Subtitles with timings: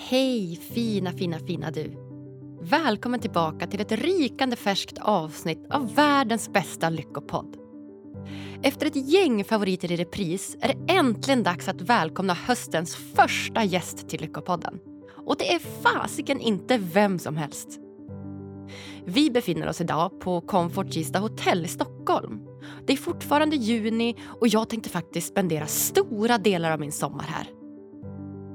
[0.00, 1.92] Hej fina, fina, fina du.
[2.60, 7.56] Välkommen tillbaka till ett rykande färskt avsnitt av världens bästa lyckopodd.
[8.62, 14.08] Efter ett gäng favoriter i repris är det äntligen dags att välkomna höstens första gäst
[14.08, 14.78] till Lyckopodden.
[15.26, 17.68] Och det är fasiken inte vem som helst.
[19.04, 22.40] Vi befinner oss idag på Comfort Kista Hotel i Stockholm.
[22.86, 27.57] Det är fortfarande juni och jag tänkte faktiskt spendera stora delar av min sommar här.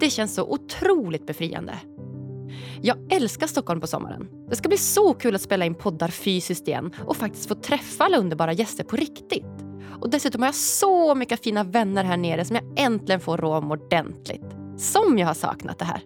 [0.04, 1.73] Det känns så otroligt befriande.
[2.81, 4.30] Jag älskar Stockholm på sommaren.
[4.49, 8.03] Det ska bli så kul att spela in poddar fysiskt igen och faktiskt få träffa
[8.03, 9.45] alla underbara gäster på riktigt.
[10.02, 13.53] Och dessutom har jag så mycket fina vänner här nere som jag äntligen får rå
[13.53, 14.45] om ordentligt.
[14.77, 16.02] Som jag har saknat det här.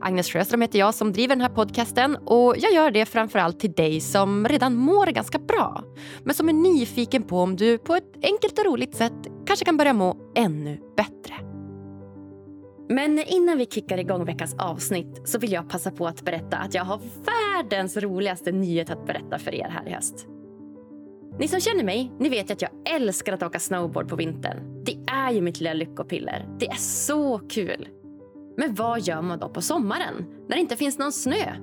[0.00, 3.72] Agnes Sjöström heter jag som driver den här podcasten och jag gör det framförallt till
[3.72, 5.84] dig som redan mår ganska bra
[6.24, 9.76] men som är nyfiken på om du på ett enkelt och roligt sätt kanske kan
[9.76, 11.49] börja må ännu bättre.
[12.92, 16.74] Men innan vi kickar igång veckans avsnitt så vill jag passa på att berätta att
[16.74, 20.26] jag har världens roligaste nyhet att berätta för er här i höst.
[21.38, 24.84] Ni som känner mig, ni vet att jag älskar att åka snowboard på vintern.
[24.84, 26.48] Det är ju mitt lilla lyckopiller.
[26.58, 27.88] Det är så kul.
[28.56, 31.54] Men vad gör man då på sommaren när det inte finns någon snö?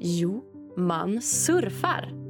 [0.00, 0.44] Jo,
[0.76, 2.25] man surfar.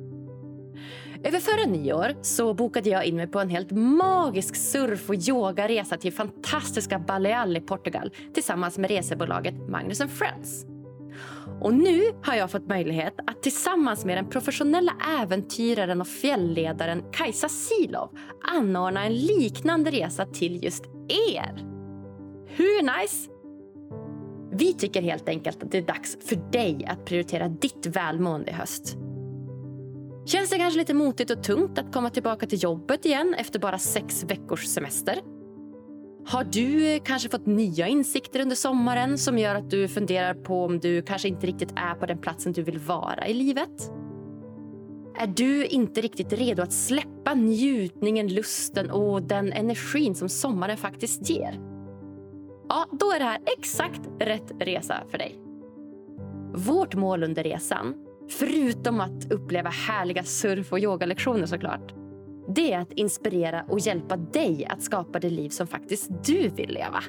[1.26, 5.96] Över förra nyår så bokade jag in mig på en helt magisk surf och yogaresa
[5.96, 10.66] till fantastiska Baleal i Portugal tillsammans med resebolaget Magnus Friends.
[11.60, 17.48] Och nu har jag fått möjlighet att tillsammans med den professionella äventyraren och fjällledaren Kajsa
[17.48, 18.10] Silov
[18.54, 20.84] anordna en liknande resa till just
[21.34, 21.64] er.
[22.46, 23.30] Hur nice?
[24.52, 28.54] Vi tycker helt enkelt att det är dags för dig att prioritera ditt välmående i
[28.54, 28.96] höst.
[30.26, 33.78] Känns det kanske lite motigt och tungt att komma tillbaka till jobbet igen efter bara
[33.78, 35.18] sex veckors semester?
[36.26, 40.64] Har du eh, kanske fått nya insikter under sommaren som gör att du funderar på
[40.64, 43.92] om du kanske inte riktigt är på den platsen du vill vara i livet?
[45.18, 51.30] Är du inte riktigt redo att släppa njutningen, lusten och den energin som sommaren faktiskt
[51.30, 51.60] ger?
[52.68, 55.38] Ja, då är det här exakt rätt resa för dig.
[56.54, 61.94] Vårt mål under resan, förutom att uppleva härliga surf och yogalektioner såklart,
[62.54, 66.70] det är att inspirera och hjälpa dig att skapa det liv som faktiskt du vill
[66.70, 67.04] leva.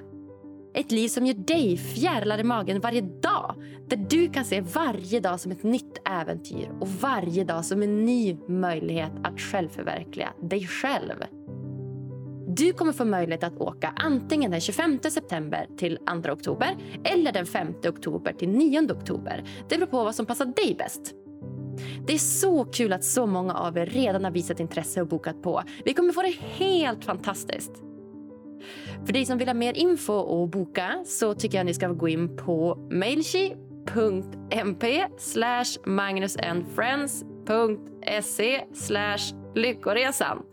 [0.73, 3.55] Ett liv som gör dig fjärilar i magen varje dag.
[3.87, 8.05] Där du kan se varje dag som ett nytt äventyr och varje dag som en
[8.05, 11.23] ny möjlighet att självförverkliga dig själv.
[12.57, 17.45] Du kommer få möjlighet att åka antingen den 25 september till 2 oktober eller den
[17.45, 19.43] 5 oktober till 9 oktober.
[19.69, 21.13] Det beror på vad som passar dig bäst.
[22.07, 25.41] Det är så kul att så många av er redan har visat intresse och bokat
[25.41, 25.63] på.
[25.85, 27.71] Vi kommer få det helt fantastiskt.
[29.05, 32.07] För dig som vill ha mer info och boka så tycker jag ni ska gå
[32.07, 35.05] in på mailchi.mp
[35.85, 38.63] magnusandfriends.se
[39.57, 40.43] Lyckoresan.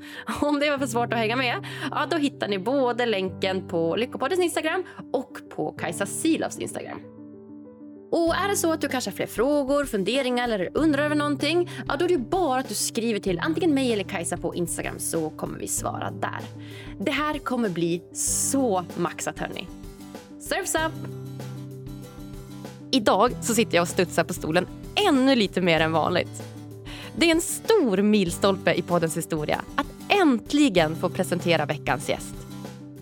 [0.41, 3.97] Om det var för svårt att hänga med, ja, då hittar ni både länken på
[3.97, 7.00] Lyckopoddens Instagram och på Kajsa Silovs Instagram.
[8.10, 11.70] Och är det så att du kanske har fler frågor, funderingar eller undrar över någonting,
[11.88, 14.98] ja, då är det bara att du skriver till antingen mig eller Kajsa på Instagram
[14.98, 16.41] så kommer vi svara där.
[16.98, 19.69] Det här kommer bli så maxat hörni.
[20.41, 20.92] Surfs up!
[22.91, 24.66] Idag så sitter jag och studsar på stolen
[25.09, 26.53] ännu lite mer än vanligt.
[27.17, 32.35] Det är en stor milstolpe i poddens historia att äntligen få presentera veckans gäst.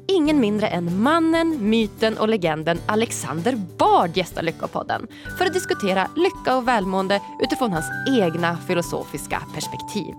[0.07, 5.07] Ingen mindre än mannen, myten och legenden Alexander Bard gästar Lyckopodden
[5.39, 7.87] för att diskutera lycka och välmående utifrån hans
[8.21, 10.15] egna filosofiska perspektiv.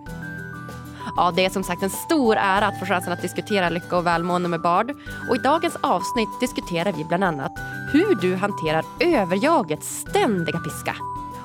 [1.15, 4.05] Ja, det är som sagt en stor ära att få chansen att diskutera lycka och
[4.05, 4.91] välmående med Bard.
[5.29, 7.51] Och I dagens avsnitt diskuterar vi bland annat
[7.91, 10.95] hur du hanterar överjagets ständiga piska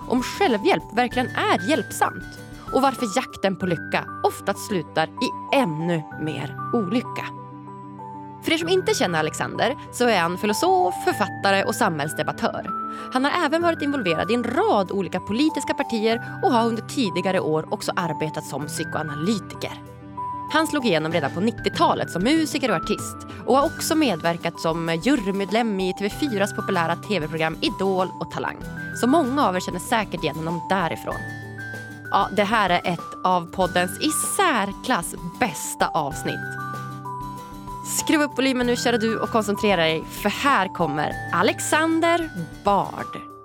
[0.09, 2.39] om självhjälp verkligen är hjälpsamt
[2.73, 7.25] och varför jakten på lycka oftast slutar i ännu mer olycka.
[8.43, 12.71] För er som inte känner Alexander så är han filosof, författare och samhällsdebattör.
[13.13, 17.41] Han har även varit involverad i en rad olika politiska partier och har under tidigare
[17.41, 19.98] år också arbetat som psykoanalytiker.
[20.51, 23.17] Han slog igenom redan på 90-talet som musiker och artist
[23.47, 28.57] och har också medverkat som jurymedlem i TV4s populära tv-program Idol och Talang.
[29.01, 31.21] Så många av er känner säkert igen honom därifrån.
[32.11, 36.35] Ja, det här är ett av poddens i särklass bästa avsnitt.
[37.99, 42.31] Skruva upp volymen nu kära du och koncentrera dig för här kommer Alexander
[42.65, 43.38] Bard.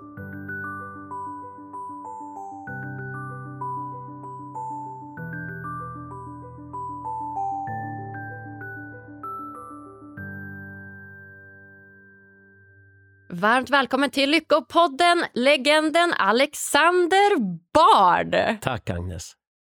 [13.34, 17.38] Varmt välkommen till Lyckopodden, legenden Alexander
[17.72, 18.60] Bard.
[18.60, 19.32] Tack Agnes.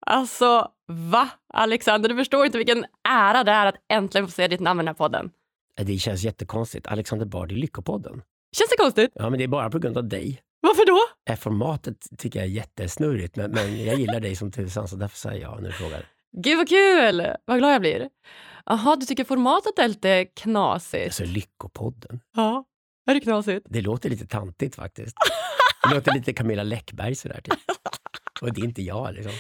[0.06, 1.30] Alltså, va?
[1.54, 4.82] Alexander, du förstår inte vilken ära det är att äntligen få se ditt namn i
[4.82, 5.30] den här podden.
[5.78, 6.88] Det känns jättekonstigt.
[6.88, 8.22] Alexander Bard i Lyckopodden.
[8.58, 9.12] Känns det konstigt?
[9.16, 10.42] Ja, men det är bara på grund av dig.
[10.62, 11.36] Varför då?
[11.36, 15.42] Formatet tycker jag är jättesnurrigt, men, men jag gillar dig som tusan så därför säger
[15.42, 16.06] jag när du frågar.
[16.38, 17.28] Gud vad kul!
[17.46, 18.10] Vad glad jag blir.
[18.66, 21.06] Jaha, du tycker formatet är lite knasigt?
[21.06, 22.20] Alltså Lyckopodden.
[22.36, 22.66] Ja,
[23.12, 23.66] är det knasigt?
[23.70, 25.16] Det låter lite tantigt faktiskt.
[25.90, 27.54] Det låter lite Camilla Läckberg sådär typ.
[28.42, 29.32] Och det är inte jag liksom.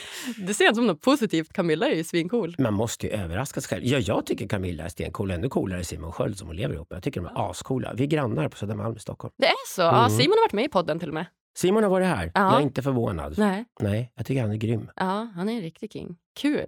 [0.47, 1.53] Det ser inte som något positivt.
[1.53, 2.55] Camilla är ju svincool.
[2.59, 3.85] Man måste ju överraska sig själv.
[3.85, 5.31] Ja, jag tycker Camilla är stencool.
[5.31, 6.97] Ännu coolare är Simon Sköld som hon lever ihop med.
[6.97, 7.93] Jag tycker de är ascoola.
[7.93, 9.33] Vi är grannar på Södermalm i Stockholm.
[9.37, 9.81] Det är så?
[9.81, 10.19] Ja, Mm.
[10.19, 11.25] Simon har varit med i podden till och med.
[11.57, 12.31] Simon har varit här.
[12.33, 12.41] Ja.
[12.41, 13.33] Jag är inte förvånad.
[13.37, 13.65] Nej.
[13.79, 14.89] Nej, jag tycker han är grym.
[14.95, 16.15] Ja, han är en riktig king.
[16.39, 16.67] Kul.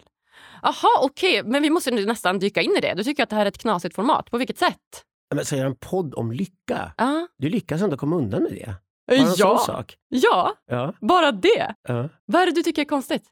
[0.61, 1.43] Jaha, okej.
[1.43, 2.93] Men vi måste nästan dyka in i det.
[2.93, 4.31] Du tycker att det här är ett knasigt format.
[4.31, 5.03] På vilket sätt?
[5.35, 6.93] Men så gör en podd om lycka.
[6.97, 7.27] Ja.
[7.37, 8.75] Du lyckas ändå komma undan med det.
[9.07, 9.57] Bara Ja.
[9.57, 9.97] sak.
[10.07, 11.75] ja, Ja, bara det.
[11.81, 12.09] ja.
[12.25, 13.23] Vad är det du tycker är konstigt?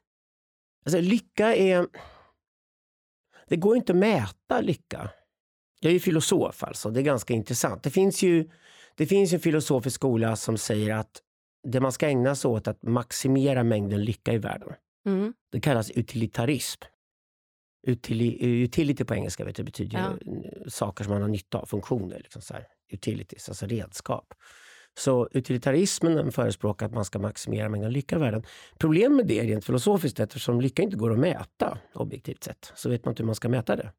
[0.86, 1.86] Alltså, lycka är...
[3.48, 5.10] Det går inte att mäta lycka.
[5.80, 7.82] Jag är ju filosof alltså, det är ganska intressant.
[7.82, 8.50] Det finns ju
[8.96, 11.22] det finns en filosofisk skola som säger att
[11.68, 14.72] det man ska ägna sig åt är att maximera mängden lycka i världen.
[15.06, 15.34] Mm.
[15.52, 16.80] Det kallas utilitarism.
[17.86, 20.12] Utili, utility på engelska vet du, betyder Ja.
[20.70, 22.18] saker som man har nytta av, funktioner.
[22.18, 22.66] Liksom så här.
[22.90, 24.34] Utilities, alltså redskap.
[24.98, 28.42] Så utilitarismen den förespråkar att man ska maximera mängden lycka i världen.
[28.78, 33.04] Problemet med det rent filosofiskt eftersom lycka inte går att mäta objektivt sett, så vet
[33.04, 33.92] man inte hur man ska mäta det.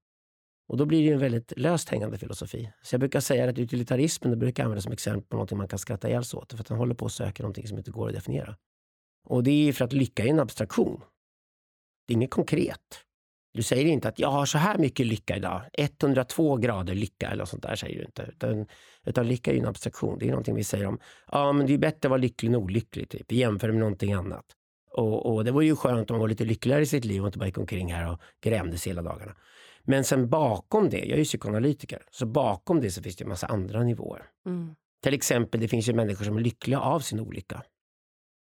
[0.67, 2.71] Och då blir det en väldigt löst hängande filosofi.
[2.81, 5.79] Så jag brukar säga att utilitarismen det brukar användas som exempel på något man kan
[5.79, 8.07] skratta ihjäl sig åt, för att den håller på att söka någonting som inte går
[8.07, 8.55] att definiera.
[9.25, 11.01] Och det är för att lycka är en abstraktion.
[12.07, 13.05] Det är inget konkret.
[13.53, 17.45] Du säger inte att jag har så här mycket lycka idag, 102 grader lycka eller
[17.45, 18.29] sånt där säger du inte.
[18.31, 18.65] Utan,
[19.05, 20.19] utan lycka är ju en abstraktion.
[20.19, 20.99] Det är någonting vi säger om,
[21.31, 23.31] ja men det är bättre att vara lycklig än olycklig, typ.
[23.31, 24.45] jämför med någonting annat.
[24.91, 27.27] Och, och det vore ju skönt om man var lite lyckligare i sitt liv och
[27.27, 29.35] inte bara gick omkring här och grämdes hela dagarna.
[29.83, 33.29] Men sen bakom det, jag är ju psykoanalytiker, så bakom det så finns det en
[33.29, 34.25] massa andra nivåer.
[34.45, 34.75] Mm.
[35.03, 37.63] Till exempel, det finns ju människor som är lyckliga av sin olycka.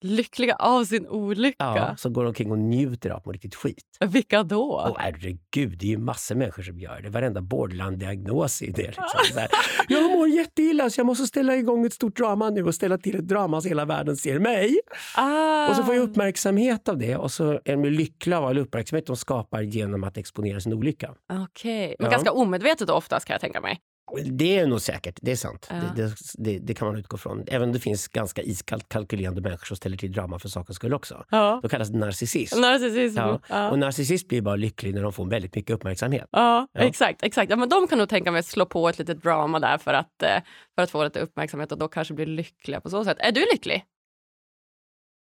[0.01, 1.57] Lyckliga av sin olycka.
[1.59, 3.85] Ja, som går omkring och njuter av på riktigt skit.
[4.01, 4.85] Vilka då?
[4.91, 7.09] Åh herregud, det är ju massor av människor som gör det.
[7.11, 8.83] Varenda borderline-diagnos är det.
[8.87, 9.05] Liksom.
[9.33, 9.49] Så här,
[9.89, 13.17] jag mår jätteilla så jag måste ställa igång ett stort drama nu och ställa till
[13.17, 14.81] ett drama så hela världen ser mig.
[15.17, 15.69] Ah.
[15.71, 19.07] Och så får jag uppmärksamhet av det och så är de lyckliga av all uppmärksamhet
[19.07, 21.15] de skapar genom att exponera sin olycka.
[21.45, 21.97] Okej.
[21.99, 22.11] Men Ja.
[22.11, 23.79] ganska omedvetet oftast kan jag tänka mig.
[24.25, 25.67] Det är nog säkert, det är sant.
[25.71, 25.77] Ja.
[25.97, 27.45] Det, det, det, kan man utgå från.
[27.47, 30.95] Även om det finns ganska iskallt kalkylerande människor som ställer till drama för sakens skull
[30.95, 31.25] också.
[31.31, 31.61] Ja.
[31.63, 32.61] Då kallas det narcissism.
[32.61, 33.19] Narcissism.
[33.19, 33.41] Ja.
[33.49, 33.71] Ja.
[33.71, 36.29] Och narcissist blir bara lycklig när de får väldigt mycket uppmärksamhet.
[36.31, 37.23] Ja, exakt.
[37.23, 37.51] exakt.
[37.51, 39.95] Ja, men de kan nog tänka mig att slå på ett litet drama där för
[39.95, 40.39] att, eh,
[40.75, 43.17] för att få lite uppmärksamhet och då kanske bli lyckliga på så sätt.
[43.21, 43.85] Är du lycklig?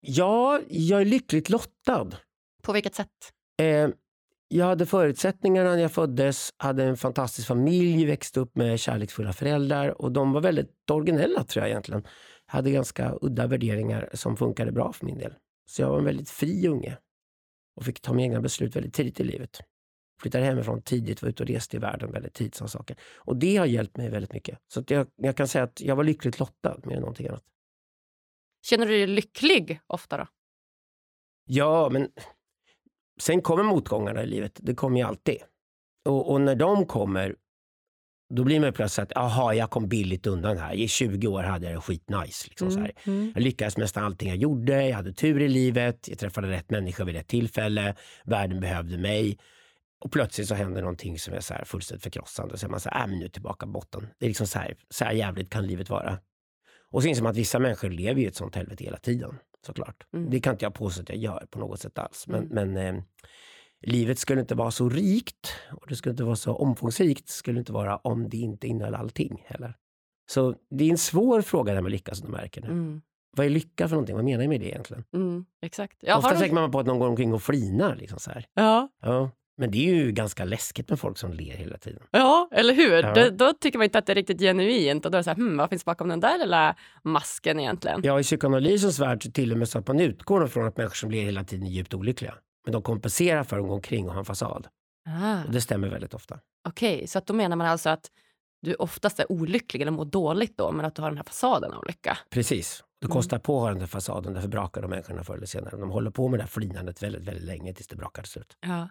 [0.01, 2.11] Ja, jag är lyckligt lottad.
[2.63, 3.09] På vilket sätt?
[3.61, 3.89] Eh,
[4.53, 10.03] jag hade förutsättningarna när jag föddes, hade en fantastisk familj, växte upp med kärleksfulla föräldrar
[10.03, 12.07] och de var väldigt originella tror jag egentligen.
[12.47, 15.35] Hade ganska udda värderingar som funkade bra för min del.
[15.67, 16.99] Så jag var en väldigt fri unge
[17.77, 19.61] och fick ta mina egna beslut väldigt tidigt i livet.
[20.21, 22.55] Flyttade hemifrån tidigt, var ute och reste i världen väldigt tidigt.
[22.55, 22.97] Såna saker.
[23.17, 24.59] Och det har hjälpt mig väldigt mycket.
[24.69, 27.45] Så jag, jag kan säga att jag var lyckligt lottad mer än någonting annat.
[28.65, 30.27] Känner du dig lycklig ofta då?
[31.45, 32.09] Ja, men
[33.21, 34.59] sen kommer motgångarna i livet.
[34.63, 35.37] Det kommer ju alltid.
[36.09, 37.37] Och, och när de kommer,
[38.35, 40.75] då blir man plötsligt att jaha, jag kom billigt undan här.
[40.75, 42.49] I 20 år hade jag det skitnice.
[42.49, 42.93] Liksom så här.
[43.05, 43.33] Mm.
[43.35, 44.89] Jag lyckades med nästan allting jag gjorde.
[44.89, 46.09] Jag hade tur i livet.
[46.09, 47.95] Jag träffade rätt människa vid rätt tillfälle.
[48.25, 49.39] Världen behövde mig.
[50.05, 52.59] Och plötsligt så händer någonting som är så här fullständigt förkrossande.
[52.59, 54.09] Så är man så här, äh, men nu tillbaka botten.
[54.19, 56.19] Det är liksom så här, så här jävligt kan livet vara.
[56.93, 59.39] Och så inser man att vissa människor lever i ett sånt helvete hela tiden.
[59.67, 60.07] Såklart.
[60.15, 60.31] Mm.
[60.31, 62.25] Det kan inte jag påstå att jag gör på något sätt alls.
[62.29, 62.73] Men, Mm.
[62.73, 63.03] men eh,
[63.81, 67.73] livet skulle inte vara så rikt och det skulle inte vara så omfångsrikt skulle inte
[67.73, 69.77] vara om det inte innehöll allting heller.
[70.31, 72.69] Så det är en svår fråga det här med lycka som du märker nu.
[72.69, 73.03] Mm.
[73.37, 74.17] Vad är lycka för någonting?
[74.17, 75.05] Vad menar jag med det egentligen?
[75.15, 75.45] Mm.
[75.63, 75.97] Exakt.
[76.01, 77.97] Jag Ofta tänker man på att någon går omkring och flinar.
[77.97, 78.47] Liksom så här.
[78.55, 78.89] ja.
[79.03, 79.31] Ja.
[79.57, 82.03] Men det är ju ganska läskigt med folk som ler hela tiden.
[82.11, 82.93] ja, eller hur?
[83.03, 83.15] Ja.
[83.15, 85.31] Det, då tycker man inte att det är riktigt genuint och då är det så
[85.31, 88.01] här, hmm, vad finns bakom den där lilla masken egentligen?
[88.05, 90.95] Ja, i psykoanalysens värld så till och med så att man utgår från att människor
[90.95, 92.35] som ler hela tiden är djupt olyckliga.
[92.65, 94.67] Men de kompenserar för att gå omkring och ha en fasad.
[95.09, 95.45] Ah.
[95.47, 96.39] Och det stämmer väldigt ofta.
[96.69, 98.07] Okej, så att då menar man alltså att
[98.63, 101.73] du oftast är olycklig eller mår dåligt då, men att du har den här fasaden
[101.73, 102.19] av lycka.
[102.31, 102.85] Precis.
[103.01, 103.13] Det Mm.
[103.15, 105.77] kostar på att ha den där fasaden, därför brakar de människorna förr eller senare.
[105.77, 108.57] De håller på med det här flinandet väldigt, väldigt länge tills det brakar slut.
[108.61, 108.89] Ja.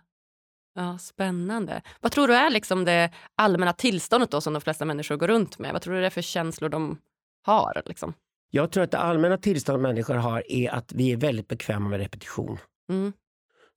[0.75, 1.81] Ja, spännande.
[2.01, 5.59] Vad tror du är liksom det allmänna tillståndet då som de flesta människor går runt
[5.59, 5.73] med?
[5.73, 6.97] Vad tror du det är för känslor de
[7.45, 7.81] har.
[7.85, 8.13] Liksom.
[8.49, 11.99] Jag tror att det allmänna tillståndet människor har är att vi är väldigt bekväma med
[11.99, 12.57] repetition.
[12.89, 13.13] Mm.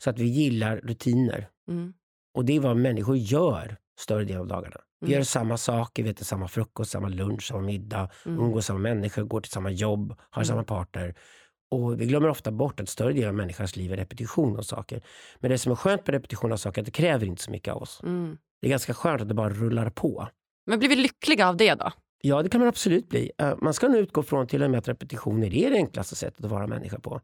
[0.04, 1.48] Så att vi gillar rutiner.
[1.68, 1.94] Mm.
[2.34, 4.76] Och det är vad människor gör större delen av dagarna.
[5.00, 5.16] Vi Mm.
[5.18, 8.38] gör samma saker, vi äter samma frukost, samma lunch, samma middag, Mm.
[8.44, 10.46] umgås samma människor, går till samma jobb, har Mm.
[10.46, 11.14] samma partner.
[11.74, 15.02] Och vi glömmer ofta bort att större delen av människans liv är repetition av saker.
[15.40, 17.50] Men det som är skönt med repetition av saker är att det kräver inte så
[17.50, 18.00] mycket av oss.
[18.02, 18.36] Mm.
[18.60, 20.28] Det är ganska skönt att det bara rullar på.
[20.66, 21.92] Men blir vi lyckliga av det då?
[22.22, 23.30] Ja, det kan man absolut bli.
[23.38, 26.44] Eh, Man ska nu utgå från till och med att repetitioner är det enklaste sättet
[26.44, 27.20] att vara människa på.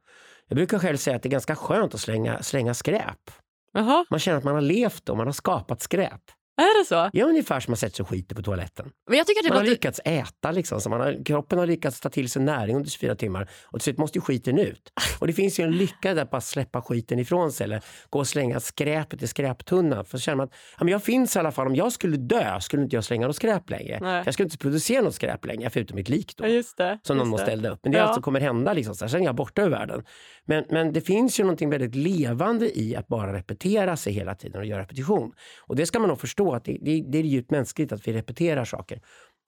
[0.49, 3.31] Jag brukar själv säga att det är ganska skönt att slänga, slänga skräp.
[3.73, 6.21] Jaha, Man känner att man har levt och man har skapat skräp.
[6.61, 7.11] Är det så?
[7.13, 8.91] Ja, ungefär som man sätter sig och skiter på toaletten.
[9.09, 11.67] Men jag tycker att det Man har lyckats äta, liksom, så man har, kroppen har
[11.67, 14.93] lyckats ta till sig näring under 24 timmar och till slut måste ju skiten ut.
[15.19, 18.19] Och det finns ju en lycka där på att släppa skiten ifrån sig eller gå
[18.19, 20.05] och slänga skräpet i skräptunnan.
[20.05, 22.61] För känner man att ja, men jag finns i alla fall, om jag skulle dö
[22.61, 23.99] skulle inte jag slänga något skräp längre.
[24.03, 24.23] Nej.
[24.25, 26.45] Jag skulle inte producera något skräp längre, förutom mitt lik då.
[26.45, 26.99] Ja, just det.
[27.03, 27.53] Som någon just måste det.
[27.53, 27.81] elda upp.
[27.83, 28.07] Men det är Ja.
[28.07, 28.73] allt som kommer hända.
[28.73, 30.05] Liksom, så här, sen är jag borta ur världen.
[30.45, 34.61] Men, men det finns ju någonting väldigt levande i att bara repetera sig hela tiden
[34.61, 35.33] och göra repetition.
[35.61, 38.13] Och det ska man nog förstå att det, det, det är djupt mänskligt att vi
[38.13, 39.01] repeterar saker.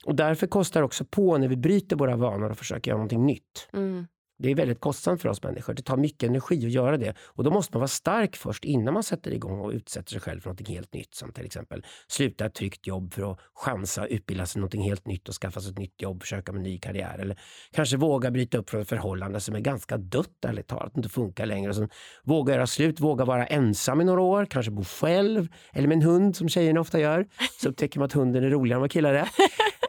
[0.04, 3.26] Och därför kostar det också på när vi bryter våra vanor och försöker göra någonting
[3.26, 3.68] nytt.
[3.72, 4.06] Mm.
[4.42, 5.74] Det är väldigt kostsamt för oss människor.
[5.74, 7.14] Det tar mycket energi att göra det.
[7.18, 10.40] Och då måste man vara stark först innan man sätter igång och utsätter sig själv
[10.40, 11.14] för något helt nytt.
[11.14, 15.28] Som till exempel sluta ett tryggt jobb för att chansa, utbilda sig något helt nytt
[15.28, 17.18] och skaffa sig ett nytt jobb, försöka med en ny karriär.
[17.18, 17.38] Eller
[17.72, 21.46] kanske våga bryta upp från ett förhållande som är ganska dött ärligt talat, inte funkar
[21.46, 21.70] längre.
[21.70, 21.88] Och sen
[22.24, 26.02] våga göra slut, våga vara ensam i några år, kanske bo själv eller med en
[26.02, 27.26] hund som tjejerna ofta gör.
[27.62, 29.28] Så upptäcker man att hunden är roligare än vad killar är.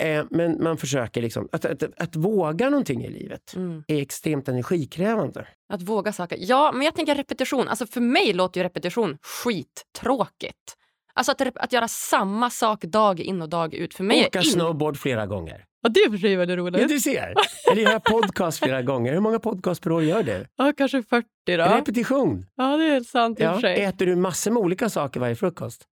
[0.04, 3.84] Eh, men man försöker liksom, att, att, att, att våga någonting i livet Mm.
[3.88, 5.48] är extremt energikrävande.
[5.74, 6.38] Att våga saker.
[6.40, 7.68] Ja, men jag tänker repetition.
[7.68, 10.78] Alltså för mig låter ju repetition skittråkigt.
[11.14, 13.94] Alltså att, att göra samma sak dag in och dag ut.
[13.94, 14.50] För mig Åka är in...
[14.52, 15.66] snowboard flera gånger.
[15.82, 16.88] Ja, det är för sig väldigt Ja, roligt.
[16.90, 17.34] du ser.
[17.72, 19.14] Eller göra podcast flera gånger.
[19.14, 20.46] Hur många podcast per år gör du?
[20.56, 21.54] Ja, kanske 40 då.
[21.64, 22.46] Repetition.
[22.56, 23.54] Ja, det är helt sant i och Ja.
[23.54, 23.82] för sig.
[23.84, 25.86] Äter du massor med olika saker varje frukost?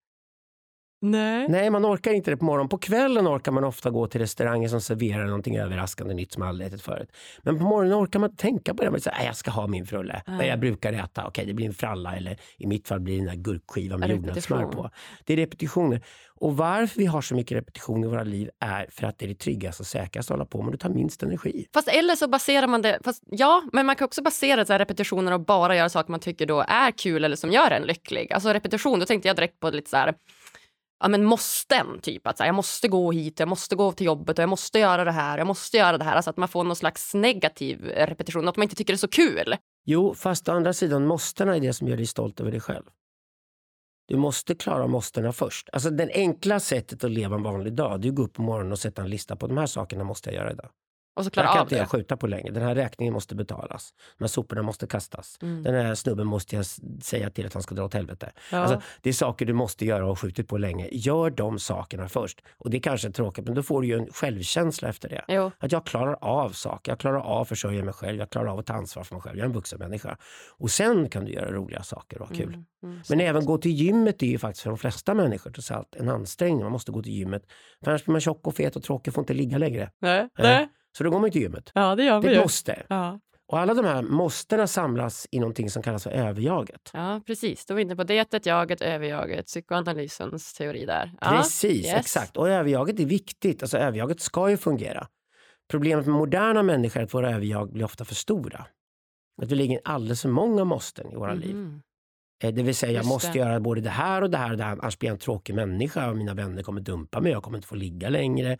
[1.04, 1.48] Nej.
[1.50, 2.70] Nej, man orkar inte det på morgonen.
[2.70, 6.50] På kvällen orkar man ofta gå till restauranger som serverar någonting överraskande nytt som man
[6.50, 7.10] aldrig ätit förut.
[7.42, 8.92] Men på morgonen orkar man tänka på det.
[8.92, 10.22] Man säger, "Nej, jag ska ha min frulle.
[10.28, 10.48] Nej.
[10.48, 11.28] Jag brukar äta.
[11.28, 14.10] Okej, det blir en fralla eller i mitt fall blir det den där gurkskivan med
[14.10, 14.90] jordnötssmör på.
[15.26, 16.02] Det är repetitioner.
[16.36, 19.28] Och varför vi har så mycket repetition i våra liv är för att det är
[19.28, 20.74] det tryggaste och säkraste att hålla på med.
[20.74, 21.68] Det tar minst energi.
[21.74, 24.80] Fast eller så baserar man det, fast, ja, men man kan också basera så här
[24.80, 28.34] repetitioner och bara göra saker man tycker då är kul eller som gör en lycklig.
[28.34, 30.14] Alltså repetition, då tänkte jag direkt på lite så här,
[31.02, 34.06] ja men måsten, typ att så här, jag måste gå hit, jag måste gå till
[34.06, 36.16] jobbet och jag måste göra det här, jag måste göra det här.
[36.16, 39.08] Alltså att man får någon slags negativ repetition, att man inte tycker det är så
[39.08, 39.56] kul.
[39.86, 42.84] Jo, fast å andra sidan måstena är det som gör dig stolt över dig själv.
[44.08, 45.70] Du måste klara måstena först.
[45.74, 48.42] Alltså det enkla sättet att leva en vanlig dag, det är att gå upp på
[48.42, 50.70] morgonen och sätta en lista på de här sakerna måste jag göra idag.
[51.14, 51.80] Och så klara kan av inte det.
[51.80, 52.54] jag skjuta på längre.
[52.54, 53.94] Den här räkningen måste betalas.
[54.18, 55.38] De här soporna måste kastas.
[55.42, 55.64] Mm.
[55.64, 56.66] Den här snubben måste jag
[57.02, 58.32] säga till att han ska dra åt helvete.
[58.52, 58.58] Ja.
[58.58, 60.90] Alltså, det är saker du måste göra och har skjutit på länge.
[60.92, 62.42] Gör de sakerna först.
[62.58, 65.26] Och det kanske är tråkigt, men då får du ju en självkänsla efter det.
[65.28, 65.52] Jo.
[65.58, 68.60] Att jag klarar av saker, jag klarar av att försörja mig själv, jag klarar av
[68.60, 69.38] att ta ansvar för mig själv.
[69.38, 70.18] Jag är en vuxen människa.
[70.58, 72.48] Och sen kan du göra roliga saker och ha kul.
[72.48, 75.72] Mm, mm, Men även gå till gymmet är ju faktiskt för de flesta människor trots
[75.72, 76.64] allt en ansträngning.
[76.64, 77.44] Man måste gå till gymmet.
[77.84, 79.92] För annars blir man tjock och fet och tråkig och får inte ligga längre.
[80.00, 80.30] Nej.
[80.38, 80.70] Nej.
[80.98, 81.72] Så då går man till gymmet.
[81.74, 82.86] Ja, det gör Det är ett måste.
[82.90, 83.20] Ja.
[83.52, 86.90] Och alla de här måstena samlas i någonting som kallas för överjaget.
[86.94, 87.66] ja, precis.
[87.66, 91.12] Då är vi inne på dietet, jaget, överjaget, psykoanalysens teori där.
[91.22, 91.30] Ja.
[91.30, 91.96] Precis, yes.
[91.96, 92.38] exakt.
[92.38, 93.62] Och överjaget är viktigt.
[93.62, 95.08] Alltså överjaget ska ju fungera.
[95.72, 98.66] Problemet med moderna människor är att våra överjag blir ofta för stora.
[99.42, 101.80] Att vi lägger in alldeles för många måsten i våra liv.
[102.42, 103.38] Eh, Det vill säga, jag Just måste det.
[103.38, 105.56] göra både det här och det här och det här, annars blir jag en tråkig
[105.56, 108.58] människa och mina vänner kommer dumpa mig, jag kommer inte få ligga längre.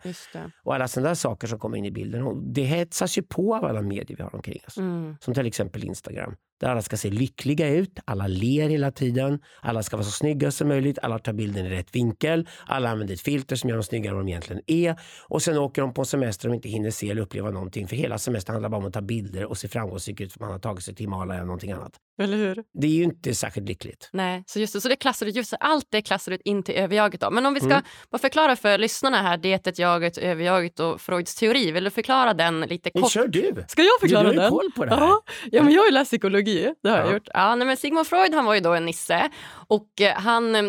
[0.62, 2.22] Och alla sådana där saker som kommer in i bilden.
[2.22, 4.76] Och det hetsas ju på av alla medier vi har omkring oss.
[4.78, 5.16] Mm.
[5.20, 6.34] Som till exempel Instagram.
[6.62, 10.50] Där alla ska se lyckliga ut, alla ler hela tiden, alla ska vara så snygga
[10.50, 13.84] som möjligt, alla tar bilden i rätt vinkel, alla använder ett filter som gör dem
[13.84, 14.96] snyggare än vad de egentligen är.
[15.28, 17.88] Och sen åker de på semester och inte hinner se eller uppleva någonting.
[17.88, 20.50] För hela semestern handlar bara om att ta bilder och se framgångsrik ut för man
[20.52, 21.92] har tagit sig till Himalaya eller någonting annat.
[22.22, 22.64] Eller hur?
[22.80, 24.08] Det är ju inte särskilt lyckligt.
[24.12, 26.74] Nej, så just det, så det klassar du, just allt det klassar du in till
[26.74, 27.30] överjaget då.
[27.30, 27.82] Men om vi ska Mm.
[28.10, 32.60] bara förklara för lyssnarna här, dietet, jaget, överjaget och Freuds teori, vill du förklara den
[32.60, 33.10] lite kort?
[33.10, 33.64] kör du!
[33.68, 34.50] Ska jag Du förklara har ju den?
[34.50, 35.00] koll på det här.
[35.00, 36.51] Ja, ja, men jag har ju läst psykologi,
[36.82, 37.12] det har jag Ja.
[37.12, 37.28] gjort.
[37.34, 39.30] Ja, nej, men Sigmund Freud han var ju då en nisse
[39.68, 40.62] och eh, han eh,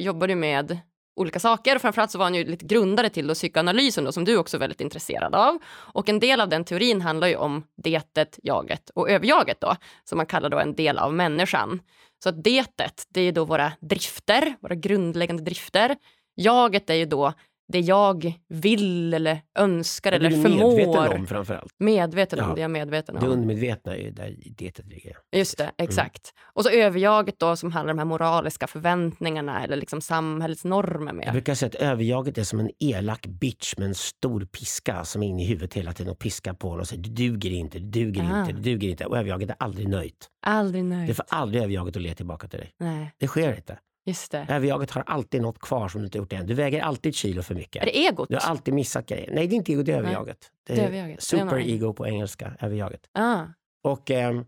[0.00, 0.78] jobbade med
[1.16, 4.24] olika saker och framförallt så var han ju lite grundare till då psykoanalysen då, som
[4.24, 5.58] du också är väldigt intresserad av.
[5.68, 10.16] Och en del av den teorin handlar ju om detet, jaget och överjaget då, som
[10.16, 11.80] man kallar då en del av människan.
[12.22, 15.96] Så att detet, det är då våra drifter, våra grundläggande drifter.
[16.36, 17.32] Jaget är ju då
[17.72, 20.76] det jag vill eller önskar Det eller är du förmår.
[20.76, 21.72] medveten om framförallt.
[21.78, 22.54] Medveten om Ja.
[22.54, 23.32] det jag är medveten Det om.
[23.32, 25.16] undermedvetna är ju där dietet ligger.
[25.36, 26.32] Just det, exakt.
[26.54, 31.06] Och så överjaget då som handlar om de här moraliska förväntningarna eller liksom samhällets normer
[31.06, 31.32] Jag mer.
[31.32, 35.26] brukar säga att överjaget är som en elak bitch med en stor piska som är
[35.26, 37.86] inne i huvudet hela tiden och piskar på honom och säger du duger inte, du
[38.04, 38.40] duger Ah.
[38.40, 39.06] inte, du duger inte.
[39.06, 40.28] Och överjaget är aldrig nöjt.
[40.46, 41.16] Aldrig Det nöjd.
[41.16, 42.70] får aldrig överjaget att le tillbaka till dig.
[42.78, 43.78] Nej, Det sker inte.
[44.08, 44.46] Just det.
[44.48, 46.46] Överjaget har alltid något kvar som du inte gjort än.
[46.46, 47.82] Du väger alltid ett kilo för mycket.
[47.82, 48.28] Är det egot?
[48.28, 49.30] Du har alltid missat grejer.
[49.34, 50.38] Nej, det är inte ego, det är överjaget.
[50.66, 50.90] Det det är.
[50.90, 53.00] Det är Super-ego på engelska, överjaget.
[53.12, 53.42] Ah,
[53.84, 54.44] Och ehm,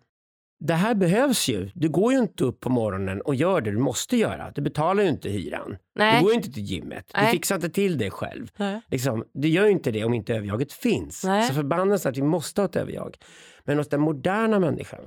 [0.64, 1.70] det här behövs ju.
[1.74, 4.50] Du går ju inte upp på morgonen och gör det du måste göra.
[4.54, 5.70] Du betalar ju inte hyran.
[5.70, 6.22] Du nej.
[6.22, 7.04] går ju inte till gymmet.
[7.14, 7.30] Du Nej.
[7.32, 8.48] fixar inte till det själv.
[8.56, 8.80] Nej.
[8.88, 11.24] Liksom, du gör ju inte det om inte överjaget finns.
[11.24, 11.48] Nej.
[11.48, 13.16] Så förbannelsen att vi måste ha ett överjag.
[13.64, 15.00] Men hos den moderna människan,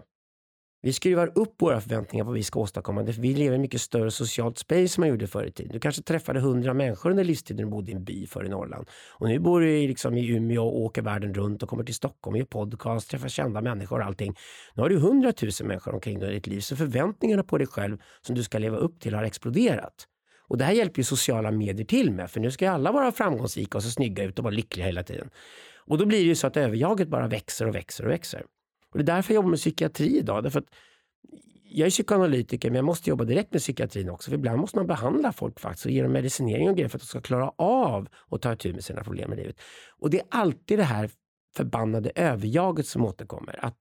[0.85, 3.03] vi skruvar upp våra förväntningar på vad vi ska åstadkomma.
[3.03, 5.71] Vi lever i mycket större socialt space som man gjorde förr i tiden.
[5.73, 8.87] Du kanske träffade hundra människor under livstiden du bodde i en by förr i Norrland.
[9.11, 11.95] Och nu bor du i, liksom, i Umeå och åker världen runt och kommer till
[11.95, 14.35] Stockholm, gör podcast, träffar kända människor och allting.
[14.73, 16.59] Nu har du hundratusen människor omkring dig i ditt liv.
[16.59, 20.07] Så förväntningarna på dig själv som du ska leva upp till har exploderat.
[20.47, 23.11] Och det här hjälper ju sociala medier till med, för nu ska ju alla vara
[23.11, 25.29] framgångsrika och se snygga ut och vara lyckliga hela tiden.
[25.85, 28.43] Och då blir det ju så att överjaget bara växer och växer och växer.
[28.93, 30.43] Och det är därför jag jobbar med psykiatri idag.
[30.43, 30.69] Därför att
[31.63, 34.29] jag är psykoanalytiker men jag måste jobba direkt med psykiatrin också.
[34.31, 37.01] För ibland måste man behandla folk faktiskt och ge dem medicinering och grejer för att
[37.01, 39.61] de ska klara av att ta itu med sina problem i livet.
[39.99, 41.09] Och det är alltid det här
[41.55, 43.65] förbannade överjaget som återkommer.
[43.65, 43.77] Att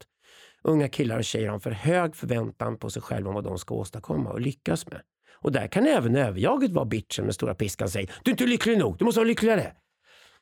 [0.63, 3.59] unga killar och tjejer har en för hög förväntan på sig själva om vad de
[3.59, 5.01] ska åstadkomma och lyckas med.
[5.35, 8.47] Och där kan även överjaget vara bitchen med stora piskan och säga du är inte
[8.47, 9.73] lycklig nog, du måste vara lyckligare.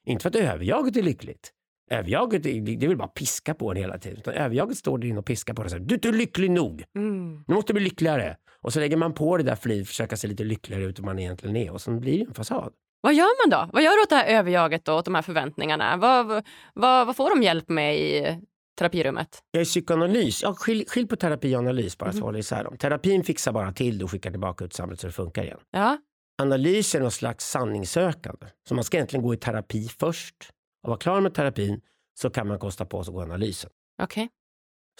[0.04, 1.52] Inte för att överjaget är lyckligt.
[1.90, 4.18] Överjaget det vill bara piska på en hela tiden.
[4.18, 6.50] Utan överjaget står där inne och piskar på dig och säger du är inte lycklig
[6.50, 6.85] nog.
[6.97, 7.44] Mm.
[7.47, 8.37] Du måste bli lyckligare.
[8.62, 11.04] Och så lägger man på det där för att försöka se lite lyckligare ut än
[11.04, 11.73] man egentligen är.
[11.73, 12.73] Och så blir det en fasad.
[13.00, 13.70] Vad gör man då?
[13.73, 15.97] Vad gör du åt det här överjaget åt de här förväntningarna?
[15.97, 16.26] Vad,
[16.75, 18.38] vad, vad får de hjälp med i
[18.78, 19.42] terapirummet?
[19.50, 20.42] Jag är psykoanalys.
[20.42, 22.24] Ja, skilj, skilj på terapi och analys bara så Mhm.
[22.24, 22.76] håller isär dem.
[22.76, 25.59] Terapin fixar bara till det och skickar tillbaka ut samhället så det funkar igen.
[25.70, 25.98] Ja,
[26.42, 28.46] Analys är någon slags sanningssökande.
[28.68, 30.37] Så man ska egentligen gå i terapi först.
[30.83, 31.81] Och vara klar med terapin
[32.14, 33.71] så kan man kosta på sig att gå analysen.
[34.03, 34.29] okej.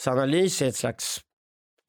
[0.01, 1.21] Så analys är ett slags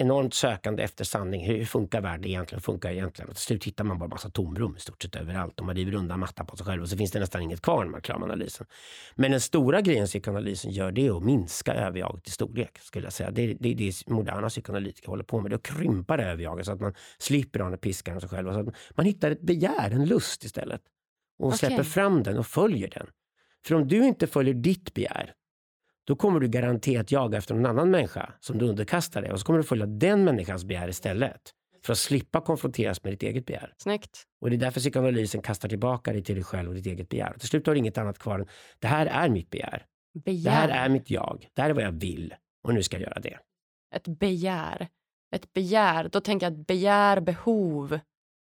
[0.01, 1.45] enormt sökande efter sanning.
[1.45, 2.61] Hur funkar världen egentligen?
[2.61, 3.29] Funkar egentligen?
[3.29, 5.59] Och till slut hittar man bara massa tomrum i stort sett överallt.
[5.59, 7.83] Och man river undan mattan på sig själv och så finns det nästan inget kvar
[7.83, 8.67] när man är klar med analysen.
[9.15, 12.79] Men den stora grejen psykoanalysen gör det är att minska överjaget i storlek.
[12.79, 13.31] Skulle jag säga.
[13.31, 15.51] Det är det, det moderna psykoanalytiker håller på med.
[15.51, 18.29] Det är att krympa det överjaget så att man slipper ha den piskan av sig
[18.29, 18.53] själv.
[18.53, 20.81] Så att man hittar ett begär, en lust istället.
[21.39, 21.57] Och Okej.
[21.57, 23.07] släpper fram den och följer den.
[23.67, 25.33] För om du inte följer ditt begär
[26.03, 29.45] då kommer du garanterat jaga efter någon annan människa som du underkastar dig och så
[29.45, 31.41] kommer du följa den människans begär istället.
[31.83, 33.73] För att slippa konfronteras med ditt eget begär.
[33.77, 34.23] Snyggt.
[34.41, 37.33] Och det är därför psykoanalysen kastar tillbaka dig till dig själv och ditt eget begär.
[37.33, 38.45] Och till slut har du inget annat kvar än
[38.79, 39.85] det här är mitt begär.
[40.25, 40.43] Begär.
[40.43, 41.47] Det här är mitt jag.
[41.53, 42.33] Det här är vad jag vill.
[42.63, 43.37] Och nu ska jag göra det.
[43.95, 44.87] Ett begär.
[45.35, 46.09] Ett begär.
[46.11, 47.99] Då tänker jag att begär, behov.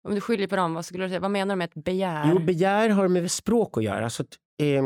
[0.09, 1.21] Om du skiljer på dem, vad skulle du säga?
[1.21, 2.31] Vad menar du med ett begär?
[2.33, 4.11] Jo, begär har med språk att göra.
[4.11, 4.85] Så att, eh,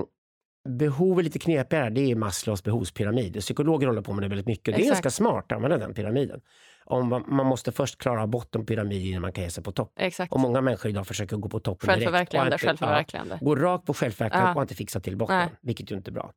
[0.68, 1.90] behov är lite knepigare.
[1.90, 3.40] Det är Maslows behovspyramid.
[3.40, 4.64] Psykologer håller på med det väldigt mycket.
[4.64, 4.88] Det är Exakt.
[5.02, 6.40] ganska smart att använda den pyramiden.
[6.86, 9.72] Om man, måste först klara av botten på pyramiden innan man kan ge sig på
[9.72, 9.92] topp.
[9.96, 10.32] Exakt.
[10.32, 12.00] Och många människor idag försöker gå på toppen direkt.
[12.02, 13.38] Självförverkligande, inte- självförverkligande.
[13.40, 14.54] Ja, gå rakt på självförverkligande Ja.
[14.56, 15.48] och inte fixa till botten, Nej.
[15.62, 16.32] vilket ju inte är bra.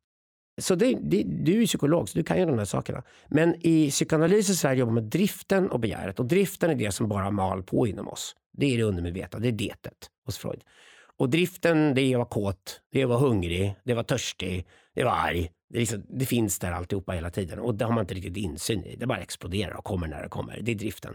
[0.60, 3.02] Så det, det, du är psykolog, så du kan ju de här sakerna.
[3.28, 6.20] Men i psykoanalys i Sverige jobbar man med driften och begäret.
[6.20, 8.34] Och driften är det som bara mal på inom oss.
[8.52, 9.94] Det är det undermedvetna, det är detet
[10.26, 10.60] hos Freud.
[11.18, 13.96] Och driften, det är att vara kåt, det är att vara hungrig, det är att
[13.96, 15.50] vara törstig, det är att vara arg.
[15.70, 18.84] Det, liksom, det finns där alltihopa hela tiden och det har man inte riktigt insyn
[18.84, 18.96] i.
[18.96, 20.60] Det bara exploderar och kommer när det kommer.
[20.62, 21.14] Det är driften.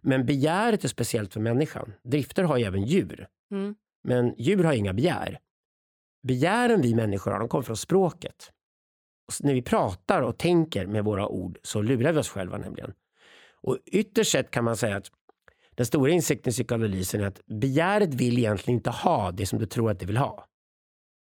[0.00, 1.92] Men begäret är speciellt för människan.
[2.04, 3.26] Drifter har ju även djur.
[3.50, 3.74] Mm.
[4.04, 5.38] Men djur har inga begär.
[6.22, 8.52] Begären vi människor har, de kommer från språket.
[9.26, 12.92] Och när vi pratar och tänker med våra ord så lurar vi oss själva nämligen.
[13.62, 15.10] Och ytterst sett kan man säga att
[15.74, 19.66] den stora insikten i psykoanalysen är att begäret vill egentligen inte ha det som du
[19.66, 20.46] tror att det vill ha.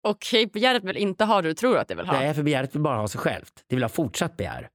[0.03, 2.19] Okej, begäret vill inte ha det du tror att det vill ha.
[2.19, 3.63] Nej, för begäret vill bara ha sig självt.
[3.67, 4.69] Det vill ha fortsatt begär.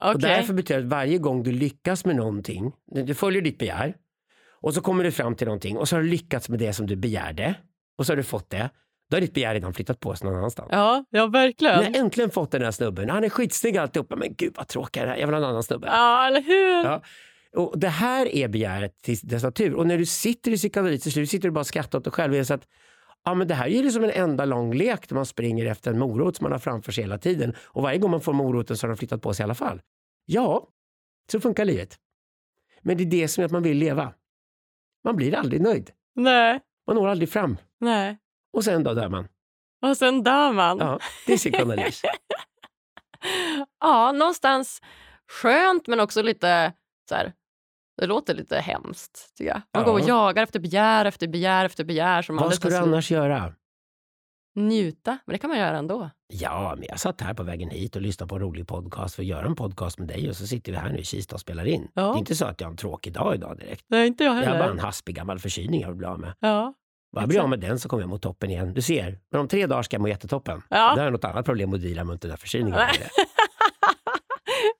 [0.00, 0.14] Okej.
[0.14, 3.96] Och därför betyder det att varje gång du lyckas med någonting, du följer ditt begär
[4.60, 6.86] och så kommer du fram till någonting och så har du lyckats med det som
[6.86, 7.54] du begärde
[7.98, 8.70] och så har du fått det.
[9.10, 10.68] Då har ditt begär redan flyttat på sig någon annanstans.
[10.72, 11.82] Ja, ja verkligen.
[11.82, 15.08] Jag äntligen fått den här snubben, han är skitsnygg alltihopa, men gud vad tråkigt det
[15.08, 15.86] här, jag vill ha en annan snubbe.
[15.86, 16.84] Ja, eller hur?
[16.84, 17.02] Ja.
[17.56, 19.74] Och det här är begäret till dess natur.
[19.74, 22.12] Och när du sitter i psykoanalys till slut sitter du bara och skrattar åt dig
[22.12, 22.44] själv.
[22.44, 22.68] Så att,
[23.24, 25.90] ja, men det här är ju som en enda lång lek där man springer efter
[25.90, 27.54] en morot som man har framför sig hela tiden.
[27.62, 29.80] Och varje gång man får moroten så har den flyttat på sig i alla fall.
[30.24, 30.68] Ja,
[31.32, 31.98] så funkar livet.
[32.82, 34.12] Men det är det som är att man vill leva.
[35.04, 35.90] Man blir aldrig nöjd.
[36.14, 37.56] Nej, Man når aldrig fram.
[37.80, 38.18] nej.
[38.52, 39.28] Och sen då dör man.
[39.82, 40.78] Och sen dör man.
[40.78, 42.02] Ja, det är psykoanalys.
[43.80, 44.80] ja, någonstans
[45.28, 46.72] skönt men också lite
[47.08, 47.32] så här,
[48.00, 49.34] det låter lite hemskt.
[49.38, 49.56] Tycker jag.
[49.74, 49.92] Man Ja.
[49.92, 52.22] går och jagar efter begär efter begär efter begär.
[52.22, 53.52] Som Vad ska du annars göra?
[54.56, 56.10] Njuta, men det kan man göra ändå.
[56.32, 59.22] Ja, men jag satt här på vägen hit och lyssnade på en rolig podcast för
[59.22, 61.40] att göra en podcast med dig och så sitter vi här nu i Kista och
[61.40, 61.88] spelar in.
[61.94, 62.02] Ja.
[62.02, 63.84] Det är inte så att jag har en tråkig dag idag direkt.
[63.88, 66.34] Nej, inte jag Jag har bara en haspig gammal förkylning jag vill bli av med.
[66.40, 66.74] Ja.
[67.12, 68.74] Bara jag blir av med den så kommer jag mot toppen igen.
[68.74, 70.62] Du ser, men om tre dagar ska jag må jättetoppen.
[70.70, 70.76] Ja.
[70.96, 72.78] Har jag något annat problem att deala med den där förkylningen.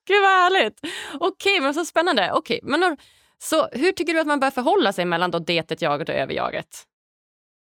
[0.07, 0.81] Gud vad härligt!
[1.21, 2.31] Okej, men så spännande.
[2.33, 2.97] Okej, men då,
[3.39, 6.83] så hur tycker du att man bör förhålla sig mellan då detet, jaget och överjaget?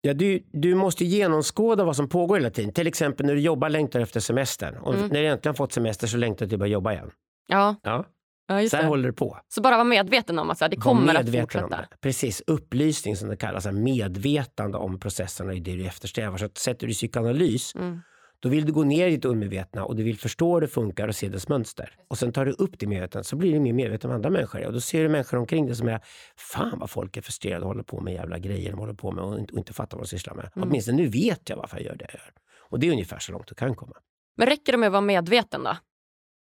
[0.01, 2.73] Ja, du, du måste genomskåda vad som pågår hela tiden.
[2.73, 4.77] Till exempel när du jobbar längtar du efter semestern.
[4.77, 5.07] Och Mm.
[5.07, 7.11] när du äntligen fått semester så längtar du till att börja jobba igen.
[7.47, 8.05] Ja, Ja,
[8.47, 8.89] ja så här det.
[8.89, 9.37] håller det på.
[9.47, 11.85] Så bara vara medveten om att så här, det kommer att fortsätta.
[12.01, 16.37] Precis, upplysning som det kallas, medvetande om processerna är det du eftersträvar.
[16.37, 18.01] Så att sätter du psykoanalys, Mm.
[18.41, 21.07] Då vill du gå ner i ditt undermedvetna och du vill förstå hur det funkar
[21.07, 21.95] och se dess mönster.
[22.07, 24.65] Och sen tar du upp det medvetandet så blir du mer medveten om andra människor.
[24.65, 25.99] Och då ser du människor omkring dig som är,
[26.35, 29.23] fan vad folk är frustrerade och håller på med jävla grejer de håller på med
[29.23, 30.49] och inte, och inte fattar vad de sysslar med.
[30.55, 30.69] Mm.
[30.69, 32.31] Åtminstone nu vet jag varför jag gör det jag gör.
[32.69, 33.95] Och det är ungefär så långt du kan komma.
[34.37, 35.77] Men räcker det med att vara medveten då?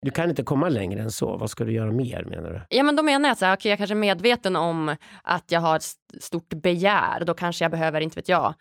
[0.03, 1.37] Du kan inte komma längre än så.
[1.37, 2.77] Vad ska du göra mer menar du?
[2.77, 5.61] Ja, men då menar jag så här, okej, jag kanske är medveten om att jag
[5.61, 7.25] har ett st- stort begär.
[7.25, 8.55] Då kanske jag behöver, inte vet jag,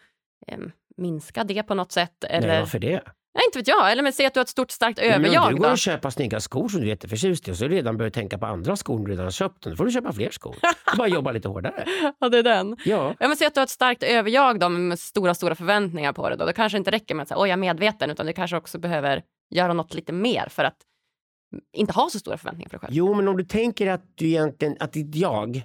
[1.02, 2.24] minska det på något sätt.
[2.24, 3.02] Eller, Nej, varför det?
[3.34, 3.92] Nej, inte vet jag.
[3.92, 5.72] Eller men säg att du har ett stort starkt Men överjag du går då.
[5.72, 8.14] och köper snygga skor som du är jätteförtjust i och så har du redan börjat
[8.14, 9.64] tänka på andra skor du redan har köpt.
[9.64, 10.56] Då får du köpa fler skor.
[10.92, 11.86] Du bara jobba lite hårdare.
[12.20, 12.78] Ja, det är den.
[12.86, 16.14] Ja, Ja, men säg att du har ett starkt överjag då, med stora, stora förväntningar
[16.14, 16.36] på det.
[16.36, 16.46] Då.
[16.46, 18.80] Det kanske inte räcker med att säga, Åh, jag är medveten, utan du kanske också
[18.80, 19.24] behöver
[19.56, 20.78] göra något lite mer för att
[21.78, 22.94] inte ha så stora förväntningar på dig själv.
[22.96, 25.56] Jo, men om du tänker att, du egentligen, att ditt jag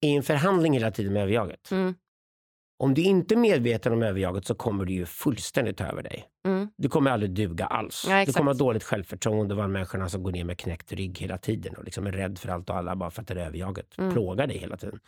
[0.00, 1.70] är i en förhandling hela tiden med överjaget.
[1.70, 1.94] Mm,
[2.76, 6.24] Om du inte är medveten om överjaget så kommer det ju fullständigt över dig.
[6.46, 8.06] mm, Du kommer aldrig duga alls.
[8.08, 11.18] Ja, du kommer ha dåligt självförtroende och vara människorna som går ner med knäckt rygg
[11.18, 13.46] hela tiden och liksom är rädd för allt och alla bara för att det är
[13.46, 14.12] överjaget Mm.
[14.12, 14.98] plågar dig hela tiden.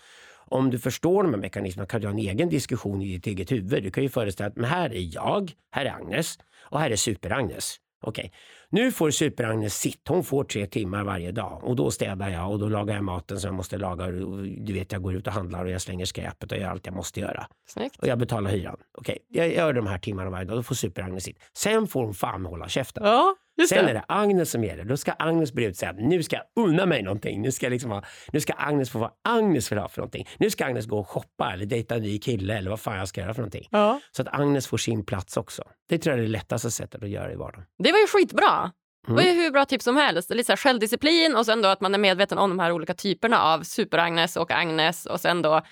[0.49, 3.53] Om du förstår de här mekanismerna kan du ha en egen diskussion i ditt eget
[3.53, 3.83] huvud.
[3.83, 6.97] Du kan ju föreställa att men här är jag, här är Agnes och här är
[6.97, 7.77] Super-Agnes.
[8.03, 8.33] Okej,
[8.71, 10.09] nu får Super-Agnes sitt.
[10.09, 13.41] Hon får tre timmar varje dag och då städar jag och då lagar jag maten
[13.41, 14.07] som jag måste laga.
[14.07, 16.95] Du vet, jag går ut och handlar och jag slänger skräpet och gör allt jag
[16.95, 17.97] måste göra snyggt.
[17.97, 18.77] och jag betalar hyran.
[18.99, 20.59] Okej, jag gör de här timmarna varje dag.
[20.59, 21.39] Då får Super-Agnes sitt.
[21.57, 23.05] Sen får hon fan hålla käften.
[23.07, 23.91] Ja, just Sen det.
[23.91, 24.85] är det Agnes som gäller.
[24.85, 27.43] Då ska Agnes börja ut säga att nu ska jag unna mig någonting.
[27.43, 30.29] Nu ska, liksom ha, nu ska Agnes få vad Agnes vill ha för någonting.
[30.39, 33.09] Nu ska Agnes gå och shoppa eller dejta en ny kille eller vad fan jag
[33.09, 33.69] ska göra för någonting.
[33.71, 34.01] Ja.
[34.13, 35.63] Så att Agnes får sin plats också.
[35.89, 37.65] Det tror jag är det lättaste sättet att göra i vardagen.
[37.79, 38.73] Det var ju skitbra.
[39.07, 39.43] Det var ju Mm.
[39.43, 40.31] hur bra tips som helst.
[40.31, 42.95] Lite så här självdisciplin och sen då att man är medveten om de här olika
[42.95, 45.63] typerna av Super-Agnes och Agnes och sen då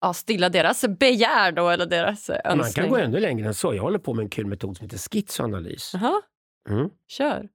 [0.00, 2.84] ja, stilla deras begär då eller deras eh, Man önskning.
[2.84, 3.74] kan gå ännu längre än så.
[3.74, 5.90] Jag håller på med en kul metod som heter schizoanalys.
[5.94, 6.22] Jaha,
[6.68, 6.90] Mm.
[7.08, 7.48] kör.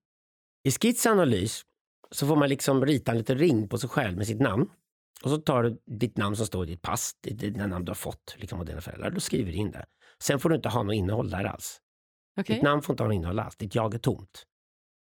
[0.64, 1.62] I skissanalys
[2.12, 4.70] så får man liksom rita en liten ring på sig själv med sitt namn.
[5.24, 7.96] Och så tar du ditt namn som står i ditt pass, ditt namn du har
[7.96, 9.12] fått liksom, av dina föräldrar.
[9.12, 9.86] Då skriver du in det.
[10.24, 11.80] Sen får du inte ha något innehåll där alls.
[12.40, 12.56] Okej.
[12.56, 13.56] Ditt namn får inte ha något innehåll alls.
[13.56, 14.44] Ditt jag är tomt.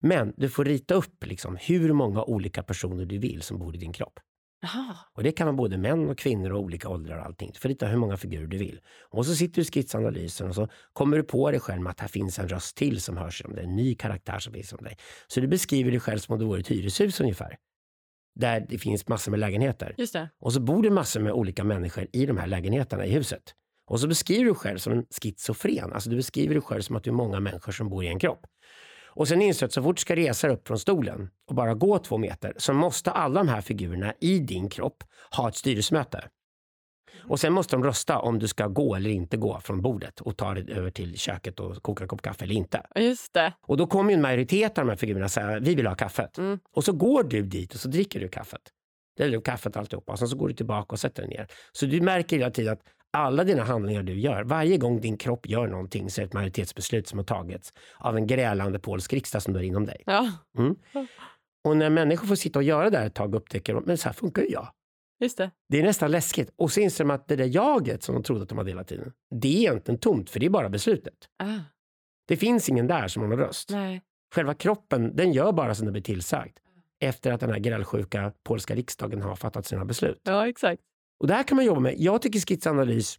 [0.03, 3.79] Men du får rita upp liksom, hur många olika personer du vill som bor i
[3.79, 4.21] din kropp.
[4.65, 4.97] Jaha.
[5.15, 7.51] Och det kan vara både män och kvinnor och olika åldrar och allting.
[7.55, 8.81] Du får rita hur många figurer du vill.
[9.11, 12.01] Och så sitter du i skissanalysen och så kommer du på dig själv med att
[12.01, 13.65] här finns en röst till som hörs om dig.
[13.65, 14.97] En ny karaktär som finns om dig.
[15.27, 17.57] Så du beskriver dig själv som om du vore ett hyreshus ungefär.
[18.35, 19.95] Där det finns massor med lägenheter.
[19.99, 20.31] Just det.
[20.41, 23.55] Och så bor det massor med olika människor i de här lägenheterna i huset.
[23.87, 25.93] Och så beskriver du själv som en schizofren.
[25.93, 28.19] Alltså du beskriver dig själv som att du är många människor som bor i en
[28.19, 28.47] kropp.
[29.15, 31.99] Och sen inser att så fort du ska resa upp från stolen och bara gå
[31.99, 35.05] två meter så måste alla de här figurerna i din kropp
[35.37, 36.29] ha ett styrelsemöte.
[37.29, 40.37] Och sen måste de rösta om du ska gå eller inte gå från bordet och
[40.37, 42.83] ta dig över till köket och koka en kopp kaffe eller inte.
[42.97, 43.53] Just det.
[43.67, 46.39] Och då kommer en majoritet av de här figurerna säga vi vill ha kaffet.
[46.39, 46.59] Mm.
[46.73, 48.61] Och så går du dit och så dricker du kaffet.
[49.19, 51.47] Är kaffet alltihopa och sen så går du tillbaka och sätter dig ner.
[51.73, 52.83] Så du märker hela tiden att
[53.15, 56.33] alla dina handlingar du gör, varje gång din kropp gör någonting så är det ett
[56.33, 60.03] majoritetsbeslut som har tagits av en grälande polsk riksdag som är inom dig.
[60.07, 60.31] Ja,
[61.65, 64.09] Och när människor får sitta och göra det här ett tag upptäcker de, men så
[64.09, 64.69] här funkar ju jag.
[65.21, 65.51] just det.
[65.69, 66.51] Det är nästan läskigt.
[66.57, 68.85] Och så inser de att det där jaget som de trodde att de hade hela
[68.85, 71.15] tiden, det är egentligen tomt för det är bara beslutet.
[71.39, 71.59] Ah,
[72.29, 73.71] Det finns ingen där som har någon röst.
[73.71, 74.03] nej.
[74.35, 76.57] Själva kroppen, den gör bara som den blir tillsagd.
[77.01, 80.21] Efter att den här grälsjuka polska riksdagen har fattat sina beslut.
[80.25, 80.83] Ja, exakt.
[81.21, 81.95] Och det här kan man jobba med.
[81.99, 83.19] Jag tycker skissanalys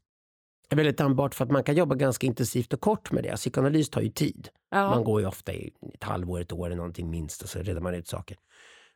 [0.69, 3.35] är väldigt användbart för att man kan jobba ganska intensivt och kort med det.
[3.35, 4.49] Psykoanalys tar ju tid.
[4.71, 4.89] Ja.
[4.89, 7.81] Man går ju ofta i ett halvår, ett år eller någonting minst och så reder
[7.81, 8.37] man ut saker.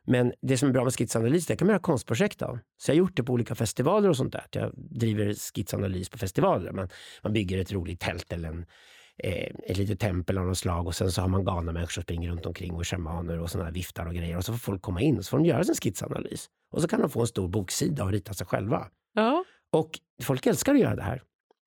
[0.06, 2.58] Men det som är bra med skissanalys, det kan man göra konstprojekt av.
[2.78, 4.46] Så jag har gjort det på olika festivaler och sånt där.
[4.50, 6.72] Jag driver skissanalys på festivaler.
[6.72, 6.88] Man,
[7.22, 8.66] man bygger ett roligt tält eller en,
[9.24, 12.02] eh, ett litet tempel av något slag och sen så har man galna människor som
[12.02, 14.36] springer runt omkring och shamaner och såna här viftar och grejer.
[14.36, 16.46] Och så får folk komma in och så får de göra sin skissanalys.
[16.72, 18.86] Och så kan de få en stor boksida och rita sig själva.
[19.14, 19.44] Ja.
[19.72, 19.90] Och
[20.22, 21.22] folk älskar att göra det här.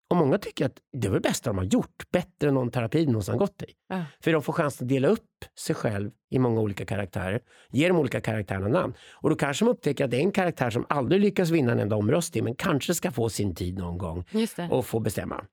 [0.09, 2.03] Och många tycker att det var det bästa de har gjort.
[2.11, 3.65] Bättre än någon terapi de någonsin gått i.
[3.89, 4.05] Ja.
[4.23, 7.41] För de får chansen att dela upp sig själv i många olika karaktärer.
[7.71, 8.93] Ge de olika karaktärerna namn.
[9.11, 11.79] Och då kanske de upptäcker att det är en karaktär som aldrig lyckas vinna en
[11.79, 14.25] enda omröstning men kanske ska få sin tid någon gång
[14.71, 15.45] och få bestämma.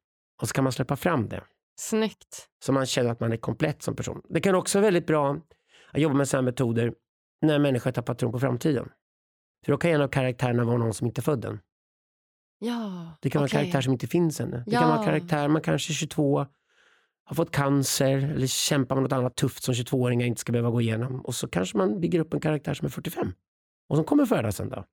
[0.43, 1.43] Och så kan man släppa fram det.
[1.81, 2.49] Snyggt.
[2.65, 4.23] Så man känner att man är komplett som person.
[4.29, 5.37] Det kan också vara väldigt bra
[5.93, 6.95] att jobba med sådana metoder
[7.43, 8.89] när en människa tappar tron på framtiden.
[9.65, 11.61] För då kan en av karaktärerna vara någon som inte är född än.
[12.59, 14.57] Ja, Det kan vara en karaktär som inte finns ännu.
[14.67, 14.81] Det Ja.
[14.81, 16.47] kan vara en karaktär, man kanske är 22,
[17.25, 20.81] har fått cancer eller kämpar med något annat tufft som 22-åringar inte ska behöva gå
[20.81, 21.21] igenom.
[21.21, 23.33] Och så kanske man bygger upp en karaktär som är 45
[23.89, 24.85] och som kommer födas en dag.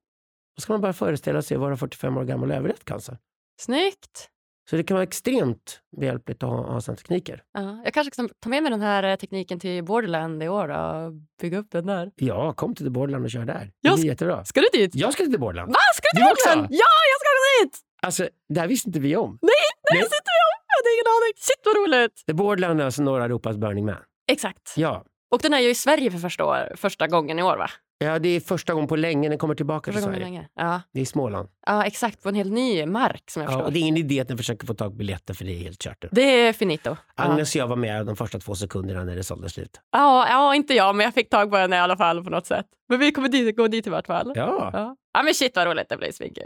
[0.56, 3.18] Då ska man bara föreställa sig att vara 45 år gammal och överlevt cancer.
[3.60, 4.30] Snyggt.
[4.70, 7.44] Så det kan vara extremt behjälpligt att ha, ha sådana tekniker.
[7.54, 10.70] Ja, jag kanske ska ta med mig den här eh, tekniken till Borderland i år
[10.70, 12.12] och bygga upp den där.
[12.16, 13.54] Ja, kom till Borderland och kör där.
[13.66, 14.46] Det Jag blir sk- jättebra.
[14.46, 14.96] Ska du dit?
[14.96, 15.70] Jag ska till Borderland.
[15.72, 15.80] Va?
[15.96, 16.24] Ska du till?
[16.46, 16.68] Borderland?
[16.72, 17.30] Ja, jag ska
[17.66, 17.80] dit!
[18.02, 19.40] Alltså, det här visste inte vi om.
[19.42, 19.50] Nej,
[19.92, 20.00] Nej.
[20.02, 20.58] det sitter vi om!
[20.68, 21.34] Jag hade ingen aning.
[21.38, 22.24] Shit vad roligt!
[22.28, 23.96] The Borderland är alltså norra Europas Burning Man.
[24.32, 24.74] Exakt.
[24.78, 25.04] Ja.
[25.32, 27.70] Och den är ju i Sverige för första, år, första gången i år va?
[28.00, 30.26] ja, det är första gången på länge den kommer tillbaka Första till Sverige.
[30.26, 30.48] länge.
[30.56, 30.82] Ja.
[30.94, 31.50] Det är Småland.
[31.68, 32.24] Ja, exakt.
[32.24, 33.66] På en helt ny mark som jag Ja, förstår.
[33.66, 35.58] och det är ingen idé att ni försöker få tag på biljetter för det är
[35.60, 36.06] helt kört.
[36.12, 36.96] det är finito.
[37.16, 39.80] Agnes och jag var med de första två sekunderna när det sålde slut.
[39.92, 42.46] Ja, ja, inte jag, men jag fick tag på henne i alla fall på något
[42.46, 42.66] sätt.
[42.90, 44.32] Men vi kommer dit, gå dit i vart fall.
[44.36, 44.70] Ja.
[44.74, 44.96] Ja.
[45.14, 45.90] ja, men shit vad roligt.
[45.90, 46.46] Det blir svinkul.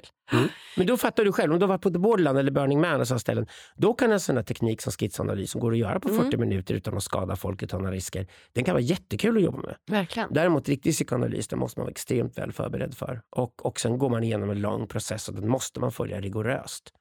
[0.78, 3.02] Men då fattar du själv, om du har varit på The Borderland eller Burning Man
[3.02, 6.00] och sådana ställen, då kan en sån här teknik som skissanalys som går att göra
[6.00, 9.38] på 40 minuter utan att skada folk och ta några risker, den kan vara jättekul
[9.38, 9.76] att jobba med.
[9.92, 10.34] Verkligen.
[10.34, 13.22] Däremot riktig psykoanalys, den måste man vara extremt väl förberedd för.
[13.36, 16.94] Och, och sen går man igenom en lång process och den måste man följa rigoröst.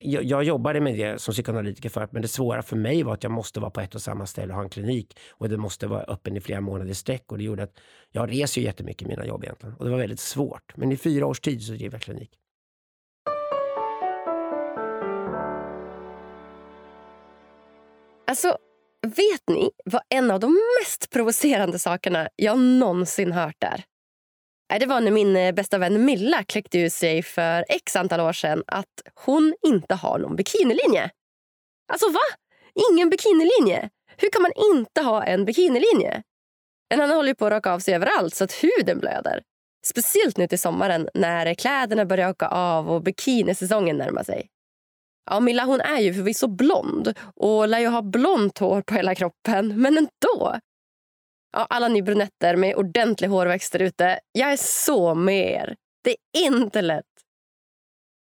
[0.00, 3.22] Jag, jag jobbade med det som psykoanalytiker förut, men det svåra för mig var att
[3.22, 5.18] jag måste vara på ett och samma ställe och ha en klinik.
[5.30, 7.32] Och det måste vara öppen i flera månader i sträck.
[7.32, 7.78] Och det gjorde att
[8.10, 9.74] jag reser ju jättemycket i mina jobb egentligen.
[9.74, 10.76] Och det var väldigt svårt.
[10.76, 12.30] Men i fyra års tid så drev jag klinik.
[18.26, 18.58] Alltså,
[19.02, 23.84] vet ni vad en av de mest provocerande sakerna jag någonsin hört är?
[24.72, 28.20] Äh, det var när min eh, bästa vän Milla kläckte ur sig för x antal
[28.20, 31.10] år sedan att hon inte har någon bikinilinje.
[31.92, 32.20] Alltså va?
[32.90, 33.90] Ingen bikinilinje?
[34.16, 36.22] Hur kan man inte ha en bikinilinje?
[36.94, 39.42] En annan håller ju på att raka av sig överallt så att huden blöder.
[39.86, 44.48] Speciellt nu till sommaren när kläderna börjar åka av och bikinisäsongen närmar sig.
[45.30, 49.14] Ja, Milla hon är ju förvisso blond och lär ju ha blont hår på hela
[49.14, 50.58] kroppen, men ändå.
[51.58, 55.76] Ja, alla ni brunetter med ordentlig hårväxt där ute, jag är så med er.
[56.04, 57.04] Det är inte lätt.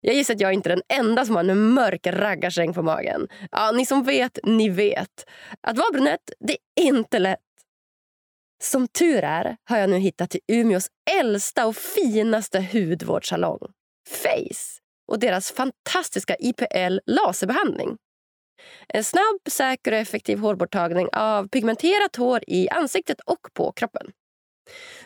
[0.02, 3.28] Jag gissar att jag inte är den enda som har en mörk raggarsäng på magen.
[3.52, 5.30] Ja, ni som vet, ni vet.
[5.62, 7.40] Att vara brunett, det är inte lätt.
[8.64, 10.88] Som tur är har jag nu hittat till Umeås
[11.20, 13.72] äldsta och finaste hudvårdssalong.
[14.10, 17.98] Face och deras fantastiska IPL laserbehandling.
[18.88, 24.12] En snabb, säker och effektiv hårborttagning av pigmenterat hår i ansiktet och på kroppen.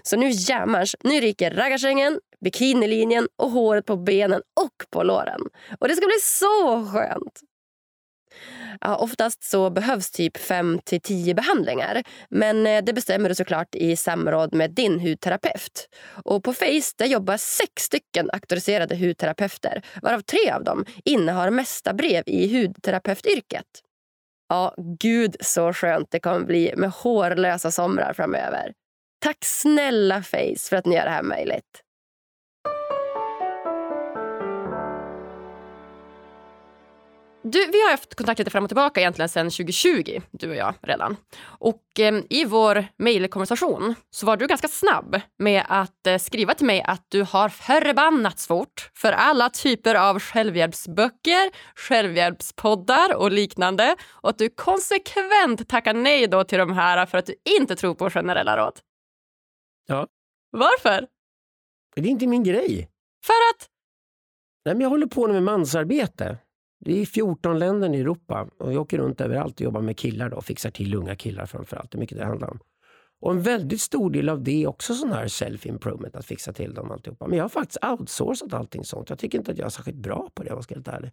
[0.03, 5.41] Så nu jämmers, nu ryker raggarsängen, bikinilinjen och håret på benen och på låren.
[5.79, 7.52] Och det ska bli så skönt!
[8.81, 12.03] Ja, oftast så behövs typ 5 till 10 behandlingar.
[12.29, 15.89] Men eh, det bestämmer du såklart i samråd med din hudterapeut.
[16.23, 21.93] Och på Face där jobbar sex stycken auktoriserade hudterapeuter varav tre av dem innehar mesta
[21.93, 23.65] brev i hudterapeutyrket.
[24.49, 28.73] Ja, gud så skönt det kommer bli med hårlösa somrar framöver.
[29.19, 31.82] Tack snälla Face för att ni gör det här möjligt.
[37.45, 40.73] Du, vi har haft kontakt lite fram och tillbaka egentligen sedan 2020, du och jag
[40.81, 41.17] redan.
[41.41, 46.65] Och eh, i vår mejlkonversation så var du ganska snabb med att eh, skriva till
[46.65, 54.29] mig att du har förbannat svårt för alla typer av självhjälpsböcker, självhjälpspoddar och liknande och
[54.29, 58.09] att du konsekvent tackar nej då till de här för att du inte tror på
[58.09, 58.79] generella råd.
[59.87, 60.07] Ja.
[60.51, 61.07] Varför?
[61.95, 62.89] Det är inte min grej.
[63.25, 63.69] För att...
[64.65, 66.37] Nej, men jag håller på med mansarbete.
[66.85, 70.29] Det är 14 länder i Europa och jag åker runt överallt och jobbar med killar
[70.29, 71.91] då, och fixar till unga killar framför allt.
[71.91, 72.59] Det är mycket det handlar om.
[73.21, 76.73] Och en väldigt stor del av det är också sån här self-improvement, att fixa till
[76.73, 77.27] dem alltihopa.
[77.27, 79.09] Men jag har faktiskt outsourcat allting sånt.
[79.09, 80.97] Jag tycker inte att jag är särskilt bra på det om jag ska vara helt
[80.97, 81.11] ärlig.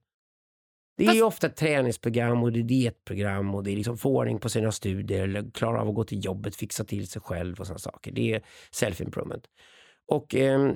[0.96, 4.16] Det är ju ofta ett träningsprogram och det är dietprogram och det är liksom få
[4.16, 7.61] ordning på sina studier, eller klara av att gå till jobbet, fixa till sig själv
[7.61, 8.12] och sådana saker.
[8.12, 9.44] Det är self-improvement.
[10.06, 10.72] Och eh,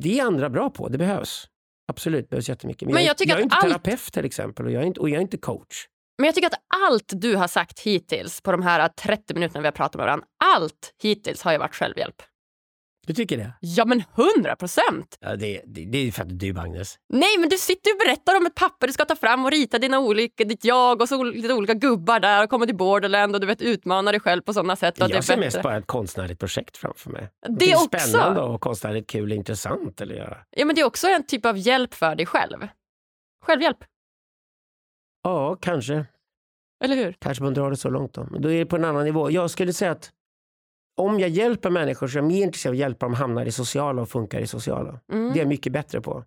[0.00, 1.48] det är andra bra på, det behövs.
[1.88, 2.86] Absolut, det behövs jättemycket.
[2.86, 5.00] Men, Men jag, jag jag är inte allt- terapeut till exempel och jag är inte,
[5.00, 5.86] och jag är inte coach.
[6.18, 9.66] Men jag tycker att allt du har sagt hittills på de här 30 minuterna vi
[9.66, 12.22] har pratat med varandra, allt hittills har ju varit självhjälp.
[13.08, 13.52] Du tycker det?
[13.60, 14.02] Ja men
[14.36, 15.18] 100 procent!
[15.20, 16.96] Ja, det, det, det är för att du Agnes.
[17.08, 19.78] Nej men du sitter och berättar om ett papper du ska ta fram och rita
[19.78, 23.40] dina olika, ditt jag och så lite olika gubbar där och komma till Borderland och
[23.40, 24.94] du vet utmana dig själv på sådana sätt.
[24.98, 25.62] Jag det ser är mest bättre.
[25.68, 27.28] bara ett konstnärligt projekt framför mig.
[27.48, 27.88] Det är också.
[28.08, 30.36] spännande och konstnärligt kul och intressant att göra.
[30.50, 32.68] Ja men det är också en typ av hjälp för dig själv.
[33.44, 33.78] Självhjälp,
[35.22, 36.06] Ja, kanske.
[36.84, 37.12] eller hur?
[37.18, 38.28] Kanske man drar det så långt då.
[38.30, 39.30] Men då är det på en annan nivå.
[39.30, 40.10] Jag skulle säga att
[40.98, 43.44] om jag hjälper människor så är jag mer intresserad av att hjälpa dem hamna i
[43.44, 45.00] det sociala och funkar i sociala.
[45.12, 45.32] Mm.
[45.32, 46.24] Det är jag mycket bättre på.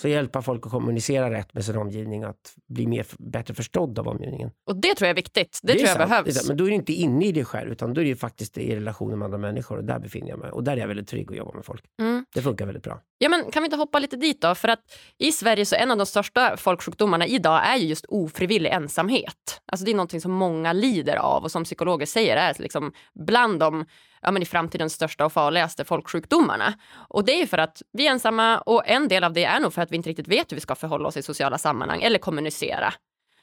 [0.00, 4.08] Så hjälpa folk att kommunicera rätt med sin omgivning, att bli mer, bättre förstådd av
[4.08, 4.50] omgivningen.
[4.66, 5.60] Och det tror jag är viktigt.
[5.62, 6.48] Det, är tror jag sant, det behövs.
[6.48, 8.76] Men då är det inte inne i dig själv, utan då är det faktiskt i
[8.76, 10.50] relationen med andra människor och där befinner jag mig.
[10.50, 11.84] Och där är jag väldigt trygg att jobba med folk.
[12.00, 12.24] Mm.
[12.34, 13.00] Det funkar väldigt bra.
[13.18, 14.54] Ja, men kan vi inte hoppa lite dit då?
[14.54, 14.80] För att
[15.18, 19.60] i Sverige så en av de största folksjukdomarna idag är ju just ofrivillig ensamhet.
[19.66, 23.60] Alltså det är någonting som många lider av och som psykologer säger är liksom bland
[23.60, 23.84] de
[24.22, 26.74] ja, men i framtidens största och farligaste folksjukdomarna.
[27.08, 29.60] Och det är ju för att vi är ensamma och en del av det är
[29.60, 32.02] nog för att vi inte riktigt vet hur vi ska förhålla oss i sociala sammanhang
[32.02, 32.94] eller kommunicera.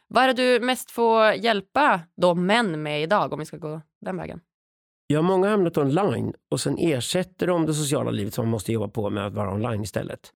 [0.07, 3.81] Vad är det du mest får hjälpa då män med idag om vi ska gå
[4.01, 4.39] den vägen?
[5.13, 8.71] Jag har många hamnat online och sen ersätter de det sociala livet som man måste
[8.71, 10.33] jobba på med att vara online istället.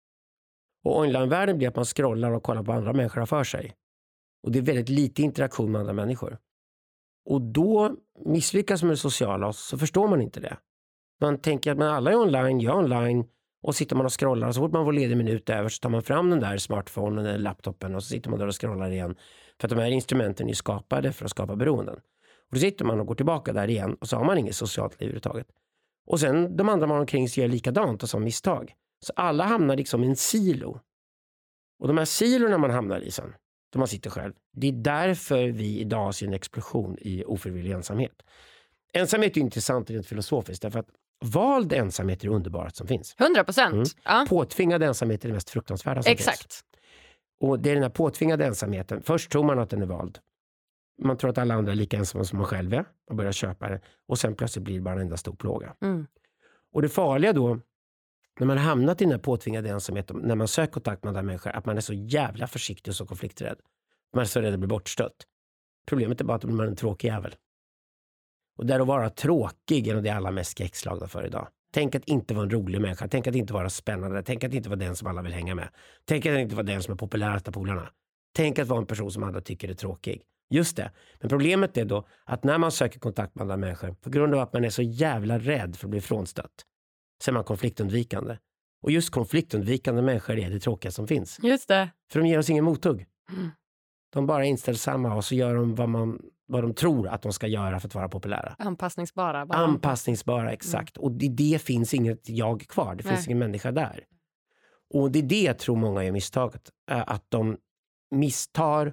[0.85, 3.75] Och online-världen blir att man scrollar och kollar på vad andra människor har för sig.
[4.43, 6.39] Och det är väldigt lite interaktion med andra människor.
[7.27, 10.57] Och då misslyckas man med det sociala och så förstår man inte det.
[11.21, 13.25] Man tänker att men alla är online, jag är online
[13.63, 15.91] och sitter man och scrollar och så fort man får ledig minut över så tar
[15.91, 19.17] man fram den där smartphonen eller laptopen och så sitter man där och scrollar igen.
[19.61, 22.01] För att de här instrumenten är skapade för att skapa beroenden.
[22.51, 24.93] Och då sitter man och går tillbaka där igen och så har man inget socialt
[24.93, 25.47] liv överhuvudtaget.
[26.07, 28.75] Och sen de andra man omkring sig gör likadant och som misstag.
[29.05, 30.81] Så alla hamnar liksom i en silo.
[31.79, 33.35] Och de här silorna man hamnar i sen,
[33.73, 38.23] där man sitter själv, det är därför vi idag ser en explosion i ofrivillig ensamhet.
[38.93, 40.89] Ensamhet är intressant rent filosofiskt därför att
[41.25, 43.15] vald ensamhet är det underbaraste som finns.
[43.19, 43.75] 100 procent.
[43.75, 43.87] Mm.
[44.05, 46.21] Ja, Påtvingad ensamhet är det mest fruktansvärda som finns.
[46.21, 46.61] exakt.
[47.41, 49.03] Och det är den här påtvingade ensamheten.
[49.03, 50.19] Först tror man att den är vald.
[51.03, 53.69] Man tror att alla andra är lika ensamma som man själv är och börjar köpa
[53.69, 53.81] det.
[54.09, 55.77] Och sen plötsligt blir det bara en enda stor plåga.
[55.83, 56.07] Mm.
[56.73, 57.61] Och det farliga då,
[58.41, 61.23] när man har hamnat i den här påtvingade ensamheten, när man söker kontakt med andra
[61.23, 63.59] människor, att man är så jävla försiktig och så konflikträdd.
[64.15, 65.17] Man är så rädd att bli bortstött.
[65.87, 67.35] Problemet är bara att man en tråkig jävel.
[68.59, 71.49] Och där att vara tråkig är nog det alla mest skräckslagna för idag.
[71.73, 74.69] Tänk att inte vara en rolig människa, tänk att inte vara spännande, tänk att inte
[74.69, 75.69] vara den som alla vill hänga med.
[76.05, 77.91] Tänk att inte vara den som är populärast av polarna.
[78.35, 80.23] Tänk att vara en person som andra tycker är tråkig.
[80.51, 80.91] Just det.
[81.21, 84.41] Men problemet är då att när man söker kontakt med andra människor, på grund av
[84.41, 86.65] att man är så jävla rädd för att bli frånstött,
[87.25, 88.39] så är man konfliktundvikande.
[88.83, 91.39] Och just konfliktundvikande människor är det tråkiga som finns.
[91.43, 91.91] Just det.
[92.13, 93.07] För de ger oss ingen mothugg.
[93.33, 93.51] Mm.
[94.13, 97.33] De bara är inställsamma och så gör de vad, man, vad de tror att de
[97.33, 98.57] ska göra för att vara populära.
[98.59, 99.47] Anpassningsbara.
[99.47, 99.59] Bara.
[99.59, 100.97] Anpassningsbara, exakt.
[100.97, 102.95] Och i det finns inget jag kvar.
[102.95, 103.25] Det finns Nej.
[103.27, 104.05] ingen människa där.
[104.95, 106.71] Och det är det jag tror många gör misstaget.
[106.91, 107.57] är Att de
[108.11, 108.93] misstar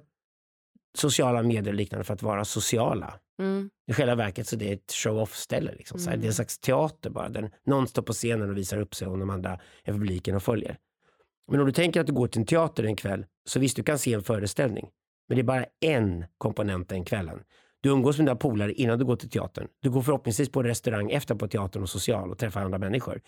[0.97, 3.19] sociala medier och liknande för att vara sociala.
[3.39, 3.69] Mm.
[3.88, 5.71] I själva verket så det är ett show-off-ställe.
[5.77, 5.99] Liksom.
[5.99, 6.19] Mm.
[6.19, 7.29] Det är en slags teater bara.
[7.29, 10.43] Där någon står på scenen och visar upp sig och de andra är publiken och
[10.43, 10.77] följer.
[11.51, 13.84] Men om du tänker att du går till en teater en kväll så visst, du
[13.84, 14.89] kan se en föreställning.
[15.27, 17.39] Men det är bara en komponent den kvällen.
[17.82, 19.67] Du umgås med dina polare innan du går till teatern.
[19.82, 23.21] Du går förhoppningsvis på en restaurang efter på teatern och social och träffar andra människor.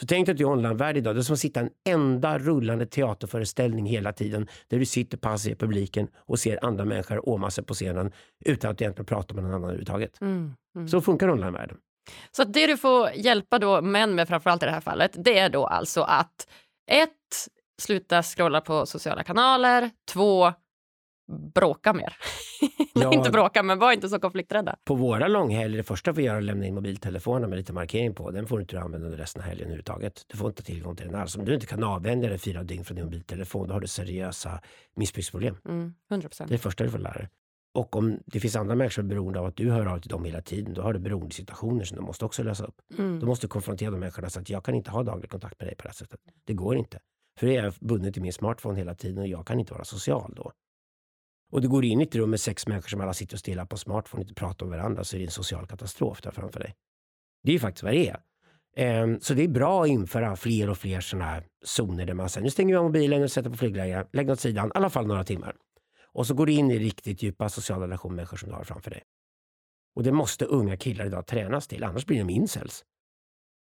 [0.00, 1.14] Så tänk dig att du är online-värld idag.
[1.14, 5.52] Det är som att sitta en enda rullande teaterföreställning hela tiden där du sitter passiv
[5.52, 8.12] i publiken och ser andra människor åma sig på scenen
[8.44, 10.20] utan att egentligen prata med någon annan överhuvudtaget.
[10.20, 10.54] Mm.
[10.76, 10.88] Mm.
[10.88, 11.76] Så funkar online-världen.
[12.30, 15.48] Så det du får hjälpa då män med framförallt i det här fallet, det är
[15.48, 16.48] då alltså att
[16.90, 17.08] ett,
[17.82, 20.52] sluta scrolla på sociala kanaler, två,
[21.54, 22.16] bråka mer.
[22.94, 23.12] Ja.
[23.12, 24.76] inte bråka, men var inte så konflikträdda.
[24.84, 28.14] På våra långhelger, det första vi gör är att lämna in mobiltelefonen med lite markering
[28.14, 28.30] på.
[28.30, 30.24] Den får inte du använda under resten av helgen överhuvudtaget.
[30.26, 31.36] Du får inte tillgång till den alls.
[31.36, 34.60] Om du inte kan avvänja dig fyra dygn från din mobiltelefon, då har du seriösa
[34.96, 35.56] missbruksproblem.
[35.68, 36.50] Mm, 100 Det procent.
[36.50, 37.28] är det första du får lära dig.
[37.74, 40.10] Och om det finns andra människor som är beroende av att du hör av till
[40.10, 42.74] dem hela tiden, då har du beroendesituationer som du måste också lösa upp.
[42.96, 43.26] Du Mm.
[43.26, 45.82] måste konfrontera de människorna så att jag kan inte ha daglig kontakt med dig på
[45.82, 46.20] det här sättet.
[46.44, 46.98] Det går inte.
[47.38, 50.32] För jag är bunden till min smartphone hela tiden och jag kan inte vara social
[50.36, 50.52] då.
[51.50, 53.64] Och du går in i ett rum med sex människor som alla sitter och stirrar
[53.64, 56.60] på smartphone och inte pratar med varandra så är det en social katastrof där framför
[56.60, 56.74] dig.
[57.42, 58.20] Det är ju faktiskt vad det är.
[59.02, 62.28] Um, Så det är bra att införa fler och fler sådana här zoner där man
[62.28, 64.70] säger nu stänger vi av mobilen och sätter på flygläge, lägg den åt sidan, i
[64.74, 65.56] alla fall några timmar.
[66.12, 68.64] Och så går du in i riktigt djupa sociala relationer med människor som du har
[68.64, 69.02] framför dig.
[69.94, 72.84] Och det måste unga killar idag tränas till, annars blir de incels.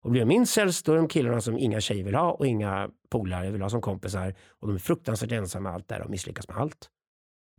[0.03, 2.89] Och blir de incels, då är de killarna som inga tjejer vill ha och inga
[3.09, 4.36] polare vill ha som kompisar.
[4.49, 6.89] Och de är fruktansvärt ensamma med allt där och misslyckas med allt.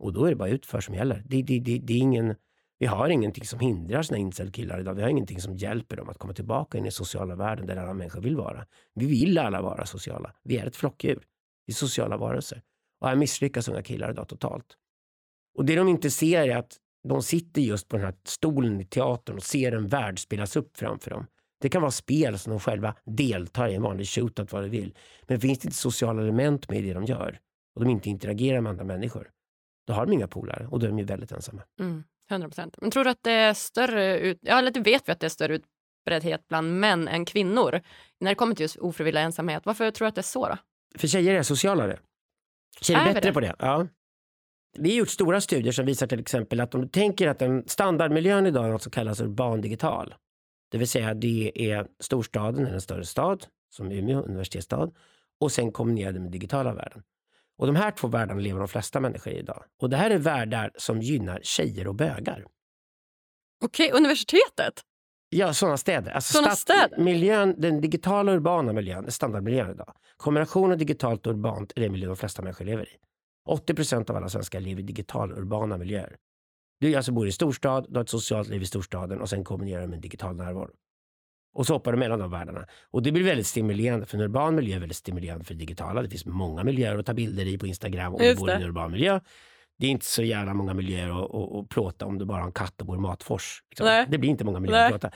[0.03, 1.23] Och då är det bara utför som gäller.
[1.25, 2.35] Det, det, det, det är ingen,
[2.79, 4.93] vi har ingenting som hindrar såna incel-killar idag.
[4.93, 7.93] Vi har ingenting som hjälper dem att komma tillbaka in i sociala världen där alla
[7.93, 8.65] människor vill vara.
[8.95, 10.33] Vi vill alla vara sociala.
[10.43, 11.23] Vi är ett flockdjur.
[11.65, 12.61] Vi är sociala varelser.
[13.01, 14.65] Och här misslyckas unga killar idag totalt.
[15.57, 16.77] Och det de inte ser är att
[17.07, 20.77] de sitter just på den här stolen i teatern och ser en värld spelas upp
[20.77, 21.27] framför dem.
[21.61, 24.95] Det kan vara spel som de själva deltar i, en vanlig shootout vad de vill.
[25.27, 27.39] Men finns det inte sociala element med i det de gör
[27.75, 29.29] och de inte interagerar med andra människor,
[29.87, 31.61] då har de inga polare och då är de ju väldigt ensamma.
[31.79, 32.75] Mm, 100 procent.
[32.81, 35.27] Men tror du att det är större, ut, ja, eller det vet vi att det
[35.27, 37.81] är större utbreddhet bland män än kvinnor
[38.19, 39.65] när det kommer till just ofrivillig ensamhet.
[39.65, 40.57] Varför tror du att det är så då?
[40.95, 41.99] För tjejer är socialare.
[42.81, 43.33] Tjejer är, bättre det?
[43.33, 43.55] på det.
[43.59, 43.87] Ja.
[44.77, 47.63] Vi har gjort stora studier som visar till exempel att om du tänker att en
[47.67, 50.15] standardmiljön idag är något som kallas urban digital.
[50.71, 54.91] Det vill säga det är storstaden eller en större stad som Umeå, universitetsstad
[55.39, 57.03] och sen kombinerade med digitala världen.
[57.63, 59.63] Och de här två världarna lever de flesta människor i idag.
[59.81, 62.45] Och det här är världar som gynnar tjejer och bögar.
[63.63, 64.73] Okej, universitetet?
[65.29, 66.11] Ja, sådana städer.
[66.11, 66.97] Alltså Såna städer?
[66.97, 69.93] Miljön, den digitala urbana miljön är standardmiljön idag.
[70.17, 72.97] Kombinationen digitalt och urbant är den miljö de flesta människor lever i.
[73.49, 76.15] 80 procent av alla svenskar lever i digitala urbana miljöer.
[76.79, 79.81] Du alltså bor i storstad, du har ett socialt liv i storstaden och sen kombinerar
[79.81, 80.71] du med en digital närvaro.
[81.53, 82.65] Och så hoppar du mellan de världarna.
[82.91, 86.01] Och det blir väldigt stimulerande, för en urban miljö är väldigt stimulerande för det digitala.
[86.01, 88.63] Det finns många miljöer att ta bilder i på Instagram om du bor i en
[88.63, 89.19] urban miljö.
[89.79, 92.45] Det är inte så jävla många miljöer att, att, att plåta om du bara har
[92.45, 93.63] en katt och bor i Matfors.
[93.69, 94.05] Liksom.
[94.09, 94.93] Det blir inte många miljöer Nej.
[94.93, 95.15] att plåta.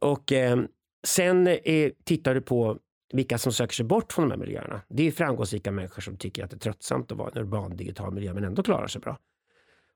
[0.00, 0.60] Och eh,
[1.06, 2.78] sen eh, tittar du på
[3.12, 4.82] vilka som söker sig bort från de här miljöerna.
[4.88, 7.76] Det är framgångsrika människor som tycker att det är tröttsamt att vara i en urban
[7.76, 9.18] digital miljö men ändå klarar sig bra.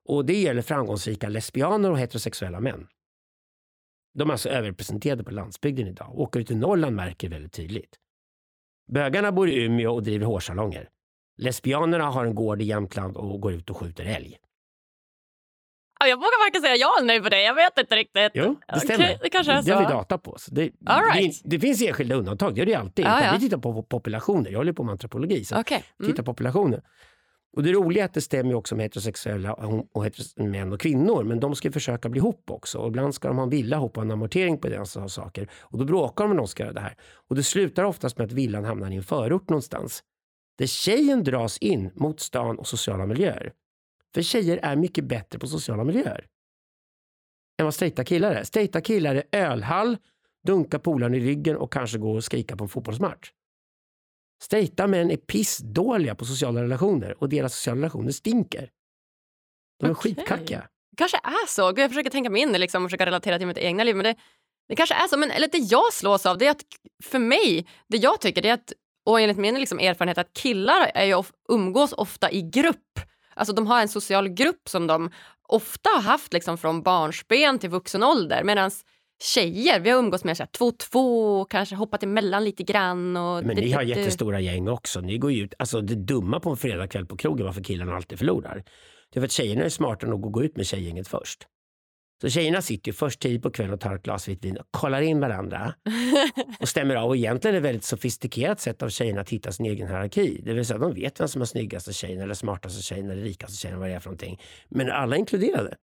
[0.09, 2.87] Och det gäller framgångsrika lesbianer och heterosexuella män.
[4.17, 6.19] De är alltså överrepresenterade på landsbygden idag.
[6.19, 7.95] Åker ut i Norrland märker väldigt tydligt.
[8.93, 10.89] Bögarna bor i Umeå och driver hårsalonger.
[11.39, 14.39] Lesbianerna har en gård i Jämtland och går ut och skjuter älg.
[16.01, 17.43] Ja, jag vågar varken säga ja eller nej på det.
[17.43, 18.31] Jag vet inte riktigt.
[18.35, 19.19] Jo, det stämmer.
[19.23, 19.93] det kanske är Det har vi så.
[19.93, 20.35] data på.
[20.39, 21.41] Så det, All det, right.
[21.45, 23.05] det finns enskilda undantag, det gör det alltid.
[23.05, 23.33] Ja, ja.
[23.35, 24.51] Vi tittar på populationer.
[24.51, 25.45] Jag håller på med antropologi.
[25.45, 25.85] Så Okej.
[26.01, 26.13] Mm.
[26.13, 26.83] titta populationer.
[27.57, 31.25] Och det roliga är att det stämmer också med heterosexuella och och män och kvinnor.
[31.25, 32.79] Men de ska ju försöka bli ihop också.
[32.79, 35.51] Och ibland ska de ha en villa ihop och en amortering på deras saker.
[35.61, 36.97] Och då bråkar de när de ska göra det här.
[37.29, 40.03] Och det slutar oftast med att villan hamnar i en förort någonstans.
[40.59, 43.53] Där tjejen dras in mot stan och sociala miljöer.
[44.15, 46.27] För tjejer är mycket bättre på sociala miljöer.
[47.59, 48.45] Än vad straighta killar är.
[48.45, 49.97] Straighta killar är ölhall,
[50.47, 53.31] dunka polaren i ryggen och kanske gå och skrika på en fotbollsmatch.
[54.43, 58.71] Straighta män är pissdåliga på sociala relationer och deras sociala relationer stinker.
[59.81, 60.15] De är Okej.
[60.15, 60.69] skitkackiga.
[60.97, 61.73] kanske är så.
[61.77, 63.97] Jag försöker tänka mig in liksom, och försöka relatera till mitt egna liv.
[63.97, 64.15] Men det,
[64.69, 65.17] det kanske är så.
[65.17, 66.63] Men eller det jag slås av det är att
[67.05, 68.73] för mig, det jag tycker det är att,
[69.07, 73.01] och enligt min liksom, erfarenhet, att killar är ju umgås ofta i grupp.
[73.35, 75.11] Alltså de har en social grupp som de
[75.49, 78.45] ofta har haft liksom, från barnsben till vuxen ålder.
[78.45, 78.71] Medan
[79.23, 83.17] tjejer, vi har umgås med så här, två och två, kanske hoppat emellan lite grann.
[83.17, 85.01] Och Men det- ni har det- jättestora gäng också.
[85.01, 88.19] Ni går ju ut, alltså det dumma på en fredagkväll på krogen varför killarna alltid
[88.19, 88.65] förlorar.
[89.13, 91.47] Det är för att tjejerna är smarta nog att gå ut med tjejgänget först.
[92.21, 94.67] Så tjejerna sitter ju först tid på kvällen och tar ett glas vitt vin och
[94.71, 95.75] kollar in varandra
[96.61, 97.09] och stämmer av.
[97.09, 100.41] Och egentligen är det ett väldigt sofistikerat sätt av tjejerna att hitta sin egen hierarki.
[100.45, 103.57] Det vill säga de vet vem som är snyggaste tjejen eller smartaste tjejen eller rikaste
[103.57, 104.41] tjejen vad det är för någonting.
[104.69, 105.77] Men alla är inkluderade.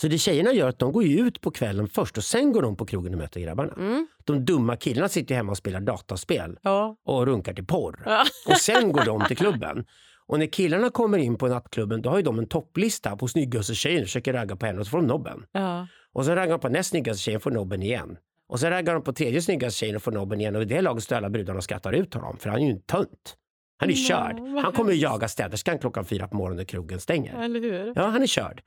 [0.00, 2.76] Så det tjejerna gör att de går ut på kvällen först och sen går de
[2.76, 3.72] på krogen och möter grabbarna.
[3.72, 4.06] Mm.
[4.24, 6.96] De dumma killarna sitter hemma och spelar dataspel Ja.
[7.04, 8.02] och runkar till porr.
[8.06, 8.24] Ja.
[8.52, 9.84] Och sen går de till klubben.
[10.26, 14.00] Och när killarna kommer in på nattklubben då har de en topplista på snyggaste tjejen
[14.02, 15.44] och försöker ragga på henne och så får de nobben.
[15.52, 15.86] Ja.
[16.12, 18.16] Och sen raggar de på näst snyggaste tjejen och får nobben igen.
[18.48, 20.80] Och sen raggar de på tredje snyggaste tjejen och får nobben igen och i det
[20.80, 23.36] laget står alla brudarna och skrattar ut honom för han är ju en tönt.
[23.78, 24.38] Han är Nej, körd.
[24.62, 25.02] Han kommer hemskt.
[25.02, 27.92] jaga städerskan klockan fyra på morgonen när krogen stänger.
[27.96, 28.62] Ja, han är körd.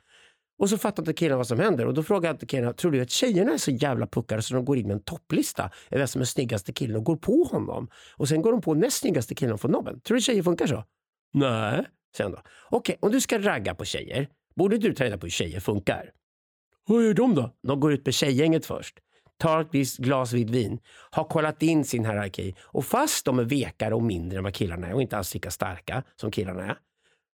[0.63, 1.85] Och så fattar inte killarna vad som händer.
[1.85, 4.65] Och då frågar jag killarna, tror du att tjejerna är så jävla puckade så de
[4.65, 7.87] går in med en topplista över vem som är snyggaste killen och går på honom?
[8.15, 9.99] Och sen går de på näst snyggaste killen och får nobben.
[9.99, 10.83] Tror du tjejer funkar så?
[11.33, 11.85] Nej,
[12.17, 12.41] säger han då.
[12.69, 16.11] Okej, om du ska ragga på tjejer, borde du ta reda på hur tjejer funkar?
[16.87, 17.53] Vad gör de då?
[17.67, 18.99] De går ut med tjejgänget först.
[19.37, 20.79] Tar ett visst glas vitt vin,
[21.11, 24.87] har kollat in sin hierarki och fast de är vekare och mindre än vad killarna
[24.87, 26.77] är och inte alls lika starka som killarna är,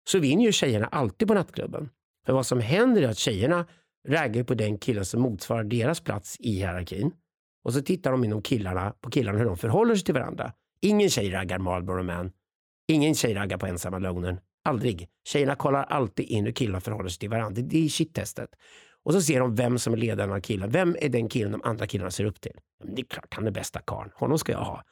[0.10, 1.90] så vinner ju tjejerna alltid på nattklubben.
[2.28, 3.66] För vad som händer är att tjejerna
[4.08, 7.12] raggar på den killen som motsvarar deras plats i hierarkin.
[7.64, 10.52] Och så tittar de inom killarna på killarna hur de förhåller sig till varandra.
[10.82, 12.32] Ingen tjej raggar Marlboro Man.
[12.88, 14.40] Ingen tjej raggar på ensamma lögnen.
[14.64, 15.10] Aldrig.
[15.28, 17.62] Tjejerna kollar alltid in hur killarna förhåller sig till varandra.
[17.62, 18.50] Det är shit-testet.
[19.04, 20.70] Och så ser de vem som är ledaren av killen.
[20.70, 22.56] Vem är den killen de andra killarna ser upp till?
[22.84, 24.12] Det är klart han är bästa karln.
[24.16, 24.84] Honom ska jag ha.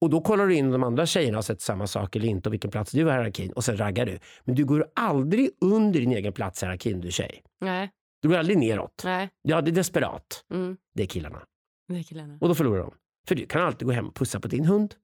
[0.00, 2.48] Och då kollar du in om de andra tjejerna har sett samma sak eller inte
[2.48, 4.18] och vilken plats du har i hierarkin och sen raggar du.
[4.44, 7.42] Men du går aldrig under din egen plats i hierarkin du tjej.
[7.60, 7.90] Nej.
[8.22, 9.02] Du går aldrig neråt.
[9.04, 9.28] Nej.
[9.42, 10.44] Ja, det är desperat.
[10.52, 10.76] Mm.
[10.94, 11.42] Det är killarna.
[11.88, 12.38] Det är killarna.
[12.40, 12.94] Och då förlorar de.
[13.28, 14.94] För du kan alltid gå hem och pussa på din hund.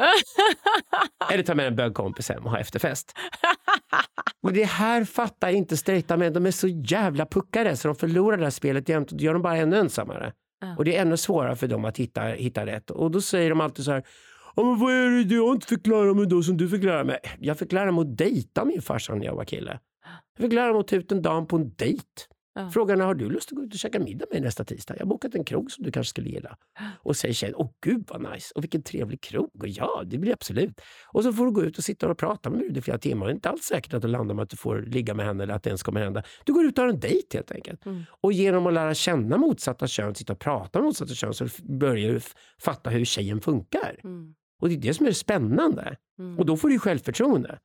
[1.32, 3.12] Eller ta med en bögkompis hem och ha efterfest.
[4.42, 6.32] Och det här fattar inte straighta män.
[6.32, 9.32] De är så jävla puckare så de förlorar det här spelet jämt och det gör
[9.32, 10.32] dem bara ännu ensammare.
[10.60, 10.76] Ja.
[10.76, 12.90] Och det är ännu svårare för dem att hitta, hitta rätt.
[12.90, 14.02] Och då säger de alltid så här
[14.56, 17.04] Ja, men vad är det du har inte förklarat mig då som du fick lära
[17.04, 17.18] mig?
[17.40, 19.80] Jag fick lära mig att dejta min farsa när jag var kille.
[20.36, 22.04] Jag fick lära mig att ta ut en dam på en dejt.
[22.54, 22.70] Ja.
[22.70, 24.94] Frågan är, har du lust att gå ut och käka middag med mig nästa tisdag?
[24.94, 26.56] Jag har bokat en krog som du kanske skulle gilla.
[27.02, 29.50] Och säger tjejen, åh gud vad nice, och vilken trevlig krog.
[29.60, 30.80] Och ja, det blir absolut.
[31.12, 33.26] Och så får du gå ut och sitta och prata med bruden i flera timmar.
[33.26, 35.42] Det är inte alls säkert att du landar med att du får ligga med henne
[35.42, 36.22] eller att det ens kommer hända.
[36.44, 37.86] Du går ut och har en dejt helt enkelt.
[37.86, 38.02] Mm.
[38.20, 42.12] Och genom att lära känna motsatta kön, sitta och prata med motsatta kön så börjar
[42.12, 42.20] du
[42.60, 44.00] fatta hur tjejen funkar.
[44.04, 44.34] Mm.
[44.62, 45.96] Och det är det som är spännande.
[46.18, 46.38] Mm.
[46.38, 47.58] Och då får du självförtroende.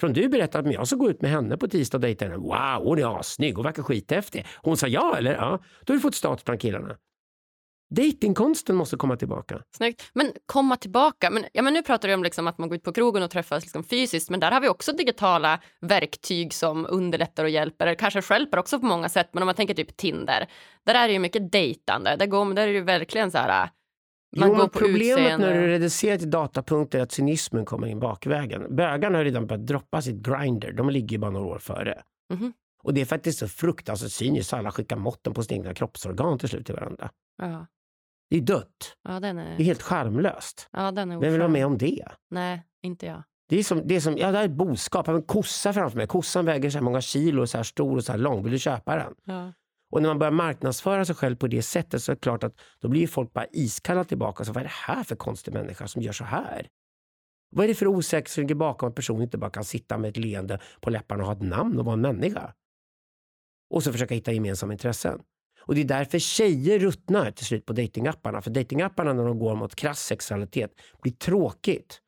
[0.00, 2.36] Från du berättar att jag ska gå ut med henne på tisdag och dejta henne.
[2.36, 4.46] Wow, hon är assnygg och verkar skithäftig.
[4.56, 5.34] Hon sa ja, eller?
[5.34, 5.62] Ja.
[5.84, 6.96] Då har du fått status bland killarna.
[7.94, 9.62] Datingkonsten måste komma tillbaka.
[9.76, 10.10] Snyggt.
[10.12, 11.30] Men komma tillbaka.
[11.30, 13.30] Men, ja, men nu pratar du om liksom att man går ut på krogen och
[13.30, 14.30] träffas liksom fysiskt.
[14.30, 17.86] Men där har vi också digitala verktyg som underlättar och hjälper.
[17.86, 19.28] Eller kanske stjälper också på många sätt.
[19.32, 20.46] Men om man tänker typ Tinder.
[20.84, 22.16] Där är det ju mycket dejtande.
[22.16, 23.70] Där, går, där är det ju verkligen så här.
[24.36, 25.46] Man jo, går på problemet utseende.
[25.46, 28.76] när du reducerar till datapunkter är att cynismen kommer in bakvägen.
[28.76, 30.72] Bögarna har redan börjat droppa sitt grinder.
[30.72, 32.02] De ligger bara några år före.
[32.34, 32.52] Mhm.
[32.82, 36.48] Och det är faktiskt så fruktansvärt cyniskt alla skickar måtten på sina egna kroppsorgan till
[36.48, 37.10] slut till varandra.
[37.42, 37.66] Ja.
[38.30, 38.96] Det är dött.
[39.08, 40.68] Ja, den Det är är, helt charmlöst.
[40.72, 42.04] ja, den är Vem vill vara med om det?
[42.30, 43.22] Nej, inte jag.
[43.48, 45.06] Det är som, det är som ja, det här är ett boskap.
[45.06, 46.06] Jag har en kossa framför mig.
[46.06, 48.42] Kossan väger så här många kilo, så här stor och så här lång.
[48.42, 49.14] Vill du köpa den?
[49.24, 49.52] Ja.
[49.96, 52.60] Och när man börjar marknadsföra sig själv på det sättet så är det klart att
[52.80, 54.44] då blir folk bara iskalla tillbaka.
[54.44, 56.68] Så vad är det här för konstig människa som gör så här?
[57.50, 60.08] Vad är det för osäkerhet som ligger bakom att personen inte bara kan sitta med
[60.08, 62.52] ett leende på läpparna och ha ett namn och vara en människa?
[63.70, 65.20] Och så försöka hitta gemensamma intressen.
[65.60, 68.42] Och det är därför tjejer ruttnar till slut på datingapparna.
[68.42, 70.70] För datingapparna när de går mot krass sexualitet
[71.02, 72.00] blir tråkigt.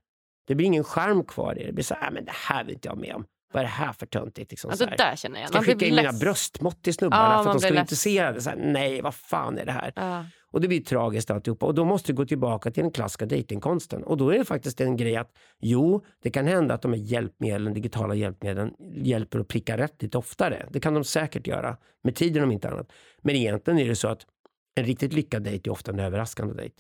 [0.47, 1.67] Det blir ingen charm kvar i det.
[1.67, 3.25] Det blir så här, äh, men det här vill inte jag med om.
[3.53, 4.51] Vad är det här för töntigt?
[4.51, 5.49] Liksom, Alltså, där känner jag.
[5.49, 8.41] Ska jag skicka in mina bröstmått till snubbarna Ja, för att de ska vara intresserade?
[8.41, 9.93] Så här, nej, vad fan är det här?
[9.97, 10.25] Ja.
[10.51, 11.67] Och det blir tragiskt alltihopa.
[11.67, 14.05] Och då måste du gå tillbaka till den klassiska datingkonsten.
[14.05, 15.31] Och då är det faktiskt en grej att
[15.61, 20.19] jo, det kan hända att de här hjälpmedlen, digitala hjälpmedlen hjälper att pricka rätt lite
[20.19, 20.67] oftare.
[20.71, 22.93] Det kan de säkert göra, med tiden om inte annat.
[23.23, 24.27] Men egentligen är det så att
[24.75, 26.75] en riktigt lyckad dejt är ofta en överraskande dejt.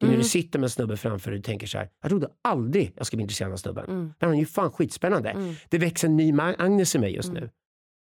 [0.00, 0.22] Är när Mm.
[0.22, 3.06] du sitter med en snubbe framför dig och tänker så här, jag trodde aldrig jag
[3.06, 3.84] skulle bli intresserad av snubben.
[3.84, 4.00] Mm.
[4.00, 5.30] Men han är ju fan skitspännande.
[5.30, 5.54] Mm.
[5.68, 7.42] Det växer en ny Agnes i mig just Mm.
[7.42, 7.50] nu.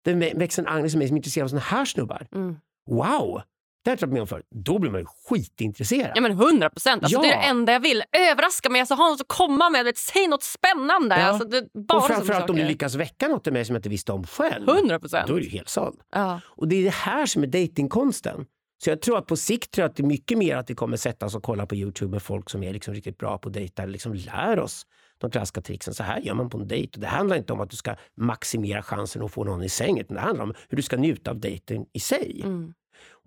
[0.03, 2.27] Det vä- växer en Agnes i mig som är intresserad av såna här snubbar.
[2.35, 2.55] Mm.
[2.89, 3.41] Wow!
[3.83, 4.45] Det har jag inte varit med om förut.
[4.55, 6.11] Då blir man ju skitintresserad.
[6.15, 7.03] Ja men 100 procent.
[7.03, 7.21] Alltså, Ja.
[7.21, 8.03] Det är det enda jag vill.
[8.31, 9.85] Överraska mig, alltså, ha något att komma med.
[9.85, 11.19] Vet, säg något spännande.
[11.19, 11.25] Ja.
[11.25, 13.89] Alltså, det, bara och framförallt om du lyckas väcka något i mig som jag inte
[13.89, 14.69] visste om själv.
[14.69, 15.27] 100 procent.
[15.27, 15.99] Då är du helt såld.
[16.11, 16.39] Ja.
[16.45, 18.45] Och det är det här som är datingkonsten.
[18.83, 20.75] Så jag tror att på sikt tror jag att det är mycket mer att vi
[20.75, 23.49] kommer sätta oss och kolla på Youtube med folk som är liksom riktigt bra på
[23.49, 23.85] att dejta.
[23.85, 24.85] Liksom lär oss
[25.17, 25.93] de klassiska tricksen.
[25.93, 26.91] Så här gör man på en dejt.
[26.93, 29.99] Och det handlar inte om att du ska maximera chansen att få någon i säng.
[29.99, 32.41] Utan det handlar om hur du ska njuta av dejten i sig.
[32.43, 32.73] Mm.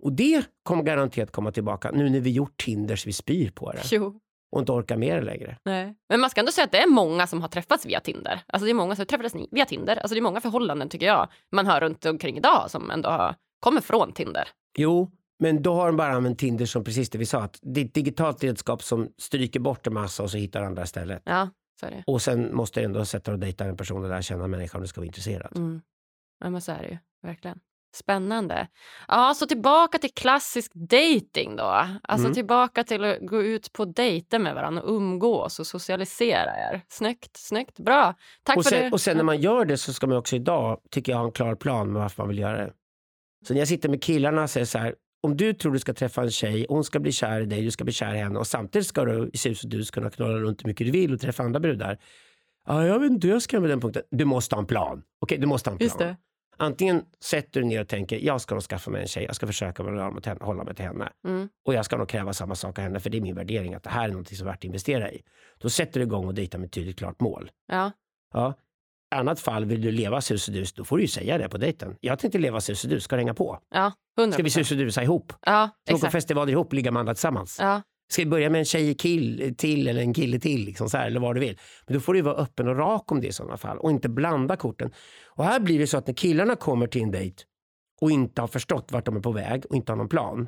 [0.03, 3.71] Och det kommer garanterat komma tillbaka nu när vi gjort Tinder så vi spyr på
[3.71, 3.81] det.
[3.91, 4.19] Jo.
[4.51, 5.57] Och inte orkar med det längre.
[5.65, 5.95] Nej.
[6.09, 8.43] Men man ska ändå säga att det är många som har träffats via Tinder.
[8.47, 9.95] Alltså det är många som träffades via Tinder.
[9.95, 13.81] Alltså det är många förhållanden tycker jag man hör runt omkring idag som ändå kommer
[13.81, 14.47] från Tinder.
[14.77, 15.11] Jo,
[15.43, 17.41] men då har de bara använt Tinder som precis det vi sa.
[17.43, 20.83] Att det är ett digitalt redskap som stryker bort en massa och så hittar andra
[20.83, 21.21] istället.
[21.25, 22.03] Ja, så är det.
[22.07, 24.79] Och sen måste du ändå sätta dig och dejta en person och lära känna människan
[24.79, 25.57] om du ska vara intresserad.
[25.57, 25.81] Mm.
[26.39, 26.97] Ja, men så är det ju.
[27.23, 27.59] Verkligen.
[27.95, 28.67] Spännande.
[29.07, 31.63] Ja, så tillbaka till klassisk dating då.
[32.03, 32.33] Alltså Mm.
[32.33, 36.81] tillbaka till att gå ut på dejter med varandra och umgås och socialisera er.
[36.89, 37.79] Snyggt, snyggt.
[37.79, 38.15] Bra.
[38.43, 38.91] Tack Och för sen, det.
[38.91, 41.31] och sen när man gör det så ska man också idag, tycker jag, ha en
[41.31, 42.73] klar plan med varför man vill göra det.
[43.47, 45.93] Så när jag sitter med killarna och säger så här, om du tror du ska
[45.93, 48.39] träffa en tjej, hon ska bli kär i dig, du ska bli kär i henne
[48.39, 51.13] och samtidigt ska du i sus och dus kunna knulla runt hur mycket du vill
[51.13, 51.97] och träffa andra brudar.
[52.67, 54.03] Ja, jag vet inte hur jag ska med den punkten.
[54.11, 55.03] Du måste ha en plan.
[55.21, 55.85] Okej, du måste ha en plan.
[55.85, 56.17] Just det.
[56.57, 59.47] Antingen sätter du ner och tänker, jag ska nog skaffa mig en tjej, jag ska
[59.47, 61.09] försöka hålla mig till henne- hålla mig till henne.
[61.27, 61.49] Mm.
[61.65, 63.83] Och jag ska nog kräva samma sak av henne, för det är min värdering att
[63.83, 65.21] det här är något som är värt att investera i.
[65.57, 67.51] Då sätter du igång och dejtar med ett tydligt klart mål.
[67.67, 67.91] Ja.
[68.33, 68.53] Ja.
[69.13, 71.57] Annat fall, vill du leva sus och dus, då får du ju säga det på
[71.57, 71.95] dejten.
[71.99, 73.59] Jag tänkte leva sus och dus, ska du hänga på?
[73.69, 75.33] Ja, 100 Ska vi sus och dusa ihop?
[75.45, 77.57] Ja, Ska vi på festivaler ihop, ligga med andra tillsammans?
[77.59, 77.81] Ja.
[78.11, 81.07] Ska vi börja med en tjej kill, till eller en kille till, liksom så här,
[81.07, 81.59] eller vad du vill.
[81.87, 84.09] Men då får du vara öppen och rak om det i sådana fall och inte
[84.09, 84.91] blanda korten.
[85.27, 87.43] Och här blir det så att när killarna kommer till en dejt
[88.01, 90.47] och inte har förstått vart de är på väg och inte har någon plan,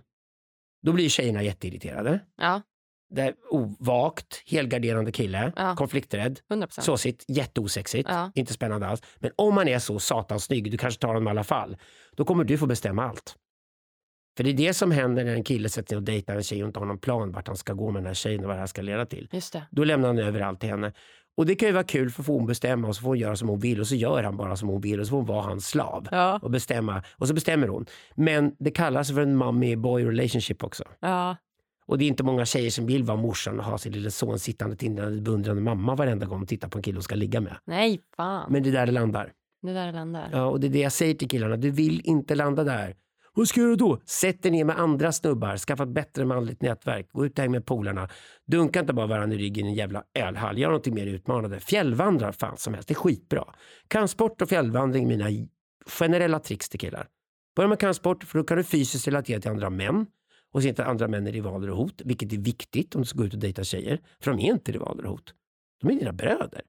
[0.86, 2.20] då blir tjejerna jätteirriterade.
[2.38, 2.62] Ja,
[3.10, 5.76] Det ovakt, helgarderande kille, Ja.
[5.76, 6.86] konflikträdd, 100 procent.
[6.86, 8.32] såsigt, jätteosexigt, Ja.
[8.36, 9.02] inte spännande alls.
[9.20, 11.78] Men om man är så satans snygg, du kanske tar honom i alla fall,
[12.16, 13.36] då kommer du få bestämma allt.
[14.38, 16.64] För det är det som händer när en kille sätter sig och dejtar en tjej
[16.64, 18.56] och inte har någon plan vart han ska gå med den här tjejen och vad
[18.56, 19.30] det här ska leda till.
[19.32, 19.64] Just det.
[19.72, 20.94] Då lämnar han över allt till henne.
[21.38, 23.18] Och det kan ju vara kul för att få hon bestämma och så får hon
[23.18, 25.18] göra som hon vill och så gör han bara som hon vill och så får
[25.18, 26.08] hon vara hans slav.
[26.12, 26.40] Ja.
[26.42, 27.04] Och bestämma.
[27.18, 27.86] Och så bestämmer hon.
[28.16, 30.84] Men det kallas för en mommy boy relationship också.
[31.00, 31.36] Ja.
[31.88, 34.40] Och det är inte många tjejer som vill vara morsan och ha sin lilla son
[34.40, 37.58] sittande tindrande beundrande mamma varenda gång de tittar på en kille hon ska ligga med.
[37.66, 38.52] Nej, fan.
[38.52, 39.32] Men det är där det landar.
[39.62, 40.30] Det där landar.
[40.32, 41.58] Ja, och det är det jag säger till killarna.
[41.58, 42.96] Du vill inte landa där.
[43.38, 44.02] Vad ska jag göra då?
[44.06, 47.52] Sätt dig ner med andra snubbar, skaffa ett bättre manligt nätverk, gå ut och häng
[47.52, 48.10] med polarna.
[48.48, 50.58] Dunka inte bara varandra i ryggen i en jävla ölhall.
[50.58, 51.60] Gör någonting mer utmanande.
[51.60, 53.44] Fjällvandra fan som helst, det är skitbra.
[53.88, 55.48] Kampsport och fjällvandring är mina
[55.88, 57.08] generella tricks till killar.
[57.56, 60.06] Börja med kampsport för då kan du fysiskt relatera till andra män
[60.56, 63.18] och se inte andra män är rivaler och hot, vilket är viktigt om du ska
[63.18, 64.02] gå ut och dejta tjejer.
[64.20, 65.34] För de är inte rivaler och hot.
[65.82, 66.62] De är dina bröder.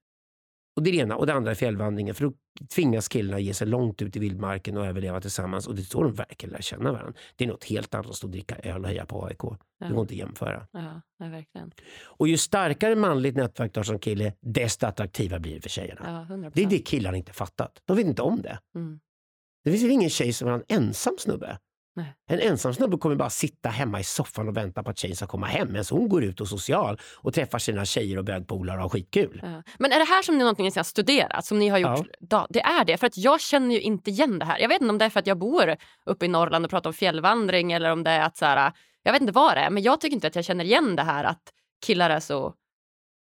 [0.76, 1.16] Och det är det ena.
[1.16, 2.14] Och det andra är fjällvandringen.
[2.14, 2.32] För då
[2.74, 5.66] tvingas killarna ge sig långt ut i vildmarken och överleva tillsammans.
[5.66, 7.12] Och det är så de verkligen lär känna varandra.
[7.36, 9.40] Det är något helt annat att stå och dricka öl och heja på AIK.
[9.80, 10.66] Det går inte att jämföra.
[10.72, 11.72] Ja, nej, verkligen.
[12.04, 16.00] Och ju starkare manligt nätverk du har som kille, desto attraktivare blir det för tjejerna.
[16.04, 17.82] Ja, 100 Det är det killarna inte fattat.
[17.84, 18.58] De vet inte om det.
[18.74, 19.00] Mm.
[19.64, 21.58] Det finns väl ingen tjej som har en ensam snubbe?
[21.96, 22.14] Nej.
[22.28, 25.26] En ensam snubbe kommer bara sitta hemma i soffan och vänta på att tjejen ska
[25.26, 25.72] komma hem.
[25.72, 29.40] Medan hon går ut och social och träffar sina tjejer och bögpolare och har skitkul.
[29.42, 29.62] Ja.
[29.78, 31.44] Men är det här som ni någonting ni har studerat?
[31.44, 32.06] Som ni har gjort?
[32.30, 32.46] Ja.
[32.50, 32.96] Det är det.
[32.96, 34.58] För att jag känner ju inte igen det här.
[34.58, 35.76] Jag vet inte om det är för att jag bor
[36.06, 38.72] uppe i Norrland och pratar om fjällvandring eller om det är att så här,
[39.02, 41.02] jag vet inte vad det är, men jag tycker inte att jag känner igen det
[41.02, 41.42] här att
[41.86, 42.54] killar är så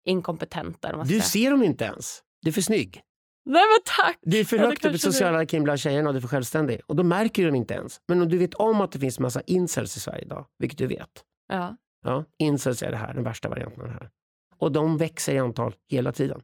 [0.05, 1.05] inkompetenta.
[1.05, 2.23] Du ser dem inte ens.
[2.43, 3.03] Du är för snygg.
[3.47, 4.19] Nej men tack!
[4.23, 6.29] Du är för Ja, högt upp i sociala hierarkin bland tjejerna och du är för
[6.29, 6.81] självständig.
[6.87, 8.01] Och då märker dem inte ens.
[8.09, 10.87] Men om du vet om att det finns massa incels i Sverige idag, vilket du
[10.87, 11.11] vet.
[11.49, 11.77] Ja.
[12.05, 14.11] Ja, incels är det här, den värsta varianten av det här.
[14.59, 16.41] Och de växer i antal hela tiden.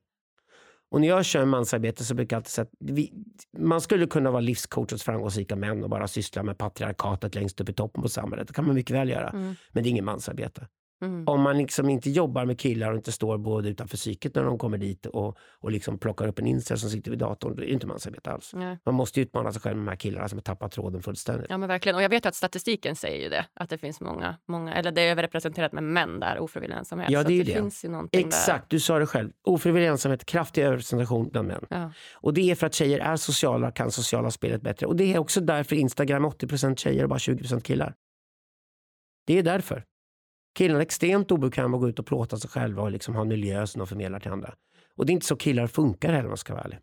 [0.91, 3.13] Och när jag kör mansarbete så brukar jag alltid säga att vi,
[3.59, 7.69] man skulle kunna vara livscoach åt framgångsrika män och bara syssla med patriarkatet längst upp
[7.69, 8.49] i toppen på samhället.
[8.49, 9.29] Det kan man mycket väl göra.
[9.29, 9.55] Mm.
[9.71, 10.67] Men det är ingen mansarbete.
[11.03, 11.25] Mm.
[11.27, 14.59] Om man liksom inte jobbar med killar och inte står både utanför psyket när de
[14.59, 17.67] kommer dit och, och liksom plockar upp en incel som sitter vid datorn, då är
[17.67, 18.51] det inte mansarbete alls.
[18.55, 18.77] Ja.
[18.85, 21.47] Man måste utmana sig själv med de här killarna som har tappat tråden fullständigt.
[21.51, 21.97] ja men verkligen.
[21.97, 23.47] Och jag vet att statistiken säger ju det.
[23.55, 27.11] Att det finns många, många eller det är överrepresenterat med män där, ofrivillig ensamhet.
[27.11, 29.31] Ja, det är ju det finns ju Exakt, du sa det själv.
[29.45, 31.65] Ofrivillig ensamhet, kraftig överrepresentation bland män.
[31.71, 31.81] där.
[31.81, 31.93] Ja.
[32.15, 34.87] Och det är för att tjejer är sociala, kan sociala spelet bättre.
[34.87, 37.95] Och det är också därför Instagram är 80% tjejer och bara 20% killar.
[39.27, 39.85] Det är därför.
[40.55, 43.29] Killarna är extremt obekväma att gå ut och plåta sig själva och liksom ha en
[43.29, 44.55] miljö som de förmedlar till andra.
[44.97, 46.79] Och det är inte så killar funkar heller om man ska vara ärlig.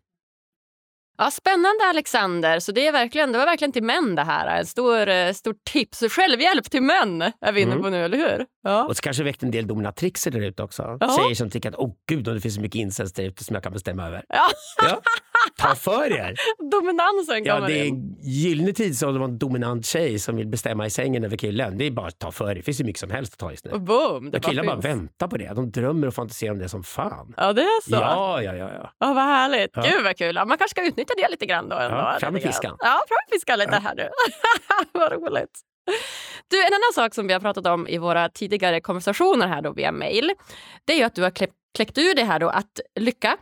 [1.20, 2.58] Ja, spännande Alexander.
[2.60, 4.58] Så det, är verkligen, det var verkligen till män det här.
[4.58, 6.00] En stor, eh, stor tips.
[6.10, 7.82] Självhjälp till män är vi inne Mm.
[7.84, 8.46] på nu, eller hur?
[8.62, 8.84] Ja.
[8.84, 10.96] Och så kanske väckt en del dominatrixer där ute också.
[11.00, 11.16] Ja.
[11.18, 13.62] Tjejer som tycker att åh gud, det finns så mycket incels där ute som jag
[13.62, 14.24] kan bestämma över.
[14.28, 14.46] Ja.
[14.82, 15.00] Ja.
[15.58, 16.34] Ta för er!
[16.70, 18.16] Dominansen Ja, kommer det är in.
[18.22, 21.78] gyllene tidsålder vara en dominant tjej som vill bestämma i sängen över killen.
[21.78, 22.54] Det är bara att ta för er.
[22.54, 23.70] Det finns ju mycket som helst att ta just nu.
[23.70, 24.30] Och boom!
[24.30, 25.52] Det killar bara väntar på det.
[25.54, 27.34] De drömmer och fantiserar om det som fan.
[27.36, 27.90] Ja, det är så.
[27.96, 28.70] Ja, ja, ja.
[28.74, 28.92] ja.
[28.98, 29.70] Ja, vad härligt.
[29.74, 29.82] Ja.
[29.82, 30.34] Gud vad kul.
[30.36, 31.76] Ja, man kanske ska utnyttja det lite grann då.
[31.76, 32.76] Ändå, Ja, fram med fiskan.
[32.78, 33.78] Ja, fram med fiskan lite Ja.
[33.78, 34.08] här nu.
[34.92, 35.60] vad roligt.
[36.48, 39.72] Du, en annan sak som vi har pratat om i våra tidigare konversationer här då
[39.72, 40.32] via mail,
[40.84, 43.36] det är ju att du har klä- kläckt ur det här då att lycka,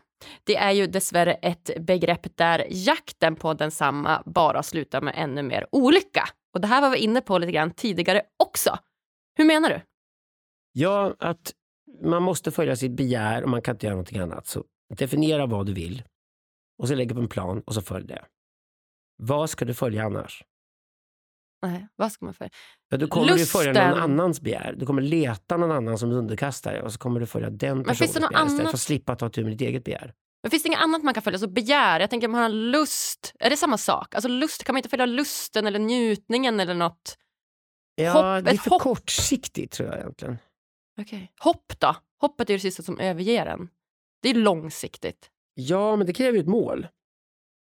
[0.45, 5.67] det är ju dessvärre ett begrepp där jakten på densamma bara slutar med ännu mer
[5.73, 6.25] olycka.
[6.55, 8.79] Och det här var vi inne på lite grann tidigare också.
[9.37, 9.81] Hur menar du?
[10.73, 11.53] Ja, att
[12.05, 14.47] man måste följa sitt begär och man kan inte göra någonting annat.
[14.47, 14.65] Så
[14.95, 16.03] definiera vad du vill
[16.79, 18.25] och så lägg upp en plan och så följ det.
[19.17, 20.45] Vad ska du följa annars?
[21.63, 22.51] Nej, vad ska man för?
[22.89, 24.03] Ja, du kommer du följa någon Lusten.
[24.03, 24.75] annans begär.
[24.79, 28.15] Du kommer leta någon annan som underkastar och så kommer du följa den finns personens
[28.15, 28.71] begär istället annat?
[28.71, 30.15] för att slippa ta tur med ditt eget begär.
[30.43, 31.39] Men finns det inget annat man kan följa?
[31.39, 33.33] Så begär, jag tänker man har lust.
[33.41, 34.15] Är det samma sak?
[34.15, 37.19] Alltså lust, kan man inte följa lusten eller njutningen eller något?
[37.95, 38.83] Ja, Hopp- det är för hopp.
[38.83, 40.39] kortsiktigt tror jag egentligen.
[41.01, 41.29] Okay.
[41.41, 41.97] Hopp då?
[42.21, 43.69] Hoppet är det sista som överger en.
[44.23, 45.31] Det är långsiktigt.
[45.61, 46.87] Ja, men det kräver ju ett mål.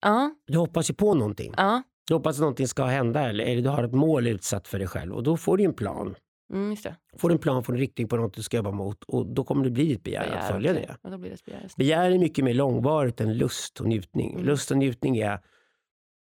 [0.02, 1.54] Ja, Du hoppas ju på någonting.
[1.58, 1.84] ja.
[2.08, 4.88] Du hoppas att någonting ska hända eller, eller du har ett mål utsatt för dig
[4.88, 6.16] själv och då får du en plan.
[6.54, 6.76] Mm.
[7.18, 9.44] Får du en plan, får en riktning på något du ska jobba mot och då
[9.44, 10.86] kommer det bli ditt begär, att följa okej.
[10.88, 10.96] det.
[11.04, 11.68] Ja, då blir det begär.
[11.78, 14.34] Begär är mycket mer långvarigt än lust och njutning.
[14.34, 14.46] Mm.
[14.46, 15.40] Lust och njutning är,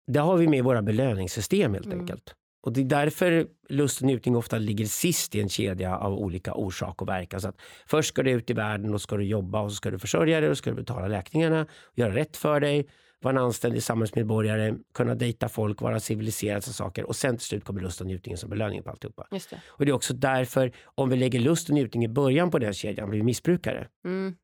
[0.07, 1.99] det har vi med i våra belöningssystem helt Mm.
[1.99, 2.35] enkelt.
[2.63, 6.53] Och det är därför lust och njutning ofta ligger sist i en kedja av olika
[6.53, 7.41] orsak och verkan.
[7.41, 9.91] Så att först ska du ut i världen och ska du jobba och så ska
[9.91, 12.87] du försörja dig och ska du betala räkningarna, göra rätt för dig,
[13.21, 17.03] vara en anständig samhällsmedborgare, kunna dejta folk, vara civiliserad och saker.
[17.03, 19.27] Och sen till slut kommer lust och njutning som belöning på alltihopa.
[19.31, 19.61] Just det.
[19.67, 22.73] Och det är också därför, om vi lägger lust och njutning i början på den
[22.73, 23.87] kedjan, blir vi missbrukare.
[24.05, 24.35] Mm.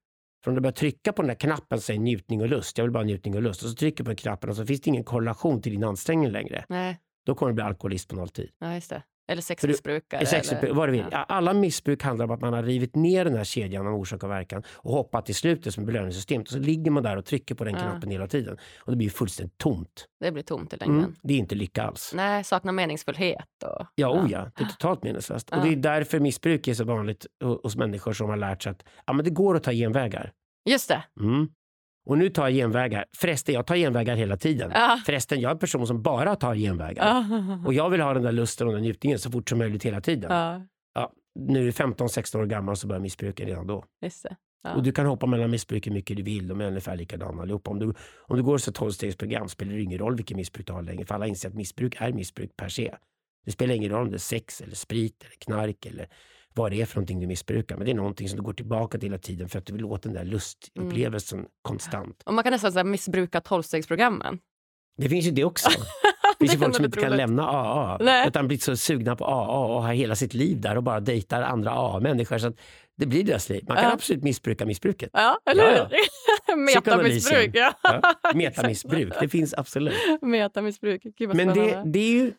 [0.44, 2.92] För om du börjar trycka på den där knappen, säg njutning och lust, jag vill
[2.92, 5.04] bara njutning och lust, och så trycker du på knappen och så finns det ingen
[5.04, 6.66] korrelation till din ansträngning längre.
[6.70, 8.50] Nej, Då kommer du bli alkoholist på nolltid.
[8.60, 9.04] ja, just det.
[9.32, 10.26] Eller sexmissbrukare.
[10.26, 10.74] Sexmissbruk, eller...
[10.74, 11.06] vad du vill.
[11.12, 11.18] Ja.
[11.24, 14.30] Alla missbruk handlar om att man har rivit ner den här kedjan av orsak och
[14.30, 16.48] verkan och hoppat i slutet som belöningssystemet.
[16.48, 17.80] Och så ligger man där och trycker på den Ja.
[17.80, 18.58] knappen hela tiden.
[18.80, 20.06] Och det blir fullständigt tomt.
[20.20, 21.00] Det blir tomt i längden.
[21.00, 21.16] Mm.
[21.24, 22.12] Det är inte lycka alls.
[22.16, 23.46] Nej, saknar meningsfullhet.
[23.66, 23.86] Och...
[23.96, 25.50] Ja, oh ja, det är totalt meningslöst.
[25.50, 28.70] Och det är därför missbruk är så vanligt ho- hos människor som har lärt sig
[28.72, 30.32] att ja, men det går att ta genvägar.
[30.70, 31.04] Just det.
[31.20, 31.48] Mm.
[32.10, 33.06] Och nu tar jag genvägar.
[33.18, 34.72] Förresten, jag tar genvägar hela tiden.
[34.74, 35.00] Ja.
[35.06, 37.06] Förresten, jag är en person som bara tar genvägar.
[37.06, 37.60] Ja.
[37.66, 40.02] Och jag vill ha den där lusten och den njutningen så fort som möjligt hela
[40.02, 40.32] tiden.
[40.32, 40.62] ja,
[40.94, 43.84] Ja, nu är du 15-16 år gammal så börjar missbruka redan då.
[44.02, 44.26] just.
[44.64, 44.74] Ja.
[44.74, 46.48] Och du kan hoppa mellan missbruk hur mycket du vill.
[46.48, 47.72] De är ungefär likadana allihopa.
[47.72, 47.94] Om du,
[48.28, 51.06] om du går ett 12-stegsprogram spelar det ingen roll vilket missbruk du har längre.
[51.06, 52.96] För alla inser att missbruk är missbruk per se.
[53.46, 56.08] Det spelar ingen roll om det är sex, eller sprit, eller knark eller
[56.60, 57.78] vad det är för någonting du missbrukar.
[57.78, 59.86] Men det är någonting som du går tillbaka till hela tiden för att du vill
[59.86, 62.24] åt den där lustupplevelsen konstant.
[62.26, 64.40] Och man kan nästan så här, missbruka tolvstegsprogrammen.
[64.98, 65.70] Det finns ju det också.
[66.40, 67.98] Det finns ju folk som inte kan lämna AA.
[68.02, 68.28] Nej.
[68.28, 71.42] Utan blir så sugna på AA och har hela sitt liv där och bara dejtar
[71.42, 72.38] andra AA-människor.
[72.38, 72.56] Så att
[72.98, 73.64] det blir deras liv.
[73.68, 73.92] Man kan Ja.
[73.94, 75.10] absolut missbruka missbruket.
[75.14, 75.90] Ja, eller Ja,
[76.48, 76.66] hur?
[76.66, 77.50] Metamissbruk.
[77.54, 77.74] Ja.
[77.84, 78.16] Ja.
[78.36, 79.94] Metamissbruk, det finns absolut.
[80.22, 81.02] Metamissbruk.
[81.18, 82.34] Gud Men det, det är ju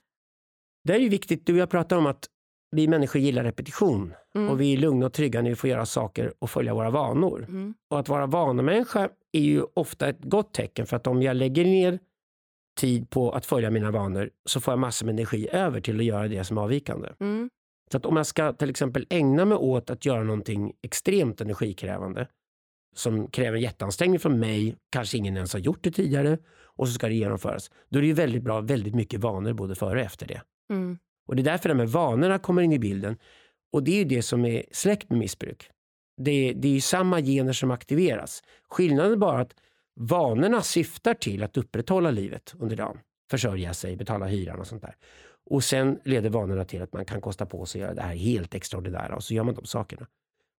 [0.84, 2.26] det är ju viktigt, du och jag pratar om att
[2.70, 4.48] vi människor gillar repetition Mm.
[4.50, 7.46] och vi är lugna och trygga när vi får göra saker och följa våra vanor.
[7.48, 7.74] Mm.
[7.90, 11.64] Och att vara vanemänniska är ju ofta ett gott tecken för att om jag lägger
[11.64, 11.98] ner
[12.80, 16.04] tid på att följa mina vanor så får jag massor med energi över till att
[16.04, 17.08] göra det som är avvikande.
[17.20, 17.50] Mm.
[17.90, 22.26] Så att om jag ska till exempel ägna mig åt att göra någonting extremt energikrävande
[22.96, 27.08] som kräver jätteansträngning från mig, kanske ingen ens har gjort det tidigare och så ska
[27.08, 27.70] det genomföras.
[27.88, 30.42] Då är det ju väldigt bra, väldigt mycket vanor både före och efter det.
[30.72, 30.98] Mm.
[31.30, 33.16] Och det är därför de här vanorna kommer in i bilden.
[33.72, 35.70] Och det är ju det som är släkt med missbruk.
[36.16, 38.42] Det, det är samma gener som aktiveras.
[38.70, 39.54] Skillnaden är bara att
[39.94, 42.98] vanorna syftar till att upprätthålla livet under dagen.
[43.30, 44.96] Försörja sig, betala hyran och sånt där.
[45.50, 48.14] Och sen leder vanorna till att man kan kosta på sig att göra det här
[48.14, 50.06] helt extraordinära och så gör man de sakerna.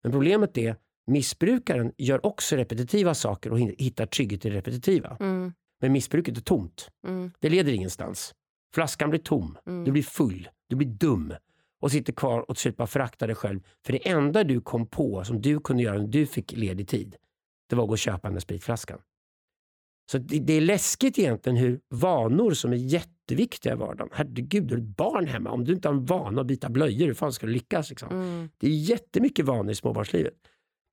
[0.03, 0.75] Men problemet är
[1.07, 5.17] missbrukaren gör också repetitiva saker och hittar trygghet i det repetitiva.
[5.19, 5.53] Mm.
[5.81, 6.89] Men missbruket är tomt.
[7.07, 7.31] Mm.
[7.39, 8.35] Det leder ingenstans.
[8.73, 9.57] Flaskan blir tom.
[9.67, 9.83] Mm.
[9.83, 10.49] Du blir full.
[10.67, 11.33] Du blir dum.
[11.81, 13.59] Och sitter kvar och slut bara föraktar dig själv.
[13.85, 17.15] För det enda du kom på som du kunde göra när du fick ledig tid,
[17.69, 18.99] det var att gå och köpa den där spritflaskan.
[20.11, 24.09] Så det, det är läskigt egentligen hur vanor som är jätteviktiga i vardagen.
[24.11, 25.51] Herregud, du har ett barn hemma.
[25.51, 27.89] Om du inte har en vana att byta blöjor, hur fan ska du lyckas?
[27.89, 28.09] Liksom?
[28.09, 28.49] Mm.
[28.57, 30.33] Det är jättemycket vanor i småbarnslivet.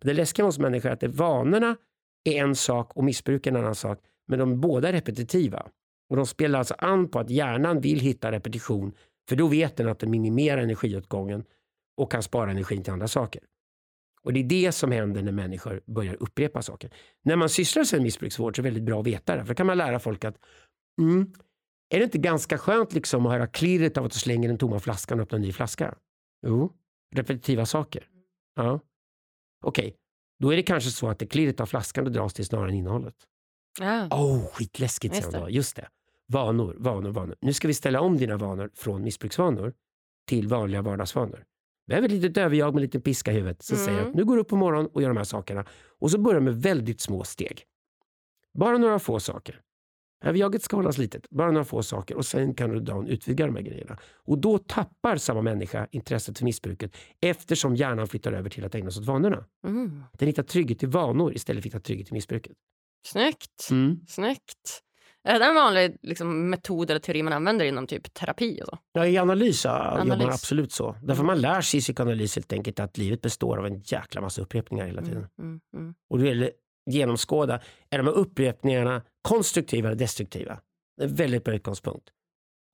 [0.03, 1.77] Men det läskiga med oss människor är att det, vanorna
[2.25, 3.99] är en sak och missbruk är en annan sak.
[4.27, 5.67] Men de är båda repetitiva.
[6.11, 8.93] Och de spelar alltså an på att hjärnan vill hitta repetition.
[9.29, 11.45] För då vet den att den minimerar energiåtgången
[11.97, 13.43] och kan spara energin till andra saker.
[14.23, 16.91] Och det är det som händer när människor börjar upprepa saker.
[17.25, 19.43] När man sysslar med missbruksvård så är det väldigt bra att veta det.
[19.43, 20.37] För då kan man lära folk att
[21.01, 21.33] mm,
[21.95, 24.81] är det inte ganska skönt liksom att höra klirret av att du slänger den tomma
[24.81, 25.95] flaskan och öppnar en ny flaska?
[26.47, 26.73] Jo,
[27.15, 28.09] repetitiva saker.
[28.55, 28.81] Ja.
[29.65, 29.97] Okej,
[30.39, 32.75] då är det kanske så att det klirret av flaskan det dras till snarare än
[32.75, 33.15] innehållet.
[33.81, 34.07] Ja.
[34.07, 35.39] Oh, skitläskigt säger det.
[35.39, 35.51] då.
[35.51, 35.89] Just det.
[36.33, 37.37] Vanor, vanor, vanor.
[37.41, 39.73] Nu ska vi ställa om dina vanor från missbruksvanor
[40.29, 41.45] till vanliga vardagsvanor.
[41.87, 43.87] Vi har ett litet överjag med en liten piska i huvudet som Mm.
[43.87, 45.65] säger att nu går du upp på morgonen och gör de här sakerna.
[45.99, 47.65] Och så börjar med väldigt små steg.
[48.59, 49.61] Bara några få saker.
[50.25, 53.55] Överjaget ska hållas litet, bara några få saker och sen kan du dagen utvidga de
[53.57, 53.99] här grejerna.
[54.25, 58.91] Och då tappar samma människa intresset för missbruket eftersom hjärnan flyttar över till att ägna
[58.91, 59.45] sig åt vanorna.
[59.67, 60.03] Mm.
[60.19, 62.53] Den hittar trygghet i vanor istället för att hitta trygghet i missbruket.
[63.07, 63.69] Snyggt.
[63.71, 64.01] Mm.
[64.09, 64.81] Snyggt.
[65.25, 68.61] Är det en vanlig liksom, metod eller teori man använder inom typ terapi?
[68.63, 68.79] Och så?
[68.93, 70.35] Ja, I analys, ja, jobbar man Analys.
[70.35, 70.97] absolut så.
[71.03, 74.43] Därför man lär sig i psykoanalys helt enkelt att livet består av en jäkla massa
[74.43, 75.17] upprepningar hela tiden.
[75.17, 75.95] Mm, mm, mm.
[76.11, 77.61] Och gäller det att genomskåda,
[77.91, 80.61] är de här upprepningarna konstruktiva eller destruktiva?
[80.97, 82.09] Det är en väldigt bra utgångspunkt.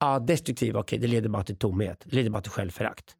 [0.00, 2.02] Ja, destruktiva, okej, det leder bara till tomhet.
[2.04, 3.16] Det leder bara till självförakt.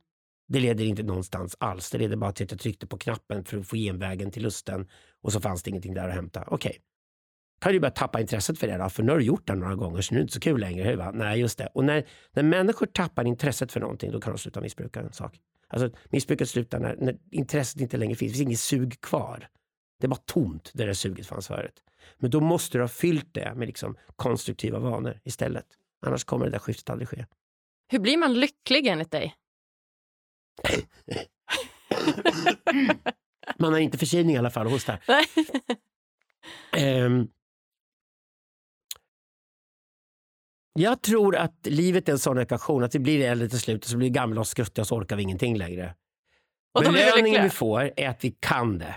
[0.49, 1.91] Det leder inte någonstans alls.
[1.91, 4.89] Det leder bara till att jag tryckte på knappen för att få genvägen till lusten
[5.23, 6.45] och så fanns det ingenting där att hämta.
[6.47, 6.81] Okej.
[7.65, 8.89] Kan du börja tappa intresset för det då?
[8.89, 10.61] För nu har du gjort det några gånger så nu är det inte så kul
[10.61, 10.85] längre.
[10.89, 11.11] hur, Va?
[11.15, 11.67] Nej, just det.
[11.67, 15.41] Och när, när människor tappar intresset för någonting då kan de sluta missbruka en sak.
[15.69, 18.33] Alltså missbruket slutar när, när intresset inte längre finns.
[18.33, 19.49] Det finns inget sug kvar.
[20.01, 21.83] Det är bara tomt där det suget fanns förut.
[22.19, 25.67] Men då måste du ha fyllt det med liksom konstruktiva vanor istället.
[26.07, 27.27] Annars kommer det där skiftet aldrig ske.
[27.89, 29.35] Hur blir man lycklig enligt dig?
[33.59, 35.01] Man har inte förkylning i alla fall och hostar.
[35.09, 35.27] Nej.
[40.79, 43.91] Jag tror att livet är en sån ekvation att vi blir äldre till slut och
[43.91, 45.95] så blir vi gamla och skruttiga och så orkar vi ingenting längre.
[46.75, 48.97] Och Belöningen vi får är att vi kan det.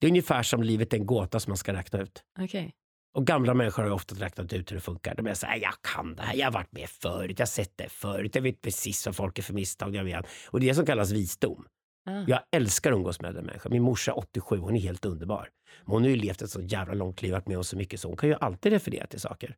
[0.00, 2.22] Det är ungefär som livet är en gåta som man ska räkna ut.
[2.38, 2.74] Okej.
[3.14, 5.14] Och gamla människor har ju ofta räknat ut hur det funkar.
[5.14, 7.46] De är så här, jag kan det här, jag har varit med förut, jag har
[7.46, 9.94] sett det förut, jag vet precis vad folk är för misstag.
[9.94, 10.26] Jag vet.
[10.48, 11.66] Och det är det som kallas visdom.
[12.06, 12.24] Ah.
[12.26, 13.72] Jag älskar att umgås med den människan.
[13.72, 15.48] Min morsa är 87, hon är helt underbar.
[15.84, 18.00] Men hon har ju levt ett så jävla långt liv, varit med om så mycket
[18.00, 19.56] så hon kan ju alltid referera till saker.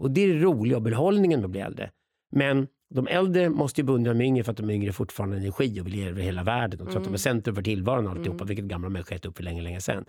[0.00, 1.90] Och det är det roliga och behållningen med att bli äldre.
[2.32, 5.80] Men de äldre måste ju beundra de yngre för att de yngre fortfarande har energi
[5.80, 8.12] och vill leva över hela världen och tror att de är centrum för tillvaron och
[8.12, 10.04] alltihopa, vilket gamla människor gett upp för länge, länge sedan.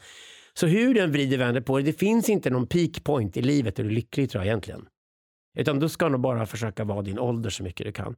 [0.54, 3.76] Så hur den vrider vänder på det, det finns inte någon peak point i livet
[3.76, 4.86] där du är lycklig tror jag egentligen.
[5.58, 8.16] Utan du ska nog bara försöka vara din ålder så mycket du kan.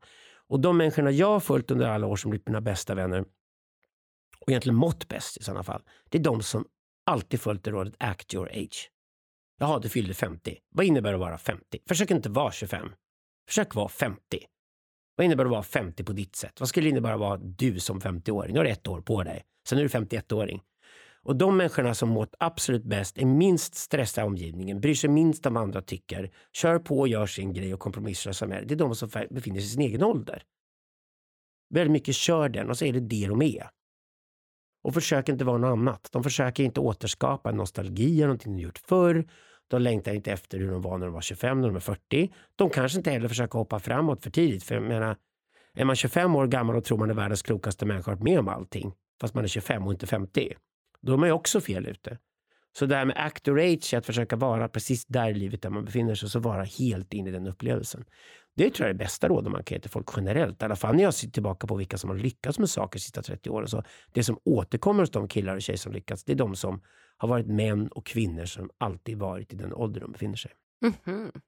[0.47, 3.25] Och de människorna jag har följt under alla år som blivit mina bästa vänner
[4.39, 6.65] och egentligen mått bäst i sådana fall, det är de som
[7.05, 8.92] alltid följt det rådet act your age.
[9.59, 10.57] Jaha, du fyllde 50.
[10.69, 11.79] Vad innebär det att vara 50?
[11.87, 12.91] Försök inte vara 25.
[13.47, 14.19] Försök vara 50.
[15.15, 16.59] Vad innebär det att vara 50 på ditt sätt?
[16.59, 18.53] Vad skulle det innebära att vara du som 50-åring?
[18.53, 19.43] Nu har du ett år på dig.
[19.67, 20.61] Sen är du 51-åring.
[21.23, 25.45] Och de människorna som mått absolut bäst är minst stressade i omgivningen, bryr sig minst
[25.45, 28.65] om vad andra tycker, kör på och gör sin grej och kompromisslösa med det.
[28.65, 30.43] Det är de som befinner sig i sin egen ålder.
[31.69, 33.69] Väldigt mycket kör den och så är det det de är.
[34.83, 36.09] Och försöker inte vara något annat.
[36.11, 39.25] De försöker inte återskapa en nostalgi eller någonting de gjort förr.
[39.67, 42.33] De längtar inte efter hur de var när de var 25, när de är 40.
[42.55, 44.63] De kanske inte heller försöker hoppa framåt för tidigt.
[44.63, 45.17] För jag menar,
[45.75, 48.23] är man 25 år gammal och tror man är världens klokaste människa och har varit
[48.23, 50.53] med om allting, fast man är 25 och inte 50,
[51.01, 52.17] då är man ju också fel ute.
[52.77, 55.69] Så det här med act or age att försöka vara precis där i livet där
[55.69, 58.05] man befinner sig så vara helt in i den upplevelsen.
[58.55, 60.61] Det tror jag är det bästa rådet man kan ge till folk generellt.
[60.61, 63.01] I alla fall när jag ser tillbaka på vilka som har lyckats med saker de
[63.01, 63.67] sista 30 åren.
[63.67, 66.81] Så det som återkommer hos de killar och tjejer som lyckats, det är de som
[67.17, 70.51] har varit män och kvinnor som alltid varit i den ålder de befinner sig.
[70.81, 71.41] Mm -hmm.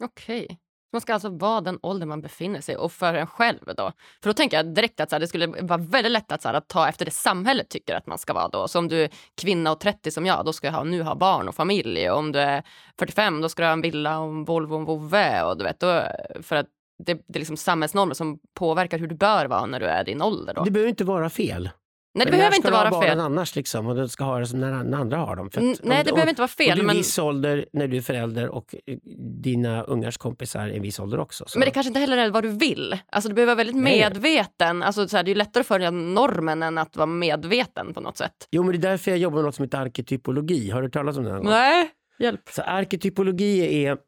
[0.00, 0.44] Okej.
[0.44, 0.56] Okay.
[0.92, 3.92] Man ska alltså vara den ålder man befinner sig och för en själv då.
[4.22, 6.48] För då tänker jag direkt att så här, det skulle vara väldigt lätt att, så
[6.48, 8.68] här, att ta efter det samhället tycker att man ska vara då.
[8.68, 9.10] Så om du är
[9.40, 12.10] kvinna och 30 som jag, då ska jag ha, nu ha barn och familj.
[12.10, 12.62] Och om du är
[12.98, 15.42] 45, då ska du ha en villa och en Volvo och en vovve.
[15.42, 16.02] Och du vet, då,
[16.42, 16.66] för att
[16.98, 20.22] det, det är liksom samhällsnormer som påverkar hur du bör vara när du är din
[20.22, 20.54] ålder.
[20.54, 20.64] Då.
[20.64, 21.70] Det behöver inte vara fel.
[22.16, 23.20] Nej, det Men när behöver ska inte du ha vara barnen fel.
[23.20, 23.86] annars liksom?
[23.86, 25.50] Och du ska ha det som när andra har dem.
[25.50, 26.78] För att Mm, om- nej, det om- behöver inte vara Och du fel.
[26.78, 28.98] är Men, en viss ålder när du är förälder och eh,
[29.42, 31.44] dina ungars kompisar är en viss ålder också.
[31.48, 31.58] Så.
[31.58, 32.98] men det kanske inte heller är vad du vill.
[33.12, 33.98] Alltså, du behöver vara väldigt Nej.
[34.00, 34.82] medveten.
[34.82, 38.16] Alltså, så här, det är lättare att följa normen än att vara medveten på något
[38.16, 38.48] sätt.
[38.50, 40.70] Jo, men det är därför jag jobbar med något som heter arketypologi.
[40.70, 41.50] Har du talas om det någon gång?
[41.50, 42.40] Nej, hjälp.
[42.50, 43.98] Så arketypologi är,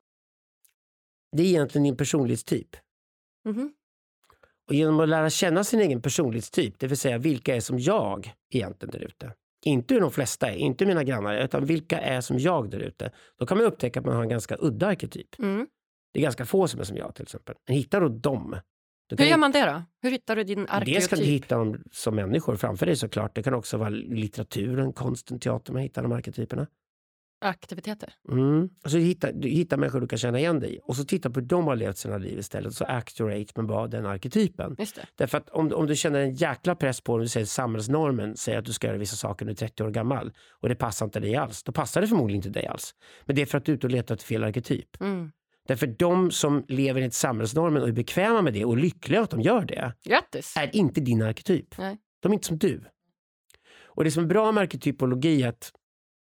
[1.37, 2.69] det är egentligen din personlighetstyp.
[3.45, 3.73] Mhm.
[4.69, 8.33] Och genom att lära känna sin egen personlighetstyp, det vill säga vilka är som jag
[8.55, 9.33] egentligen där ute.
[9.65, 12.79] Inte hur de flesta är, inte mina grannar är, utan vilka är som jag där
[12.79, 13.11] ute.
[13.39, 15.39] Då kan man upptäcka att man har en ganska udda arketyp.
[15.39, 15.67] Mm.
[16.13, 17.55] Det är ganska få som är som jag till exempel.
[17.67, 18.57] Men hittar du dem?
[19.09, 19.83] Du Hur gör man det då?
[20.03, 21.27] Hur hittar du din Dels kan du arketyp?
[21.27, 23.35] hitta dem som människor framför dig såklart.
[23.35, 26.67] Det kan också vara litteraturen, konsten, teatern, man hittar de arketyperna.
[27.41, 28.15] Aktiviteter?
[28.31, 28.69] Mm.
[28.85, 30.81] Och så hittar, du hittar människor du kan känna igen dig i.
[30.83, 32.75] Och så titta på hur de har levt sina liv istället.
[32.75, 34.77] Så act your age, men bara den arketypen.
[34.79, 35.07] Just det.
[35.15, 38.59] Därför att om, om du känner en jäkla press på dig, du säger samhällsnormen säger
[38.59, 41.07] att du ska göra vissa saker när du är 30 år gammal och det passar
[41.07, 42.95] inte dig alls, då passar det förmodligen inte dig alls.
[43.25, 45.01] Men det är för att du är ute och letar efter fel arketyp.
[45.01, 45.31] Mm.
[45.69, 49.41] Därför de som lever enligt samhällsnormen och är bekväma med det och lyckliga att de
[49.41, 50.55] gör det, Grattis!
[50.57, 51.79] är inte din arketyp.
[51.79, 51.99] Nej.
[52.21, 52.85] De är inte som du.
[53.85, 55.73] Och det som är bra med arketypologi är att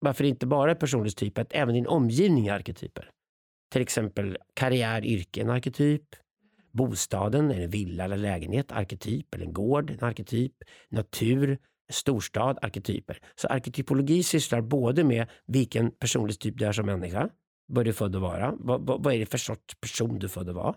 [0.01, 3.11] varför det inte bara är personlighetstyp, att även din omgivning är arketyper.
[3.72, 6.05] Till exempel karriär, yrke, en arketyp.
[6.72, 9.34] Bostaden, är en villa eller lägenhet, arketyp.
[9.34, 10.53] Eller en gård, en arketyp.
[10.88, 11.59] Natur,
[11.90, 13.18] storstad, arketyper.
[13.34, 17.28] Så arketypologi sysslar både med vilken personlighetstyp du är som människa,
[17.66, 20.26] vad du är född att vara, vad, vad, vad är det för sorts person du
[20.26, 20.74] är född att vara.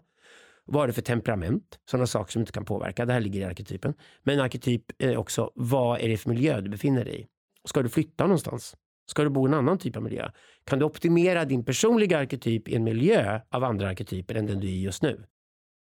[0.65, 1.79] Vad har du för temperament?
[1.89, 3.05] Sådana saker som du inte kan påverka.
[3.05, 3.93] Det här ligger i arketypen.
[4.23, 7.27] Men arketyp är också, vad är det för miljö du befinner dig i?
[7.67, 8.75] Ska du flytta någonstans?
[9.05, 10.29] Ska du bo i en annan typ av miljö?
[10.65, 14.67] Kan du optimera din personliga arketyp i en miljö av andra arketyper än den du
[14.67, 15.23] är i just nu?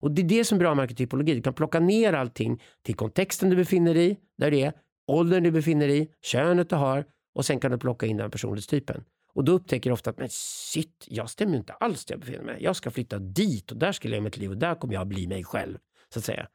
[0.01, 1.35] Och det är det som är bra med arketypologi.
[1.35, 4.73] Du kan plocka ner allting till kontexten du befinner dig i, där det är,
[5.07, 7.05] åldern du befinner dig i, könet du har
[7.35, 9.03] och sen kan du plocka in den personlighetstypen.
[9.33, 12.43] Och då upptäcker du ofta att men shit, jag stämmer inte alls där jag befinner
[12.43, 12.57] mig.
[12.63, 15.07] Jag ska flytta dit och där ska jag leva mitt liv och där kommer jag
[15.07, 15.77] bli mig själv.
[16.13, 16.47] Så att säga.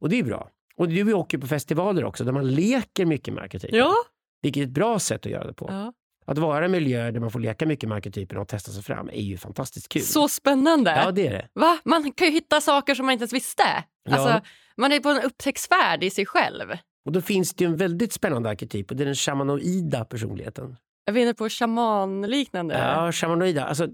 [0.00, 0.50] Och det är bra.
[0.76, 3.76] Och du åker på festivaler också där man leker mycket med arketyper.
[3.76, 3.94] Ja.
[4.42, 5.66] Vilket är ett bra sätt att göra det på.
[5.70, 5.92] ja.
[6.24, 9.08] Att vara i miljöer där man får leka mycket med arketyperna och testa sig fram
[9.08, 10.02] är ju fantastiskt kul.
[10.02, 10.90] Så spännande!
[11.04, 11.48] Ja, det är det.
[11.52, 11.78] Va?
[11.84, 13.62] Man kan ju hitta saker som man inte ens visste.
[14.04, 14.16] Ja.
[14.16, 16.70] Alltså, man är på en upptäcktsfärd i sig själv.
[17.04, 20.76] Och då finns det en väldigt spännande arketyp och det är den shamanoida personligheten.
[21.10, 22.78] Är inne på shamanliknande.
[22.78, 23.64] Ja, shamanoida.
[23.64, 23.88] Alltså,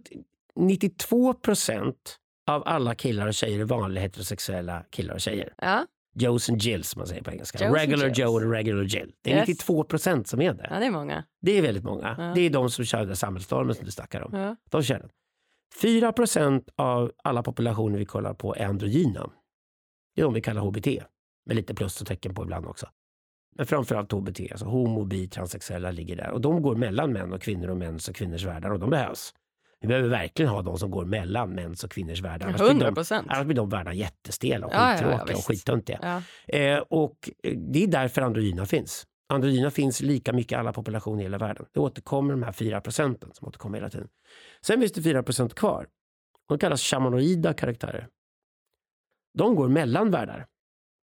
[0.57, 2.17] 92 procent
[2.51, 5.53] av alla killar och tjejer är vanliga heterosexuella killar och tjejer.
[5.59, 5.87] Ja.
[6.19, 7.59] Joes and Jills som man säger på engelska.
[7.59, 8.09] Joes and regular.
[8.15, 9.13] Joe och regular Jill.
[9.23, 9.49] Det är Yes.
[9.49, 10.67] 92 procent som är det.
[10.71, 11.25] ja, det är många.
[11.41, 12.15] Det är väldigt många.
[12.19, 12.33] Ja.
[12.35, 14.39] Det är de som kör den samhällsstormen som du snackar om.
[14.41, 14.57] Ja.
[14.71, 15.09] De kör den.
[15.83, 19.31] 4 procent av alla populationer vi kollar på är androgyna.
[20.15, 20.87] Det är de vi kallar HBT.
[21.47, 22.87] Med lite plus och tecken på ibland också.
[23.57, 26.31] Men framförallt HBT, alltså homo, bi, transsexuella ligger där.
[26.31, 29.35] Och de går mellan män och kvinnor och mäns och kvinnors världar och de behövs.
[29.81, 32.47] Vi behöver verkligen ha de som går mellan mäns och kvinnors världar.
[32.47, 35.45] Annars blir 100 de, annars blir de världarna jättestela och Ja, ja, ja, skittråkiga och
[35.45, 36.23] skittöntiga.
[36.47, 39.07] Eh, och eh, det är därför androgyna finns.
[39.29, 41.67] Androgyna finns lika mycket i alla populationer i hela världen.
[41.73, 44.09] Det återkommer de här 4 procenten som återkommer hela tiden.
[44.61, 45.87] Sen finns det 4 procent kvar.
[46.49, 48.09] De kallas shamanoida karaktärer.
[49.39, 50.47] De går mellan världar.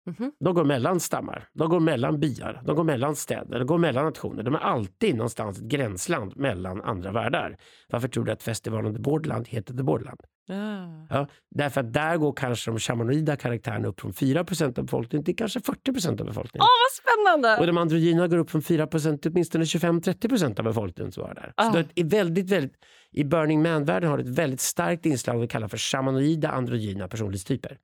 [0.08, 0.32] Mhm.
[0.40, 4.04] De går mellan stammar, de går mellan byar, de går mellan städer, de går mellan
[4.04, 4.42] nationer.
[4.42, 7.56] De är alltid någonstans ett gränsland mellan andra världar.
[7.88, 10.20] Varför tror du att festivalen The Borderland heter The Borderland?
[10.46, 11.06] Ja.
[11.10, 15.36] Ja, därför att där går kanske de shamanoida karaktärerna upp från 4% av befolkningen till
[15.36, 16.62] kanske 40% av befolkningen.
[16.62, 17.60] Åh, vad spännande!
[17.60, 21.52] Och de androgyna går upp från 4% till åtminstone 25-30% av befolkningen som var där.
[21.56, 21.72] Ah.
[21.72, 22.72] Så det är väldigt, väldigt,
[23.12, 27.78] I Burning Man-världen har det ett väldigt starkt inslag vi kallar för shamanoida androgyna personlighetstyper.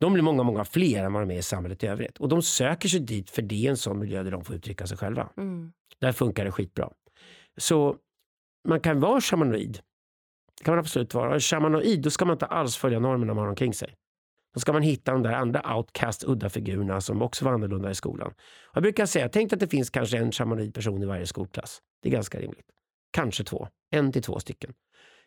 [0.00, 2.18] De blir många, många fler än vad de är i samhället i övrigt.
[2.18, 4.86] Och de söker sig dit för det är en sån miljö där de får uttrycka
[4.86, 5.28] sig själva.
[5.36, 5.72] Mm.
[6.00, 6.90] Där funkar det skitbra.
[7.56, 7.96] Så
[8.68, 9.80] man kan vara shamanoid.
[10.58, 11.34] Det kan man absolut vara.
[11.34, 13.94] En shamanoid, då ska man inte alls följa normerna man har omkring sig.
[14.54, 17.94] Då ska man hitta de där andra outcast, udda figurerna som också var annorlunda i
[17.94, 18.34] skolan.
[18.74, 21.82] Jag brukar säga, tänk att det finns kanske en shamanoid person i varje skolklass.
[22.02, 22.66] Det är ganska rimligt.
[23.10, 23.68] Kanske två.
[23.90, 24.72] En till två stycken.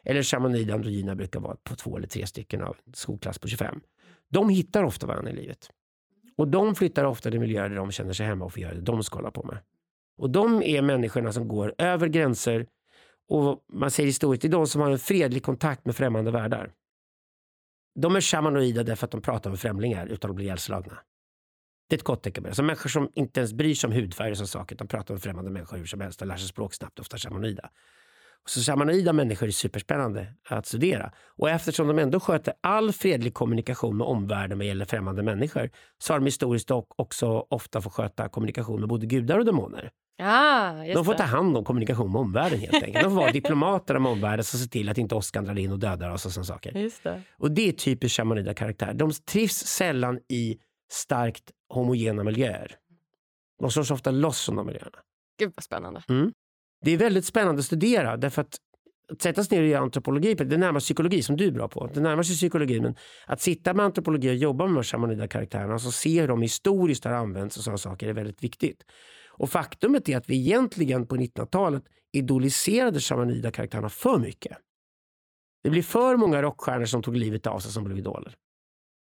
[0.04, 3.82] Eller shamanoid androgyna brukar vara på två eller tre stycken av en skolklass på 25.
[4.30, 5.70] De hittar ofta varandra i livet.
[6.38, 8.82] Och de flyttar ofta till miljöer där de känner sig hemma och får göra det
[8.82, 9.58] de ska hålla på med.
[10.18, 12.68] Och de är människorna som går över gränser
[13.30, 16.72] och man säger historiskt, det är de som har en fredlig kontakt med främmande världar.
[18.00, 20.98] De är shamanoida därför att de pratar med främlingar utan att bli ihjälslagna.
[21.90, 22.64] Det är ett gott tecken på det.
[22.64, 25.52] Människor som inte ens bryr sig om hudfärg och sådana saker utan pratar med främmande
[25.52, 27.70] människor hur som helst och lär sig språk snabbt, ofta shamanoida.
[28.46, 31.12] Så shamanoida människor är superspännande att studera.
[31.38, 36.14] Och eftersom de ändå sköter all fredlig kommunikation med omvärlden vad gäller främmande människor så
[36.14, 39.92] har de historiskt också ofta fått sköta kommunikation med både gudar och demoner.
[40.86, 43.04] Just De får ta hand om kommunikation med omvärlden helt enkelt.
[43.04, 45.80] De får vara diplomater med omvärlden som ser till att inte Oskar drar in och
[45.80, 46.72] dödar oss och sådana saker.
[46.78, 47.22] Just det.
[47.38, 48.94] Och det är typiskt shamanida karaktär.
[48.94, 50.58] De trivs sällan i
[50.92, 52.76] starkt homogena miljöer.
[53.60, 54.98] De slår sig ofta loss från de miljöerna.
[55.40, 56.04] Gud vad spännande.
[56.82, 58.60] Det är väldigt spännande att studera därför att
[59.12, 61.68] att sätta sig ner och göra antropologi, det närmar sig psykologi som du är bra
[61.68, 61.90] på.
[61.94, 65.74] Det närmar sig psykologi, men att sitta med antropologi och jobba med de shamanida karaktärerna
[65.74, 68.84] och så se hur de historiskt har använts och sådana saker är väldigt viktigt.
[69.30, 74.58] Och faktumet är att vi egentligen på 1900-talet idoliserade shamanida karaktärerna för mycket.
[75.64, 78.36] Det blir för många rockstjärnor som tog livet av sig som blev idoler.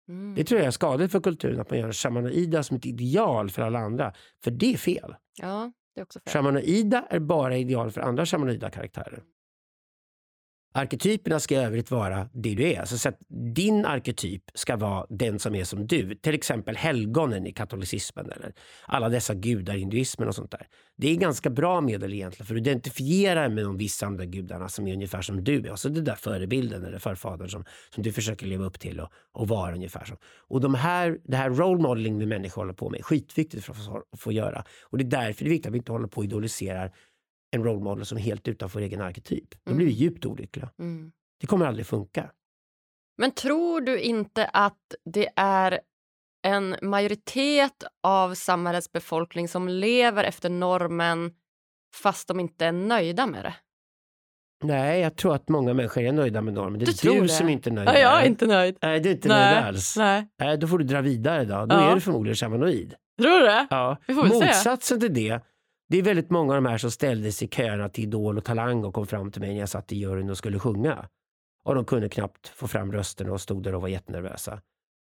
[0.10, 0.36] Mm.
[0.36, 3.62] Det tror jag är skadligt för kulturen att man gör shamanoida som ett ideal för
[3.62, 4.14] alla andra.
[4.44, 5.16] För det är fel.
[5.42, 6.34] Ja, det är också fel.
[6.34, 9.24] Shamanoida är bara ideal för andra shamanoida karaktärer.
[10.74, 12.80] Arketyperna ska i övrigt vara det du är.
[12.80, 13.20] Alltså, så att
[13.56, 16.16] din arketyp ska vara den som är som du.
[16.16, 18.54] Till exempel helgonen i katolicismen eller
[18.86, 20.68] alla dessa gudar i hinduismen och sånt där.
[20.98, 24.88] Det är ganska bra medel egentligen för att identifiera med de vissa andra gudarna som
[24.88, 25.70] är ungefär som du är.
[25.70, 29.48] Alltså, den där förebilden eller förfadern som, som du försöker leva upp till och, och
[29.48, 30.18] vara ungefär som.
[30.48, 33.74] Och de här, det här role modeling vi människor håller på med är skitviktigt för
[33.74, 34.64] att få, att få göra.
[34.84, 36.94] Och det är därför det är viktigt att vi inte håller på och idoliserar
[37.52, 39.48] en role model som är helt utanför egen arketyp.
[39.64, 40.70] Då blir vi djupt olyckliga.
[40.80, 41.12] Mm.
[41.42, 42.32] Det kommer aldrig funka.
[43.18, 45.80] Men tror du inte att det är
[46.48, 51.32] en majoritet av samhällets befolkning som lever efter normen
[51.96, 53.54] fast de inte är nöjda med det?
[54.64, 56.80] Nej, jag tror att många människor är nöjda med normen.
[56.80, 57.28] Det Du är tror du det?
[57.30, 57.88] som inte är nöjd.
[57.90, 58.78] Ja, jag är inte nöjd.
[58.82, 59.98] Nej, du är inte Nej, nöjd alls.
[59.98, 60.28] Nej.
[60.40, 61.66] Nej, då får du dra vidare då.
[61.66, 61.92] Då Ja.
[61.92, 62.96] är du förmodligen shamanoid.
[63.22, 63.68] Tror du det?
[63.70, 63.98] Ja.
[64.08, 64.38] Vi får väl se.
[64.46, 65.40] Motsatsen till det,
[65.90, 68.84] det är väldigt många av de här som ställdes i köerna till Idol och Talang
[68.84, 71.10] och kom fram till mig när jag satt i juryn och skulle sjunga.
[71.64, 74.62] Och de kunde knappt få fram rösten och stod där och var jättenervösa.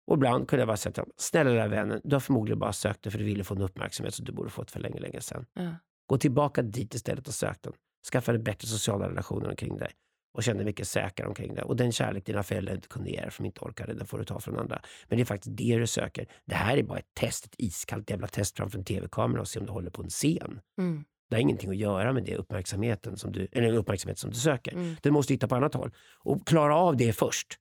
[0.08, 2.74] Och ibland kunde jag bara säga till dem, snälla lilla vännen, du har förmodligen bara
[2.74, 5.22] sökt det för du ville få en uppmärksamhet som du borde fått för länge, länge
[5.22, 5.46] sedan.
[5.54, 5.76] Ja.
[6.08, 7.74] Gå tillbaka dit istället och sök den.
[8.12, 9.92] Skaffa dig bättre sociala relationer omkring dig
[10.34, 11.64] och känn dig mycket säkrare omkring dig.
[11.64, 14.18] Och den kärlek dina föräldrar inte kunde ge dig för de inte orkade, den får
[14.18, 14.82] du ta från andra.
[15.08, 16.28] Men det är faktiskt det du söker.
[16.46, 19.60] Det här är bara ett test, ett iskallt jävla test framför en tv-kamera och se
[19.60, 20.60] om du håller på en scen.
[20.78, 21.04] Mm.
[21.30, 24.72] Det har ingenting att göra med det uppmärksamheten som du, eller uppmärksamhet som du söker.
[24.72, 24.96] Mm.
[25.02, 25.92] Du måste hitta på annat håll.
[26.24, 27.58] Och klara av det först.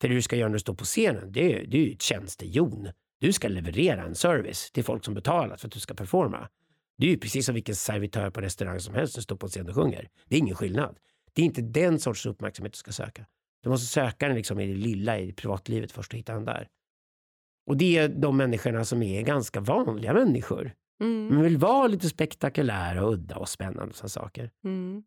[0.00, 1.92] För det du ska göra när du står på scenen, det är, det är ju
[1.92, 2.88] ett tjänstejon.
[3.20, 6.48] Du ska leverera en service till folk som betalat för att du ska performa.
[6.98, 9.50] Det är ju precis som vilken servitör på restaurang som helst som står på en
[9.50, 10.08] scen och sjunger.
[10.28, 10.96] Det är ingen skillnad.
[11.34, 13.26] Det är inte den sorts uppmärksamhet du ska söka.
[13.62, 16.68] Du måste söka den liksom i det lilla, i privatlivet först och hitta den där.
[17.66, 20.72] Och det är de människorna som är ganska vanliga människor.
[21.02, 21.34] Mm.
[21.34, 24.50] De vill vara lite spektakulära och udda och spännande och såna saker.
[24.64, 25.02] Mm.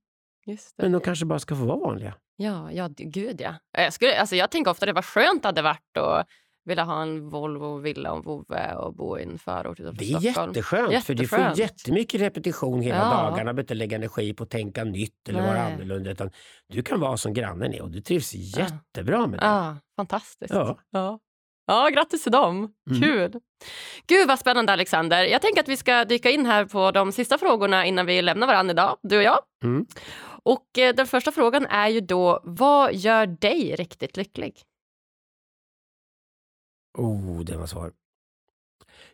[0.46, 0.74] Det.
[0.78, 2.14] Men de kanske bara ska få vara vanliga.
[2.36, 3.56] Ja, ja, gud ja.
[3.72, 6.28] Jag, skulle, alltså, jag tänker ofta det var skönt det hade varit att
[6.66, 10.20] vilja ha en Volvo, villa och vovve och bo i en förort utanför Det är
[10.32, 10.50] Stockholm.
[10.54, 11.58] jätteskönt, för du får Jätteskönt.
[11.58, 13.04] jättemycket repetition hela Ja.
[13.04, 13.30] dagarna.
[13.38, 15.74] Du behöver inte lägga energi på att tänka nytt eller vara Nej.
[15.74, 16.12] annorlunda.
[16.12, 16.32] Utan
[16.74, 19.46] du kan vara som grannen är och du trivs jättebra med det.
[19.46, 20.54] Ja, fantastiskt.
[20.54, 20.78] Ja.
[20.92, 21.20] Ja.
[21.68, 22.70] ja, grattis till dem.
[22.90, 23.02] Mm.
[23.02, 23.32] Kul.
[24.08, 25.24] Gud vad spännande Alexander.
[25.24, 28.48] Jag tänker att vi ska dyka in här på de sista frågorna innan vi lämnar
[28.48, 29.40] varandra idag, du och jag.
[29.64, 29.86] Mm.
[30.44, 34.62] Och eh, den första frågan är ju då, vad gör dig riktigt lycklig?
[36.98, 37.94] Oh, det var svar.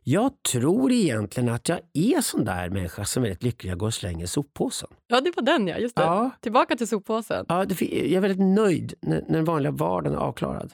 [0.03, 3.71] Jag tror egentligen att jag är sån där människa som är rätt lycklig.
[3.71, 4.89] Jag går och slänger soppåsen.
[5.07, 6.01] Ja, det var den ja, just det.
[6.01, 7.45] Ja, Tillbaka till soppåsen.
[7.49, 10.73] ja det, jag är väldigt nöjd när, när den vanliga vardagen är avklarad.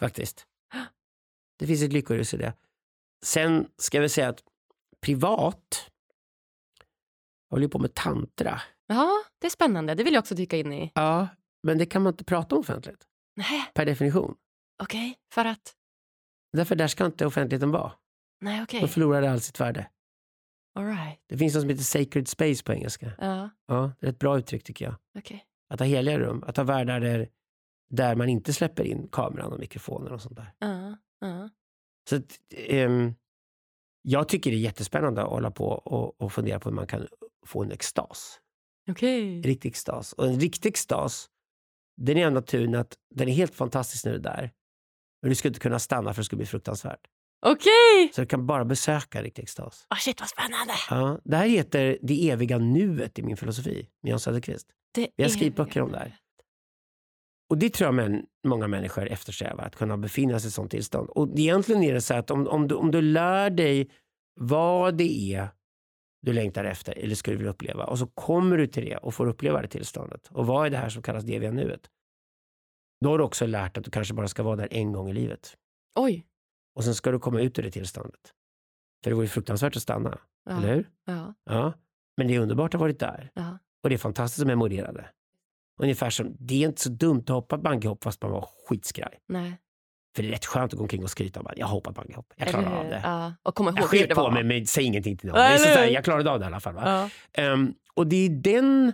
[0.00, 0.46] Faktiskt.
[1.58, 2.52] Det finns ett lyckorus i det.
[3.24, 4.42] Sen ska väl säga att
[5.00, 5.90] privat,
[7.48, 8.60] jag håller ju på med tantra.
[8.86, 9.94] Ja, det är spännande.
[9.94, 10.92] Det vill jag också dyka in i.
[10.94, 11.28] Ja,
[11.62, 13.06] men det kan man inte prata om offentligt.
[13.36, 14.36] Nej, Per definition.
[14.82, 15.18] okej.
[15.32, 15.74] För att?
[16.52, 17.92] Därför där ska inte offentligheten vara.
[18.40, 18.80] Nej, okej.
[18.80, 19.90] Då förlorar det all sitt värde.
[20.74, 21.18] All right.
[21.28, 23.12] Det finns något som heter sacred space på engelska.
[23.18, 24.94] Ja, Ja, det är ett bra uttryck tycker jag.
[25.18, 25.46] okej.
[25.68, 27.28] Att ha heliga rum, att ha världar där,
[27.90, 30.52] där man inte släpper in kameran och mikrofonen och sånt där.
[30.58, 31.48] Ja, ja.
[32.08, 33.14] Så att, ehm,
[34.02, 37.06] jag tycker det är jättespännande att hålla på och, och fundera på hur man kan
[37.46, 38.40] få en extas.
[39.36, 40.12] En riktig extas.
[40.12, 41.30] Och en riktig extas,
[41.96, 44.50] den är av naturen att den är helt fantastisk när du är där.
[45.22, 47.00] Men du skulle inte kunna stanna för det skulle bli fruktansvärt.
[47.46, 48.12] Okej!
[48.14, 49.86] Så du kan bara besöka riktig extas.
[49.88, 50.72] Ah, shit vad spännande!
[50.90, 54.66] Ja, det här heter Det eviga nuet i min filosofi, med Jan Söderqvist.
[54.94, 56.16] Det Vi har skrivit böcker om det här.
[57.50, 60.70] Och det tror jag men, många människor eftersträvar, att kunna befinna sig i ett sånt
[60.70, 61.08] tillstånd.
[61.10, 63.90] Och egentligen är det så att om, om, du, om du lär dig
[64.34, 65.48] vad det är
[66.22, 69.26] du längtar efter eller skulle vilja uppleva och så kommer du till det och får
[69.26, 70.28] uppleva det tillståndet.
[70.30, 71.80] Och vad är det här som kallas det eviga nuet?
[73.00, 75.12] Då har du också lärt att du kanske bara ska vara där en gång i
[75.12, 75.56] livet.
[75.94, 76.26] Oj.
[76.74, 78.20] Och sen ska du komma ut ur det tillståndet.
[79.04, 80.56] För det vore fruktansvärt att stanna, Ja.
[80.58, 80.88] eller hur?
[81.04, 81.34] Ja.
[81.44, 81.72] Ja.
[82.16, 83.30] Men det är underbart att ha varit där.
[83.34, 83.58] Ja.
[83.82, 85.08] Och det är fantastiskt att memorera det.
[85.82, 89.18] Ungefär som, det är inte så dumt att hoppa bungyhopp fast man var skitskraj.
[89.28, 89.58] Nej.
[90.16, 91.94] För det är rätt skönt att gå omkring och skryta om att jag har hoppat
[91.94, 92.32] bungyhopp.
[92.36, 93.00] Jag klarade av det.
[93.04, 93.34] Ja.
[93.42, 95.58] Och komma Jag ihåg sket det på mig men säg ingenting till någon.
[95.58, 96.74] Så så här, jag klarade av det i alla fall.
[96.76, 97.10] Ja.
[97.32, 98.92] Ehm, och det är den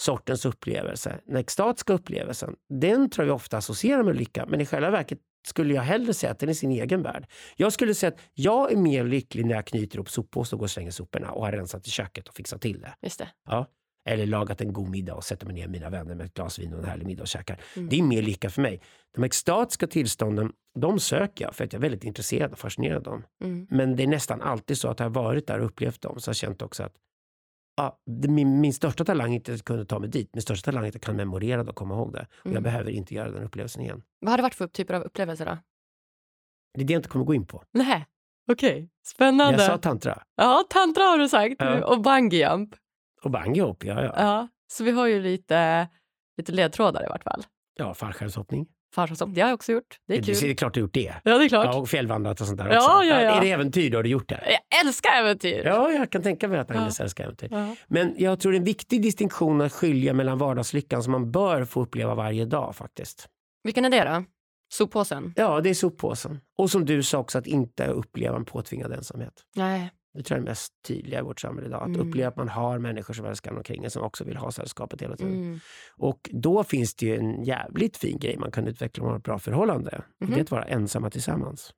[0.00, 4.46] sortens upplevelse, den extatiska upplevelsen, den tror jag vi ofta associerar med lycka.
[4.46, 7.26] Men i själva verket skulle jag hellre säga att den är sin egen värld.
[7.56, 10.66] Jag skulle säga att jag är mer lycklig när jag knyter upp soppåsen och går
[10.66, 12.94] och slänger soporna och har rensat i köket och fixat till det.
[13.02, 13.28] Just det.
[13.48, 13.66] Ja.
[14.04, 16.58] Eller lagat en god middag och sätter mig ner med mina vänner med ett glas
[16.58, 17.60] vin och en härlig middag och käkar.
[17.76, 17.88] Mm.
[17.88, 18.80] Det är mer lycka för mig.
[19.14, 23.02] De extatiska tillstånden, de söker jag för att jag är väldigt intresserad och fascinerad av
[23.02, 23.24] dem.
[23.44, 23.66] Mm.
[23.70, 26.28] Men det är nästan alltid så att jag har varit där och upplevt dem så
[26.28, 26.94] jag har känt också att
[27.82, 30.30] ja, min, min största talang inte kunna ta mig dit.
[30.34, 32.20] Min största talang är att jag kan memorera det och komma ihåg det.
[32.20, 32.62] Och jag Mm.
[32.62, 34.02] behöver inte göra den upplevelsen igen.
[34.20, 35.58] Vad har det varit för typer av upplevelser då?
[36.74, 37.62] Det är det jag inte kommer gå in på.
[37.72, 38.06] Nej.
[38.52, 38.88] Okej.
[39.06, 39.58] Spännande.
[39.62, 41.54] Jag sa tantra Ja, tantra har du sagt.
[41.58, 41.84] Ja.
[41.86, 42.74] Och bungyjump.
[43.22, 44.12] och bungyhopp, ja, ja.
[44.16, 44.48] Ja.
[44.72, 45.88] Så vi har ju lite,
[46.36, 47.42] lite ledtrådar i vart fall.
[47.74, 48.66] ja fallskärmshoppning.
[48.94, 49.98] Farshoppning, det har jag också gjort.
[50.08, 50.36] Det är Det, kul.
[50.40, 51.14] det är klart du har gjort det.
[51.24, 51.64] Ja, det är klart.
[51.66, 53.04] Ja, och fjällvandrat och sånt där Ja, också.
[53.08, 53.30] ja, ja.
[53.36, 54.40] Är det äventyr då har du gjort det?
[54.46, 55.62] Jag älskar äventyr.
[55.66, 57.04] Ja, jag kan tänka mig att Agnes Ja.
[57.04, 57.48] älskar äventyr.
[57.50, 57.76] Ja.
[57.88, 61.64] Men jag tror det är en viktig distinktion att skilja mellan vardagslyckan som man bör
[61.64, 63.28] få uppleva varje dag faktiskt.
[63.64, 64.24] Vilken är det då?
[64.72, 65.32] Soppåsen?
[65.36, 66.40] Ja, det är soppåsen.
[66.58, 69.32] Och som du sa också, att inte uppleva en påtvingad ensamhet.
[69.56, 69.90] Nej.
[70.14, 71.82] Det tror jag är det mest tydliga i vårt samhälle idag.
[71.82, 72.08] Att Mm.
[72.08, 75.02] uppleva att man har människor som älskar en omkring en som också vill ha sällskapet
[75.02, 75.34] hela tiden.
[75.34, 75.60] Mm.
[75.96, 79.18] Och då finns det ju en jävligt fin grej man kan utveckla om man har
[79.18, 80.02] ett bra förhållande.
[80.20, 80.30] Och Mhm.
[80.34, 81.74] Det är att vara ensamma tillsammans.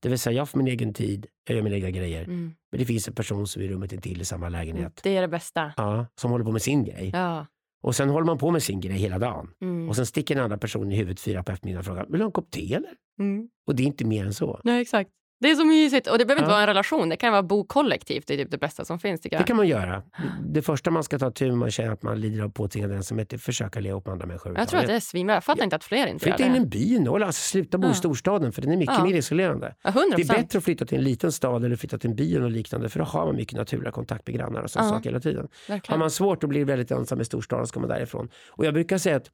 [0.00, 2.24] Det vill säga, jag får min egen tid, jag gör mina egna grejer.
[2.24, 2.54] Mm.
[2.70, 5.00] Men det finns en person som är i rummet intill i samma lägenhet.
[5.02, 5.72] Det är det bästa.
[5.76, 7.10] Ja, som håller på med sin grej.
[7.14, 7.46] Ja.
[7.82, 9.50] Och sen håller man på med sin grej hela dagen.
[9.60, 9.88] Mm.
[9.88, 12.18] Och sen sticker den andra personen i huvudet fyra på eftermiddagen och frågar, vill du
[12.18, 12.90] ha en kopp te eller?
[13.18, 13.48] Mm.
[13.66, 14.60] Och det är inte mer än så.
[14.64, 15.10] Nej, exakt.
[15.40, 16.06] Det är så mysigt.
[16.06, 16.54] Och det behöver inte Ja.
[16.54, 18.26] vara en relation, det kan vara bo kollektivt.
[18.26, 20.02] Det är typ det bästa som finns Det kan man göra.
[20.44, 23.36] Det första man ska ta tur man känner att man lider av påtvingad ensamhet är
[23.36, 24.54] att försöka leva ihop med andra människor.
[24.58, 25.34] Jag tror att det är svinbra.
[25.34, 26.62] Jag fattar inte att fler inte gör Flytta in i det.
[26.64, 27.28] en by i Norrland.
[27.28, 27.92] Alltså, sluta bo Ja.
[27.92, 29.04] i storstaden för den är mycket Ja.
[29.04, 29.74] mer isolerande.
[29.82, 32.16] Ja, 100 Det är bättre att flytta till en liten stad eller flytta till en
[32.16, 35.04] by och liknande för då har man mycket naturliga kontakt med grannar och sådana saker
[35.10, 35.48] hela tiden.
[35.68, 35.98] Har Verkligen.
[35.98, 38.28] man svårt att bli väldigt ensam i storstaden ska man därifrån.
[38.50, 39.30] Och jag brukar säga att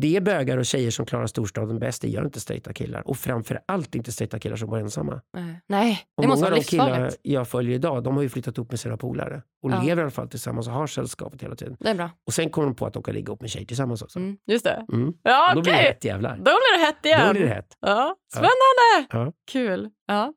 [0.00, 3.08] det är bögar och tjejer som klarar storstaden bäst, det gör inte straighta killar.
[3.08, 5.20] Och framför allt inte straighta killar som bor ensamma.
[5.34, 5.60] Nej.
[5.66, 7.18] Nej, Och det måste många vara av de killar livsfarligt.
[7.22, 9.42] jag följer idag, de har ju flyttat upp med sina polare.
[9.62, 9.82] Och Ja.
[9.82, 11.76] lever i alla fall tillsammans och har sällskapet hela tiden.
[11.80, 12.10] Det är bra.
[12.26, 14.18] Och sen kommer de på att de kan ligga upp med tjejer tillsammans också.
[14.18, 14.86] Mm, just det.
[14.92, 15.12] Mm.
[15.22, 16.36] Ja, Då blir det hett jävlar.
[16.36, 17.26] Då blir det hett igen.
[17.26, 17.76] Då blir det hett.
[17.80, 19.08] Ja, spännande!
[19.10, 19.32] Ja.
[19.50, 19.90] Kul.
[20.06, 20.32] Ja,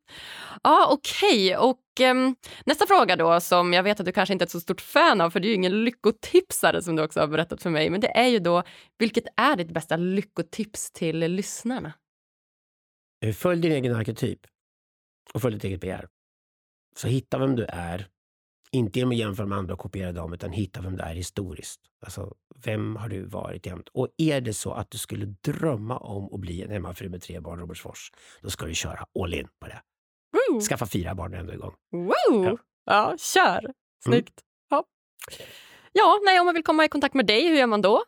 [0.64, 1.58] ja okej.
[1.58, 2.36] Och ehm,
[2.66, 5.22] nästa fråga då, som jag vet att du kanske inte är ett så stort fan
[5.22, 8.02] av, för du är ju ingen lyckotipsare som du också har berättat för mig, men
[8.02, 8.64] det är ju då,
[8.98, 11.94] vilket är ditt bästa lyckotips till lyssnarna?
[13.26, 14.40] Eh, Följ din egen arketyp
[15.34, 16.08] och följ ditt eget begär.
[16.96, 18.08] Så hitta vem du är,
[18.72, 21.82] inte genom att jämföra med andra och kopiera dem, utan hitta vem du är historiskt.
[22.02, 22.34] Alltså,
[22.64, 23.90] vem har du varit jämt?
[23.94, 27.40] Och är det så att du skulle drömma om att bli en hemmafru med tre
[27.40, 28.12] barn, Robertsfors,
[28.42, 29.82] då ska du köra all in på det.
[30.32, 30.62] Woo!
[30.62, 31.74] Skaffa fyra barn ändå igång.
[31.92, 32.14] Woo!
[32.30, 32.36] Ja.
[32.46, 32.58] Mm.
[32.86, 33.74] Ja, kör!
[34.04, 34.42] Snyggt.
[34.70, 34.84] Ja.
[35.94, 38.04] ja, nej, om man vill komma i kontakt med dig, hur gör man då?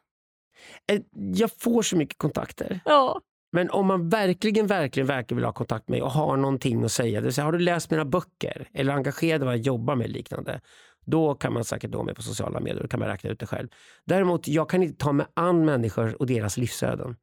[0.92, 1.02] Eh,
[1.34, 2.80] Jag får så mycket kontakter.
[2.86, 3.22] Ja,
[3.56, 6.92] men om man verkligen, verkligen, verkligen vill ha kontakt med mig och har någonting att
[6.92, 9.62] säga, det vill säga har du läst mina böcker eller är engagerad i vad jag
[9.62, 10.62] jobbar med liknande,
[11.06, 13.46] då kan man säkert nå mig på sociala medier och kan man räkna ut det
[13.46, 13.68] själv.
[14.06, 17.16] Däremot, jag kan inte ta mig an människor och deras livsöden.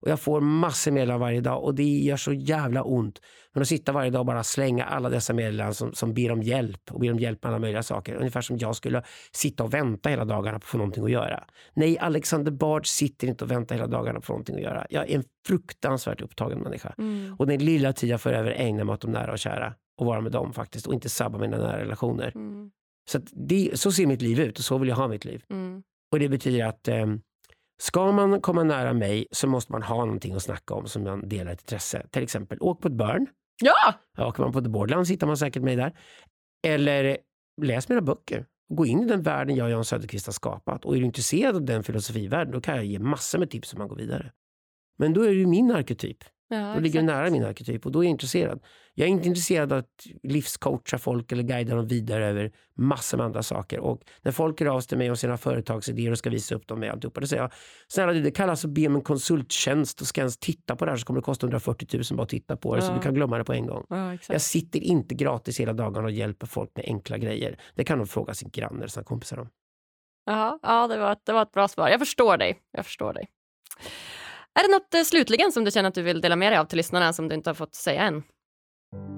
[0.00, 3.20] Och jag får massor meddelanden varje dag och det gör så jävla ont.
[3.52, 6.42] Men att sitta varje dag och bara slänga alla dessa meddelanden som, som ber om
[6.42, 8.14] hjälp och ber om hjälp med alla möjliga saker.
[8.14, 9.02] Ungefär som jag skulle
[9.32, 11.44] sitta och vänta hela dagarna på att få någonting att göra.
[11.74, 14.86] Nej, Alexander Bard sitter inte och väntar hela dagarna på att få någonting att göra.
[14.90, 16.94] Jag är en fruktansvärt upptagen människa.
[16.98, 17.34] mm.
[17.38, 20.06] Och den lilla tid jag får över ägnar mig åt de nära och kära och
[20.06, 22.32] vara med dem faktiskt och inte sabba mina nära relationer.
[22.34, 22.70] Mm.
[23.10, 25.42] Så, det, så ser mitt liv ut och så vill jag ha mitt liv.
[25.50, 25.82] Mm.
[26.12, 27.06] Och det betyder att eh,
[27.78, 31.28] ska man komma nära mig så måste man ha någonting att snacka om som man
[31.28, 32.06] delar ett intresse.
[32.10, 33.26] Till exempel åk på ett burn.
[33.62, 33.94] ja!
[34.26, 35.98] Åker man på The Borderlands hittar man säkert mig där.
[36.66, 37.18] Eller
[37.62, 38.46] läs mina böcker.
[38.74, 40.84] Gå in i den världen jag och Jan Söderqvist har skapat.
[40.84, 43.78] Och är du intresserad av den filosofivärlden då kan jag ge massor med tips hur
[43.78, 44.32] man går vidare.
[44.98, 46.24] Men då är det ju min arketyp.
[46.48, 47.16] Ja Då ligger exakt.
[47.16, 48.60] nära min arketyp och då är jag intresserad.
[48.94, 53.26] Jag är inte intresserad av att livscoacha folk eller guida dem vidare över massor med
[53.26, 53.78] andra saker.
[53.80, 56.66] Och när folk hör av sig till mig om sina företagsidéer och ska visa upp
[56.66, 57.52] dem med alltihopa, då säger jag
[57.88, 60.90] snälla du, det kallas att be om en konsulttjänst och ska ens titta på det
[60.90, 62.96] här så kommer det kosta 140 000 bara att titta på det så Ja.
[62.96, 63.86] du kan glömma det på en gång.
[63.88, 64.16] Ja.
[64.28, 67.60] Jag sitter inte gratis hela dagarna och hjälper folk med enkla grejer.
[67.74, 69.48] Det kan de fråga sin granne eller sina kompisar om.
[70.26, 71.88] Jaha, ja, det var, ett, det var ett bra svar.
[71.88, 72.58] Jag förstår dig.
[72.72, 73.28] Jag förstår dig.
[74.58, 76.64] Är det något eh, slutligen som du känner att du vill dela med dig av
[76.64, 78.22] till lyssnarna som du inte har fått säga än?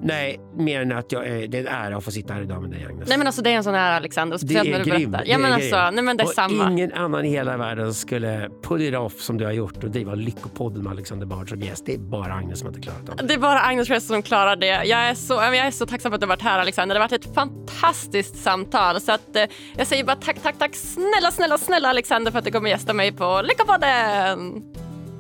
[0.02, 2.70] Nej, mer än att jag, det är en ära att få sitta här idag med
[2.70, 3.08] dig Agnes.
[3.08, 5.10] Nej men alltså det är en sån här Alexander, och Det är när du grym,
[5.10, 5.24] berättar.
[5.24, 5.54] det Ja men grym.
[5.54, 6.70] alltså, nej men det är och samma.
[6.70, 10.14] ingen annan i hela världen skulle pull it off som du har gjort och driva
[10.14, 11.86] Lyckopodden med Alexander Bard som gäst.
[11.86, 13.26] Det är bara Agnes som inte klarat av det.
[13.26, 14.66] Det är bara Agnes som klarar det.
[14.84, 16.94] Jag är, så, jag är så tacksam för att du har varit här Alexander.
[16.94, 19.00] Det har varit ett fantastiskt samtal.
[19.00, 19.44] Så att, eh,
[19.76, 22.92] jag säger bara tack, tack, tack snälla, snälla, snälla Alexander för att du kommer gästa
[22.92, 24.62] mig på Lyckopodden.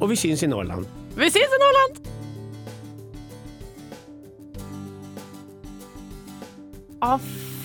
[0.00, 0.86] Och vi syns i Norrland.
[1.14, 2.08] Vi syns i Norrland!
[7.00, 7.20] Ja,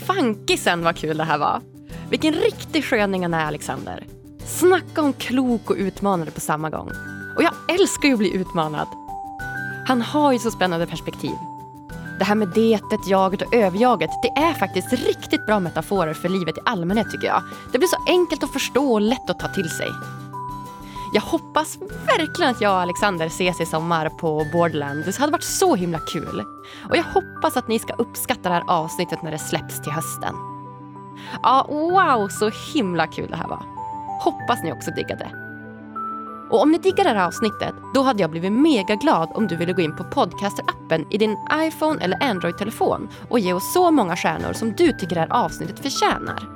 [0.06, 1.62] fankisen vad kul det här var.
[2.10, 4.04] Vilken riktig sköning han är, Alexander.
[4.46, 6.92] Snacka om klok och utmanande på samma gång.
[7.38, 8.88] Och jag älskar ju att bli utmanad.
[9.88, 11.36] Han har ju så spännande perspektiv.
[12.20, 16.58] Det här med detet, jaget och överjaget, det är faktiskt riktigt bra metaforer för livet
[16.58, 17.44] i allmänhet tycker jag.
[17.72, 19.90] Det blir så enkelt att förstå och lätt att ta till sig.
[21.16, 21.78] Jag hoppas
[22.18, 25.06] verkligen att jag och Alexander ses i sommar på Borderland.
[25.06, 26.44] Det hade varit så himla kul.
[26.90, 30.36] Och jag hoppas att ni ska uppskatta det här avsnittet när det släpps till hösten.
[31.44, 33.64] Ja, wow, så himla kul det här var.
[34.22, 35.32] Hoppas ni också diggade.
[36.50, 39.56] Och om ni diggar det här avsnittet, då hade jag blivit mega glad om du
[39.56, 44.16] ville gå in på Podcaster-appen i din iPhone eller Android-telefon och ge oss så många
[44.16, 46.50] stjärnor som du tycker det här avsnittet förtjänar.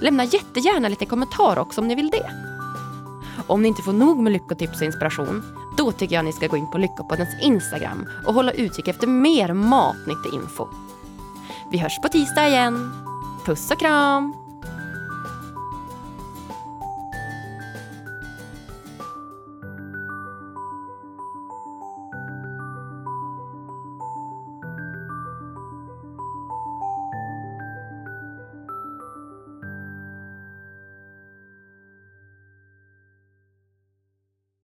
[0.00, 2.47] Lämna jättegärna lite kommentar också om ni vill det.
[3.46, 5.42] Om ni inte får nog med lyckotips och inspiration,
[5.76, 9.52] då tycker jag ni ska gå in på Lyckopoddens Instagram och hålla utkik efter mer
[9.52, 10.66] matnyttig info.
[11.70, 12.92] Vi hörs på tisdag igen.
[13.44, 14.37] Puss och kram!